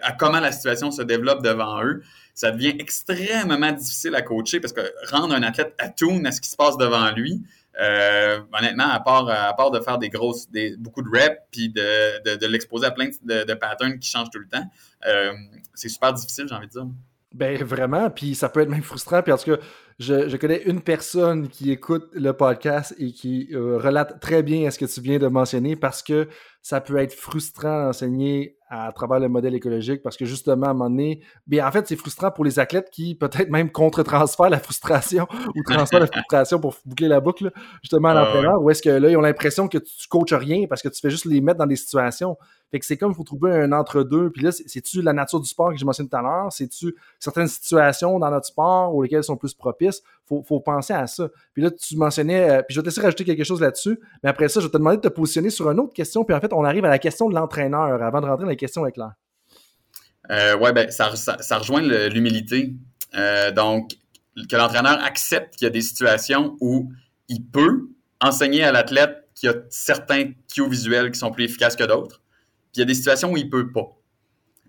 [0.03, 2.03] à comment la situation se développe devant eux.
[2.35, 6.49] Ça devient extrêmement difficile à coacher parce que rendre un athlète attuned à ce qui
[6.49, 7.43] se passe devant lui,
[7.79, 12.35] euh, honnêtement, à part, à part de faire des grosses, beaucoup de reps puis de,
[12.35, 14.65] de, l'exposer à plein de, patterns qui changent tout le temps,
[15.07, 15.33] euh,
[15.73, 16.85] c'est super difficile, j'ai envie de dire.
[17.33, 19.23] Ben vraiment, puis ça peut être même frustrant.
[19.23, 19.57] Puis en tout cas,
[19.97, 24.71] je, connais une personne qui écoute le podcast et qui euh, relate très bien à
[24.71, 26.27] ce que tu viens de mentionner parce que
[26.61, 30.73] ça peut être frustrant d'enseigner à travers le modèle écologique parce que justement, à un
[30.73, 34.59] moment donné, bien, en fait, c'est frustrant pour les athlètes qui peut-être même contre-transfèrent la
[34.59, 38.89] frustration ou transfèrent la frustration pour boucler la boucle, justement à l'entraîneur, ou est-ce que
[38.89, 41.57] là, ils ont l'impression que tu coaches rien parce que tu fais juste les mettre
[41.57, 42.37] dans des situations.
[42.73, 44.31] Fait que c'est comme il faut trouver un entre-deux.
[44.31, 46.51] Puis là, c'est-tu la nature du sport que j'ai mentionné tout à l'heure?
[46.51, 50.01] C'est-tu certaines situations dans notre sport où lesquelles sont plus propices?
[50.25, 51.29] Faut, faut penser à ça.
[51.53, 54.29] Puis là, tu mentionnais, euh, puis je vais te laisser rajouter quelque chose là-dessus, mais
[54.31, 56.23] après ça, je vais te demander de te positionner sur une autre question.
[56.23, 58.55] Puis en fait, on arrive à la question de l'entraîneur avant de rentrer dans les
[58.55, 59.13] questions avec l'air.
[60.31, 62.73] Euh, oui, ben, ça, ça, rejoint l'humilité.
[63.13, 63.91] Euh, donc,
[64.49, 66.91] que l'entraîneur accepte qu'il y a des situations où
[67.29, 71.75] il peut enseigner à l'athlète qu'il y a certains cues visuels qui sont plus efficaces
[71.75, 72.22] que d'autres.
[72.73, 73.87] Puis il y a des situations où il ne peut pas.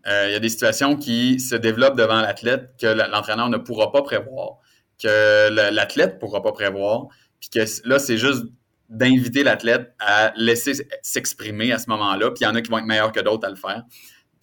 [0.06, 3.90] Euh, il y a des situations qui se développent devant l'athlète que l'entraîneur ne pourra
[3.90, 4.58] pas prévoir,
[5.02, 7.06] que l'athlète ne pourra pas prévoir.
[7.40, 8.44] Puis que là, c'est juste
[8.90, 12.30] d'inviter l'athlète à laisser s'exprimer à ce moment-là.
[12.30, 13.82] Puis il y en a qui vont être meilleurs que d'autres à le faire.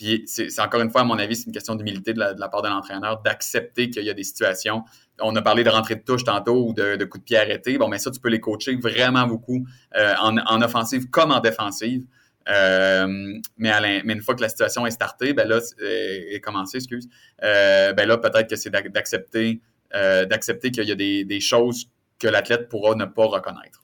[0.01, 2.63] Puis c'est encore une fois, à mon avis, c'est une question d'humilité de, la, part
[2.63, 4.83] de l'entraîneur d'accepter qu'il y a des situations.
[5.19, 7.77] On a parlé de rentrée de touche tantôt ou de, de coups de pied arrêtés.
[7.77, 9.63] Bon, mais ça, tu peux les coacher vraiment beaucoup
[9.95, 12.03] euh, en, offensive comme en défensive.
[12.47, 17.07] Mais, mais, une fois que la situation est startée, ben là, est commencée, excuse,
[17.39, 19.61] ben là, peut-être que c'est d'accepter
[19.91, 21.89] d'accepter qu'il y a des, des choses
[22.19, 23.81] que l'athlète pourra ne pas reconnaître.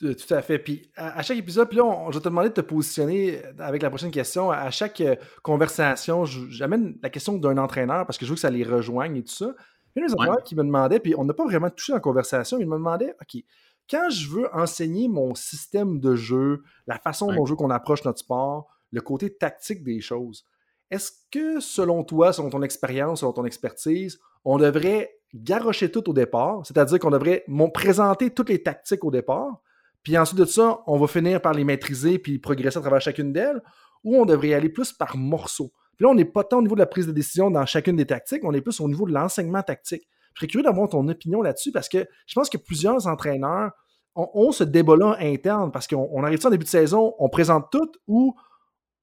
[0.00, 0.58] Tout à fait.
[0.58, 3.88] Puis à, chaque épisode, puis là, je vais te demander de te positionner avec la
[3.88, 4.50] prochaine question.
[4.50, 8.50] À chaque euh, conversation, j'amène la question d'un entraîneur parce que je veux que ça
[8.50, 9.54] les rejoigne et tout ça.
[9.96, 12.00] Il y a des entraîneurs qui me demandaient, puis on n'a pas vraiment touché la
[12.00, 13.42] conversation, mais ils me demandaient, OK,
[13.90, 18.04] quand je veux enseigner mon système de jeu, la façon dont je veux qu'on approche
[18.04, 20.44] notre sport, le côté tactique des choses,
[20.90, 26.12] est-ce que selon toi, selon ton expérience, selon ton expertise, on devrait garrocher tout au
[26.12, 27.44] départ, c'est-à-dire qu'on devrait
[27.74, 29.60] présenter toutes les tactiques au départ,
[30.02, 33.32] puis ensuite de ça, on va finir par les maîtriser puis progresser à travers chacune
[33.32, 33.60] d'elles,
[34.04, 35.72] ou on devrait y aller plus par morceaux?
[35.96, 37.96] Puis là, on n'est pas tant au niveau de la prise de décision dans chacune
[37.96, 40.08] des tactiques, on est plus au niveau de l'enseignement tactique.
[40.34, 43.72] Je serais curieux d'avoir ton opinion là-dessus parce que je pense que plusieurs entraîneurs
[44.14, 48.34] ont, ce débat-là interne parce qu'on arrive en début de saison, on présente tout ou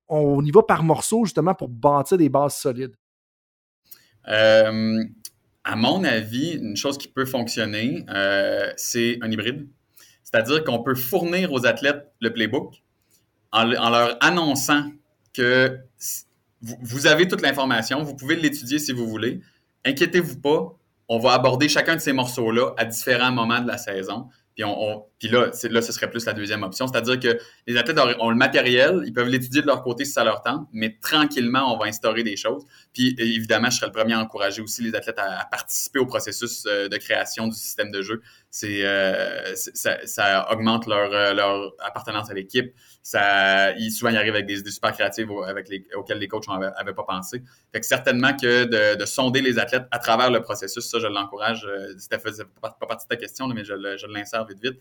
[0.07, 2.95] on y va par morceaux justement pour bâtir des bases solides?
[4.27, 5.03] Euh,
[5.63, 9.67] à mon avis, une chose qui peut fonctionner, euh, c'est un hybride.
[10.23, 12.83] C'est-à-dire qu'on peut fournir aux athlètes le playbook
[13.51, 14.91] en, leur annonçant
[15.33, 15.79] que
[16.61, 19.41] vous avez toute l'information, vous pouvez l'étudier si vous voulez.
[19.85, 20.75] Inquiétez-vous pas,
[21.07, 24.27] on va aborder chacun de ces morceaux-là à différents moments de la saison.
[24.55, 26.87] Puis, là, là, ce serait plus la deuxième option.
[26.87, 27.37] C'est-à-dire que
[27.67, 30.67] les athlètes ont le matériel, ils peuvent l'étudier de leur côté si ça leur tente,
[30.71, 32.63] mais tranquillement, on va instaurer des choses.
[32.93, 36.63] Puis évidemment, je serais le premier à encourager aussi les athlètes à, participer au processus
[36.67, 38.21] euh, de création du système de jeu.
[38.63, 42.73] Euh, ça, augmente leur, euh, leur appartenance à l'équipe.
[43.01, 46.47] Ça, ils, souvent, ils arrivent avec des idées super créatives avec les, auxquelles les coachs
[46.47, 47.43] n'avaient pas pensé.
[47.73, 51.67] Fait que certainement que de, sonder les athlètes à travers le processus, ça, je l'encourage.
[51.97, 54.79] C'était pas, pas partie de ta question, mais je, je l'insère vite vite.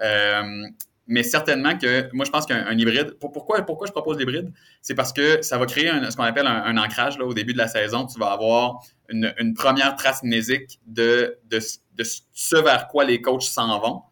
[0.00, 0.66] Euh,
[1.08, 4.52] mais certainement que moi, je pense qu'un hybride, pourquoi, pourquoi je propose l'hybride?
[4.80, 7.58] C'est parce que ça va créer ce qu'on appelle un, ancrage là, au début de
[7.58, 8.06] la saison.
[8.06, 11.78] Tu vas avoir une, première trace mnésique de, de, ce
[12.62, 14.02] vers quoi les coachs s'en vont.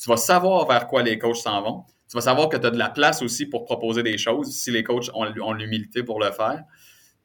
[0.00, 1.84] Tu vas savoir vers quoi les coachs s'en vont.
[2.08, 4.70] Tu vas savoir que tu as de la place aussi pour proposer des choses si
[4.70, 6.62] les coachs ont, l'humilité pour le faire.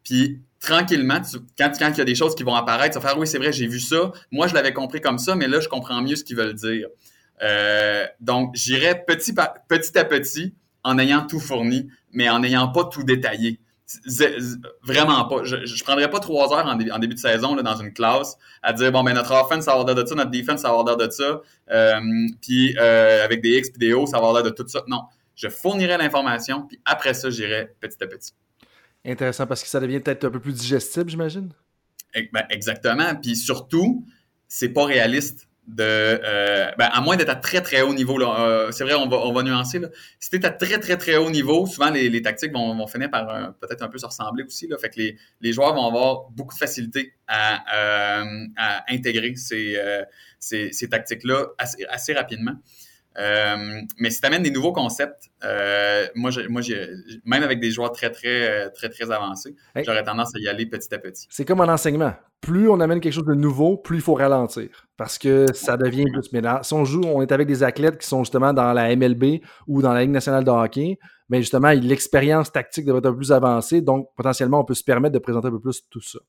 [0.04, 1.22] Puis tranquillement,
[1.58, 3.38] quand, quand il y a des choses qui vont apparaître, tu vas faire oui, c'est
[3.38, 4.12] vrai, j'ai vu ça.
[4.32, 6.88] Moi, je l'avais compris comme ça, mais là, je comprends mieux ce qu'ils veulent dire.
[7.42, 13.04] Euh, donc, j'irai petit à petit en ayant tout fourni, mais en n'ayant pas tout
[13.04, 13.60] détaillé.
[14.84, 15.44] Vraiment pas.
[15.44, 18.72] Je ne prendrais pas trois heures en, début de saison là, dans une classe à
[18.72, 20.80] dire bon ben notre offense ça va avoir l'air de ça, notre defense ça va
[20.80, 21.42] avoir l'air de ça,
[21.72, 22.00] euh,
[22.40, 24.84] puis euh, avec des X et des O ça va avoir l'air de tout ça.
[24.88, 25.04] Non,
[25.36, 28.34] je fournirai l'information, puis après ça j'irai petit à petit.
[29.04, 31.52] Intéressant parce que ça devient peut-être un peu plus digestible, j'imagine?
[32.32, 33.16] Ben, exactement.
[33.16, 34.06] Puis surtout,
[34.48, 35.49] c'est pas réaliste
[35.80, 39.18] euh, ben, à moins d'être à très très haut niveau euh, c'est vrai on va
[39.18, 39.90] on va nuancer là.
[40.20, 43.10] si tu es à très très très haut niveau souvent les, tactiques vont, vont, finir
[43.10, 44.78] par euh, peut-être un peu se ressembler aussi là.
[44.78, 47.64] Fait que les, les, joueurs vont avoir beaucoup de facilité à,
[48.58, 49.78] à intégrer ces,
[50.40, 52.54] ces, ces tactiques là assez, assez rapidement
[53.20, 56.62] euh, mais si tu amènes des nouveaux concepts, euh, moi, moi
[57.26, 60.94] même avec des joueurs très, très, très, très avancés, j'aurais tendance à y aller petit
[60.94, 61.28] à petit.
[61.30, 62.14] C'est comme en enseignement.
[62.42, 64.70] Plus on amène quelque chose de nouveau, plus il faut ralentir.
[64.96, 66.32] Parce que ça devient plus.
[66.32, 69.42] Mais si on joue, on est avec des athlètes qui sont justement dans la MLB
[69.68, 70.98] ou dans la Ligue nationale de hockey,
[71.30, 73.82] mais justement, l'expérience tactique devrait être un peu plus avancée.
[73.82, 76.20] Donc, potentiellement, on peut se permettre de présenter un peu plus tout ça.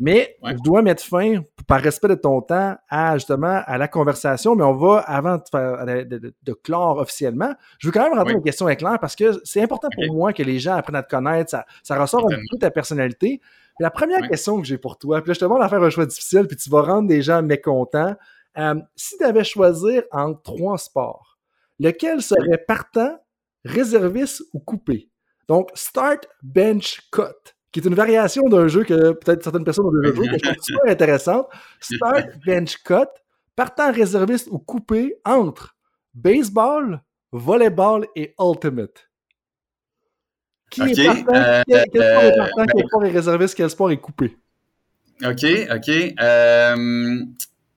[0.00, 4.56] Mais je dois mettre fin, par respect de ton temps, à justement à la conversation.
[4.56, 8.42] Mais on va, avant de, faire, de, clore officiellement, je veux quand même rentrer une
[8.42, 11.50] question éclair parce que c'est important pour moi que les gens apprennent à te connaître.
[11.50, 13.42] Ça, ça ressort un peu ta personnalité.
[13.78, 15.90] la première question que j'ai pour toi, puis là, je te demande à faire un
[15.90, 18.16] choix difficile, puis tu vas rendre des gens mécontents.
[18.56, 21.38] Euh, si tu avais choisir entre trois sports,
[21.78, 23.20] lequel serait partant,
[23.66, 25.10] réserviste ou coupé?
[25.46, 29.92] Donc, start, bench, cut qui est une variation d'un jeu que peut-être certaines personnes ont
[29.92, 31.48] déjà joué, que je trouve super intéressante.
[31.80, 33.08] Start, bench, cut,
[33.54, 35.76] partant réserviste ou coupé entre
[36.14, 37.02] baseball,
[37.32, 39.08] volleyball et ultimate.
[40.70, 43.90] Qui est partant, euh, quel, sport est partant, quel ben sport est réserviste, quel sport
[43.90, 44.36] est coupé?
[45.24, 45.88] OK, OK.
[46.20, 47.24] Euh,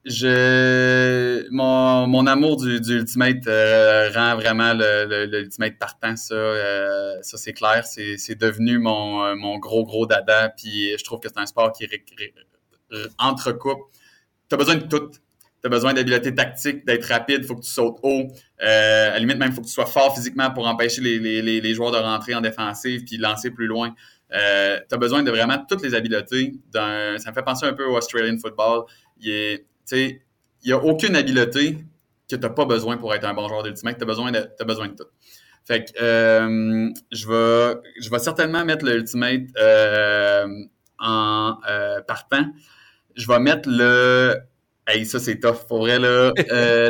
[0.06, 6.36] je mon, mon amour du, du Ultimate euh, rend vraiment le, le, Ultimate partant, ça,
[6.36, 7.86] euh, ça c'est clair.
[7.86, 10.50] C'est devenu mon, euh, mon gros, gros dada.
[10.50, 11.88] Puis je trouve que c'est un sport qui
[13.18, 13.80] entrecoupe.
[14.50, 15.10] Tu as besoin de tout.
[15.10, 18.28] Tu as besoin d'habileté tactique, d'être rapide, faut que tu sautes haut.
[18.60, 21.74] à la limite, même, faut que tu sois fort physiquement pour empêcher les, les, les,
[21.74, 23.96] joueurs de rentrer en défensive puis lancer plus loin.
[24.34, 26.54] Euh, tu as besoin de vraiment toutes les habiletés.
[26.74, 28.86] Ça me fait penser un peu au Australian football.
[29.22, 29.60] Il
[29.92, 30.20] il
[30.66, 31.78] n'y a aucune habileté
[32.30, 33.98] que tu n'as pas besoin pour être un bon joueur d'Ultimate.
[33.98, 35.08] Tu as besoin de, besoin de tout.
[35.66, 40.46] Fait que euh, je vais je vais certainement mettre le Ultimate euh,
[41.00, 42.46] en euh, partant.
[43.16, 44.36] Je vais mettre le.
[44.88, 46.32] Hey, ça c'est tough pour vrai là.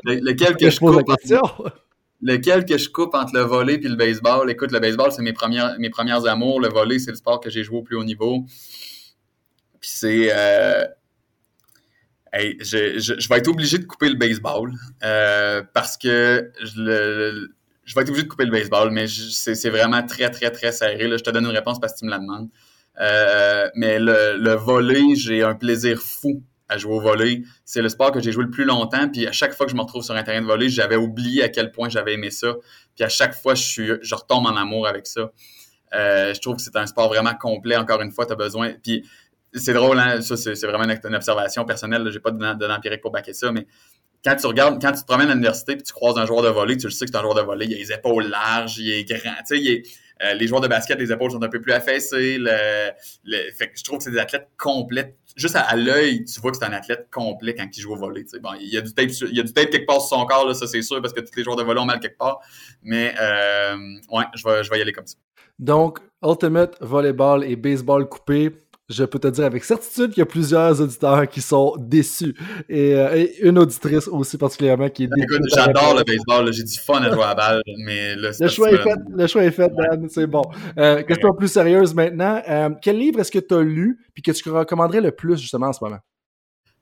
[0.04, 1.74] Lequel que je, coupe entre,
[2.22, 4.50] lequel que je coupe entre le volley et le baseball?
[4.50, 6.60] Écoute, le baseball, c'est mes premières, mes premières amours.
[6.60, 8.46] Le volley, c'est le sport que j'ai joué au plus haut niveau.
[9.80, 10.32] Puis c'est.
[12.36, 14.72] Hey, je, vais être obligé de couper le baseball
[15.04, 17.56] euh, parce que je, le,
[17.86, 20.98] je vais être obligé de couper le baseball, mais c'est vraiment très, très, très serré.
[21.00, 22.50] Je te donne une réponse parce que tu me la demandes.
[23.00, 27.44] Euh, mais le, le j'ai un plaisir fou à jouer au volley.
[27.66, 29.10] C'est le sport que j'ai joué le plus longtemps.
[29.10, 31.44] Puis à chaque fois que je me retrouve sur un terrain de volley, j'avais oublié
[31.44, 32.56] à quel point j'avais aimé ça.
[32.96, 35.32] Puis à chaque fois, je, suis, je retombe en amour avec ça.
[35.94, 37.76] Euh, je trouve que c'est un sport vraiment complet.
[37.76, 38.74] Encore une fois, tu as besoin.
[38.82, 39.08] Puis
[39.54, 40.22] c'est drôle, hein?
[40.22, 42.10] ça c'est vraiment une, observation personnelle.
[42.12, 43.66] J'ai pas de données empiriques pour baquer ça, mais
[44.24, 46.50] quand tu regardes, quand tu te promènes à l'université et tu croises un joueur de
[46.50, 48.78] volley, tu le sais que c'est un joueur de volley, il a les épaules larges,
[48.78, 49.84] il est grand, tu sais,
[50.24, 52.38] euh, les joueurs de basket, les épaules sont un peu plus affaissées.
[53.58, 55.16] Fait que je trouve que c'est des athlètes complets.
[55.36, 58.24] Juste à, l'œil, tu vois que c'est un athlète complet quand il joue au volley.
[58.42, 60.56] Bon, il y a du tape, il y a du quelque part sur son corps,
[60.56, 62.40] ça c'est sûr, parce que tous les joueurs de volley ont mal quelque part.
[62.84, 63.76] Mais euh,
[64.12, 65.18] ouais, je vais, je vais y aller comme ça.
[65.60, 68.52] Donc, Ultimate Volleyball et Baseball coupé,
[68.90, 72.36] je peux te dire avec certitude qu'il y a plusieurs auditeurs qui sont déçus.
[72.68, 75.42] Et, euh, une auditrice aussi particulièrement qui est déçue.
[75.56, 78.78] J'adore le baseball, j'ai du fun à jouer à la balle, mais le, choix est
[78.78, 80.44] fait, le choix est fait, Dan, c'est bon.
[80.78, 82.42] Euh, question plus sérieuse maintenant.
[82.50, 85.68] Euh, quel livre est-ce que tu as lu puis que tu recommanderais le plus justement
[85.68, 86.00] en ce moment?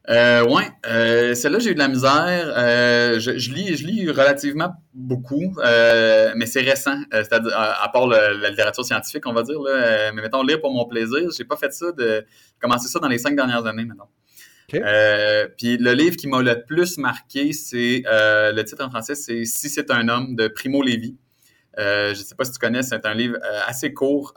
[0.10, 2.54] Euh, ouais, euh, celle-là, j'ai eu de la misère.
[2.58, 8.50] Euh, je, lis, je lis relativement beaucoup, euh, mais c'est récent, c'est-à-dire à, part la
[8.50, 9.62] littérature scientifique, on va dire.
[9.62, 12.26] Là, mais mettons, lire pour mon plaisir, j'ai pas fait ça de
[12.60, 14.10] commencer ça dans les cinq dernières années, maintenant.
[14.70, 19.70] puis le livre qui m'a le plus marqué, c'est le titre en français, c'est Si
[19.70, 21.16] c'est un homme de Primo Levi.
[21.78, 23.38] je sais pas si tu connais, c'est un livre
[23.68, 24.34] assez court.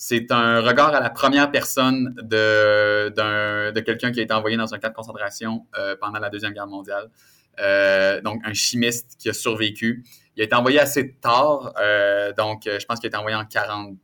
[0.00, 4.72] C'est un regard à la première personne de, de quelqu'un qui a été envoyé dans
[4.72, 7.10] un camp de concentration euh, pendant la Deuxième Guerre mondiale.
[7.58, 10.04] Euh, donc, un chimiste qui a survécu.
[10.36, 13.44] Il a été envoyé assez tard, euh, donc je pense qu'il a été envoyé en
[13.44, 13.96] 40.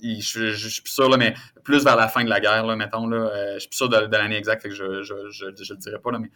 [0.00, 1.34] Je, je, je, suis plus sûr, là, mais
[1.64, 3.08] plus vers la fin de la guerre, là, mettons.
[3.08, 6.12] Là, je suis plus sûr de, l'année exacte, je ne le dirai pas.
[6.12, 6.30] Là, mais,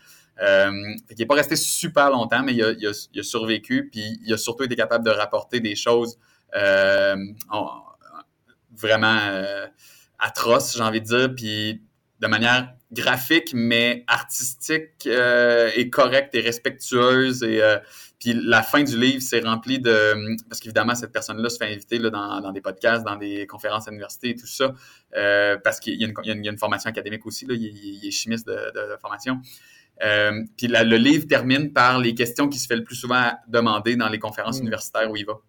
[1.10, 4.74] il n'est pas resté super longtemps, mais il a, survécu, puis il a surtout été
[4.74, 6.18] capable de rapporter des choses
[8.76, 9.66] vraiment euh,
[10.18, 11.82] atroce, j'ai envie de dire, puis
[12.20, 17.42] de manière graphique, mais artistique euh, et correcte et respectueuse.
[17.42, 17.78] Et euh,
[18.18, 20.36] puis la fin du livre, c'est rempli de...
[20.48, 23.88] Parce qu'évidemment, cette personne-là se fait inviter là, dans, dans, des podcasts, dans des conférences
[23.88, 24.74] à l'université et tout ça,
[25.64, 28.52] parce qu'il y, y, a une formation académique aussi, là, il, il, est chimiste de,
[28.52, 29.40] de, formation.
[30.58, 34.10] puis le livre termine par les questions qui se fait le plus souvent demander dans
[34.10, 34.62] les conférences mm.
[34.62, 35.40] universitaires où il va.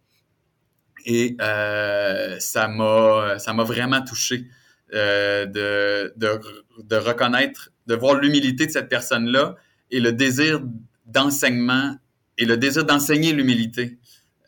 [1.06, 4.48] Et euh, ça m'a vraiment touché
[4.94, 9.56] euh, de, de, reconnaître, de voir l'humilité de cette personne-là
[9.90, 10.62] et le désir
[11.06, 11.96] d'enseignement
[12.38, 13.98] et le désir d'enseigner l'humilité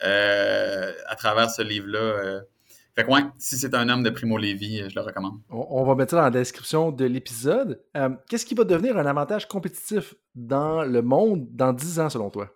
[0.04, 2.42] euh, à travers ce livre-là.
[2.96, 5.40] Fait que ouais, si c'est un homme de Primo Levi, je le recommande.
[5.50, 7.82] On, va mettre ça dans la description de l'épisode.
[8.30, 12.50] Qu'est-ce qui va devenir un avantage compétitif dans le monde dans 10 ans selon toi?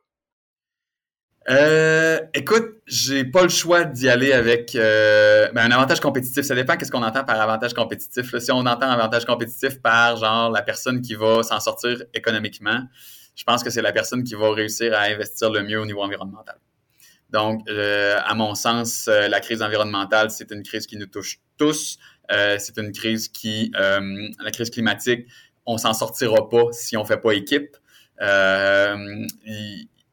[1.49, 6.43] Euh, écoute, j'ai pas le choix d'y aller avec euh, ben, un avantage compétitif.
[6.43, 8.37] Ça dépend qu'est-ce qu'on entend par avantage compétitif.
[8.37, 12.81] Si on entend avantage compétitif par genre la personne qui va s'en sortir économiquement,
[13.35, 16.01] je pense que c'est la personne qui va réussir à investir le mieux au niveau
[16.01, 16.57] environnemental.
[17.29, 21.39] Donc, euh, à mon sens, euh, la crise environnementale, c'est une crise qui nous touche
[21.57, 21.97] tous.
[22.29, 25.27] C'est une crise qui, la crise climatique,
[25.65, 27.77] on s'en sortira pas si on fait pas équipe.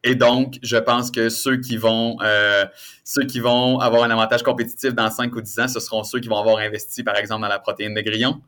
[0.07, 2.67] Et donc, je pense que ceux qui vont euh,
[3.05, 6.21] ceux qui vont avoir un avantage compétitif dans 5 ou 10 ans, ce seront ceux
[6.21, 8.43] qui vont avoir investi, par exemple, dans la protéine de grillon,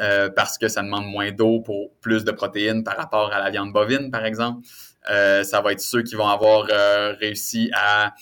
[0.00, 3.50] euh, parce que ça demande moins d'eau pour plus de protéines par rapport à la
[3.50, 4.66] viande bovine, par exemple.
[5.10, 6.64] Euh, ça va être ceux qui vont avoir
[7.18, 8.14] réussi à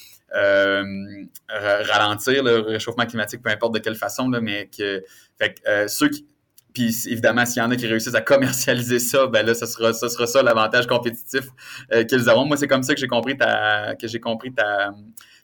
[1.49, 5.05] ralentir le réchauffement climatique, peu importe de quelle façon, mais que
[5.87, 6.27] ceux qui,
[6.73, 9.93] puis évidemment, s'il y en a qui réussissent à commercialiser ça, ben là, ce sera,
[9.93, 11.47] sera ça l'avantage compétitif
[11.93, 12.47] euh, qu'ils auront.
[12.47, 14.93] Moi, c'est comme ça que j'ai compris ta, que j'ai compris ta,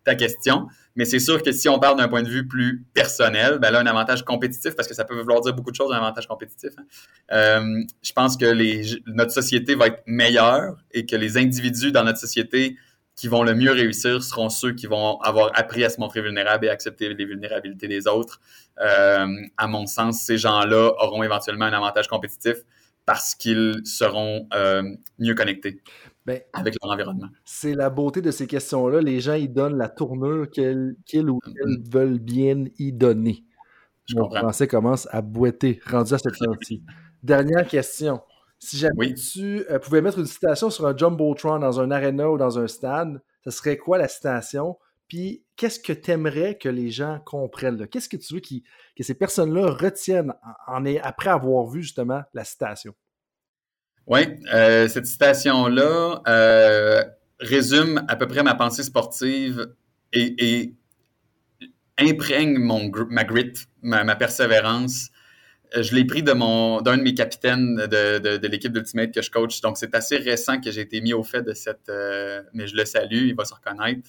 [0.06, 0.68] ta question.
[0.94, 3.80] Mais c'est sûr que si on parle d'un point de vue plus personnel, ben là,
[3.80, 6.70] un avantage compétitif, parce que ça peut vouloir dire beaucoup de choses, un avantage compétitif.
[6.78, 6.84] Hein.
[7.32, 12.18] Euh, je pense que notre société va être meilleure et que les individus dans notre
[12.18, 12.76] société
[13.16, 16.66] qui vont le mieux réussir seront ceux qui vont avoir appris à se montrer vulnérables
[16.66, 18.40] et accepter les vulnérabilités des autres.
[18.78, 19.26] Euh,
[19.56, 22.56] à mon sens, ces gens-là auront éventuellement un avantage compétitif
[23.06, 24.82] parce qu'ils seront euh,
[25.18, 25.80] mieux connectés.
[26.26, 27.28] ben, avec leur environnement.
[27.44, 29.00] C'est la beauté de ces questions-là.
[29.00, 31.54] Les gens, ils donnent la tournure qu'ils ou mm-hmm.
[31.64, 33.44] elles veulent bien y donner.
[34.06, 36.82] Je Mon français commence à boiter, rendu à cette ci
[37.22, 38.20] Dernière question.
[38.66, 42.36] Si jamais tu euh, pouvais mettre une citation sur un Jumbotron dans un arena ou
[42.36, 44.76] dans un stade, ce serait quoi la citation?
[45.06, 47.86] Puis qu'est-ce que tu aimerais que les gens comprennent?
[47.86, 50.34] Qu'est-ce que tu veux que ces personnes-là retiennent
[50.66, 52.92] en, après avoir vu justement la citation?
[54.08, 54.22] Oui,
[54.52, 57.04] euh, cette citation-là euh,
[57.38, 59.72] résume à peu près ma pensée sportive
[60.12, 60.74] et,
[61.98, 65.10] imprègne mon, ma grit, ma, persévérance.
[65.76, 69.60] Euh, je l'ai pris d'un de mes capitaines de, l'équipe d'Ultimate que je coach.
[69.60, 71.90] Donc, c'est assez récent que j'ai été mis au fait de cette.
[72.52, 74.00] mais je le salue, il va se reconnaître.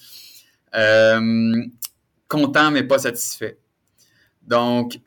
[2.28, 3.58] content, mais pas satisfait.
[4.42, 4.98] Donc,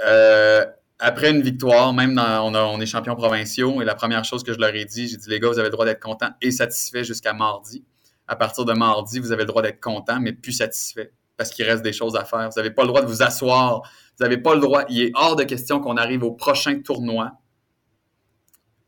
[1.02, 4.74] après une victoire, même on, est champion provinciaux, et la première chose que je leur
[4.76, 7.34] ai dit, j'ai dit, les gars, vous avez le droit d'être contents et satisfaits jusqu'à
[7.34, 7.84] mardi.
[8.28, 11.12] À partir de mardi, vous avez le droit d'être content, mais plus satisfait,
[11.42, 12.48] parce qu'il reste des choses à faire.
[12.52, 13.82] Vous n'avez pas le droit de vous asseoir.
[14.20, 14.84] Vous n'avez pas le droit.
[14.90, 17.32] Il est hors de question qu'on arrive au prochain tournoi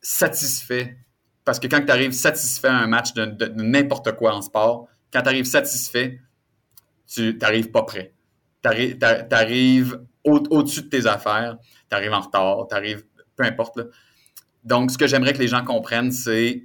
[0.01, 0.99] satisfait.
[1.45, 5.23] Parce que quand tu arrives satisfait à un match de, n'importe quoi en sport, quand
[5.23, 6.19] tu arrives satisfait,
[7.07, 8.13] tu n'arrives pas prêt.
[8.61, 8.99] Tu
[9.31, 11.57] arrives au-dessus de tes affaires
[11.89, 13.03] tu arrives en retard, tu arrives,
[13.35, 13.79] peu importe.
[14.63, 16.61] Donc, ce que j'aimerais que les gens comprennent, c'est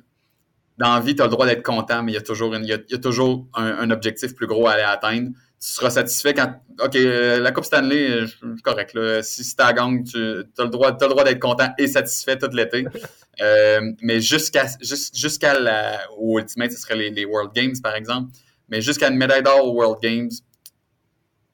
[0.76, 2.64] dans la vie, tu as le droit d'être content, mais il y a toujours, il
[2.66, 5.30] y a, toujours un, objectif plus gros à aller atteindre.
[5.60, 6.54] Tu seras satisfait quand.
[6.80, 8.94] OK, euh, la Coupe Stanley, euh, je suis correct.
[8.94, 9.22] Là.
[9.22, 12.84] Si c'est ta gang, tu as le droit, droit d'être content et satisfait tout l'été.
[13.40, 16.00] Euh, mais jusqu'à jusqu'à la.
[16.16, 18.32] Au Ultimate, ce serait les, les, World Games, par exemple.
[18.68, 20.28] Mais jusqu'à une médaille d'or aux World Games,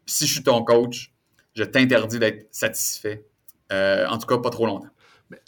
[0.07, 1.13] si je suis ton coach,
[1.55, 3.27] je t'interdis d'être satisfait
[3.73, 4.89] euh, en tout cas, pas trop longtemps.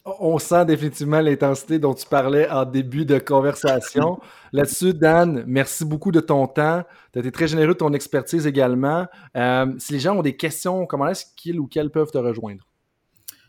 [0.04, 4.20] On sent définitivement l'intensité dont tu parlais en début de conversation.
[4.52, 6.84] Là-dessus, Dan, merci beaucoup de ton temps.
[7.12, 9.06] Tu as été très généreux de ton expertise également.
[9.36, 12.64] Euh, si les gens ont des questions, comment est-ce qu'ils ou qu'elles peuvent te rejoindre?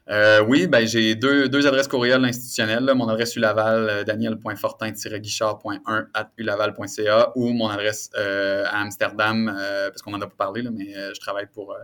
[0.10, 2.90] Euh, oui, ben, j'ai deux, adresses courriels institutionnelles.
[2.96, 9.54] Mon adresse ulaval, daniel.fortin-guichard.1 at ulaval.ca ou mon adresse à Amsterdam,
[9.90, 11.78] parce qu'on en a pas parlé, mais je travaille pour euh,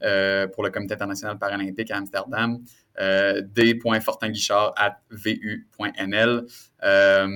[0.00, 2.58] pour le Comité international paralympique à Amsterdam,
[3.00, 6.46] euh, d.fortinguichard at vu.nl.
[6.84, 7.28] Euh,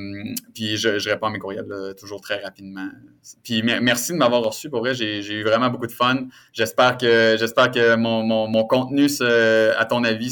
[0.54, 2.88] puis je, réponds à mes courriels toujours très rapidement.
[3.42, 4.70] Puis merci de m'avoir reçu.
[4.70, 6.26] Pour vrai, j'ai eu vraiment beaucoup de fun.
[6.52, 9.06] J'espère que mon, contenu,
[9.76, 10.30] à ton avis,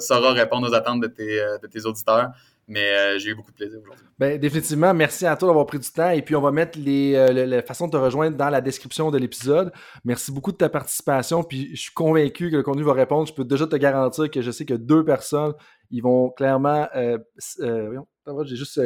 [0.00, 2.30] saura répondre aux attentes de tes, de tes auditeurs.
[2.70, 4.06] Mais euh, j'ai eu beaucoup de plaisir aujourd'hui.
[4.16, 6.10] Ben, définitivement, merci à toi d'avoir pris du temps.
[6.10, 9.18] Et puis, on va mettre les, euh, façons de te rejoindre dans la description de
[9.18, 9.72] l'épisode.
[10.04, 11.42] Merci beaucoup de ta participation.
[11.42, 13.26] Puis, je suis convaincu que le contenu va répondre.
[13.26, 15.52] Je peux déjà te garantir que je sais que deux personnes,
[15.90, 16.86] ils vont clairement.
[16.94, 17.18] Euh,
[17.58, 18.80] j'ai juste.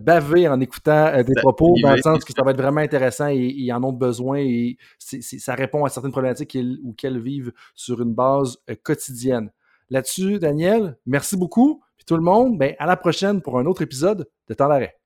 [0.00, 3.36] bavé en écoutant des propos, dans le sens que ça va être vraiment intéressant et
[3.36, 8.12] ils en ont besoin et ça répond à certaines problématiques ou qu'elles vivent sur une
[8.12, 9.52] base quotidienne.
[9.88, 14.28] Là-dessus, Daniel, merci beaucoup tout le monde, ben, à la prochaine pour un autre épisode
[14.48, 14.96] de Temps d'arrêt.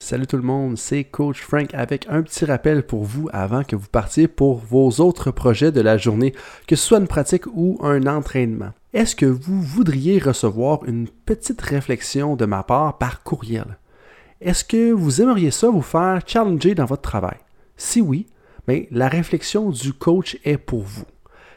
[0.00, 3.76] Salut tout le monde, c'est Coach Frank avec un petit rappel pour vous avant que
[3.76, 6.32] vous partiez pour vos autres projets de la journée,
[6.66, 8.72] que ce soit une pratique ou un entraînement.
[8.94, 13.76] Est-ce que vous voudriez recevoir une petite réflexion de ma part par courriel?
[14.40, 17.36] Est-ce que vous aimeriez ça vous faire challenger dans votre travail?
[17.76, 18.28] Si oui,
[18.66, 21.04] bien, la réflexion du coach est pour vous.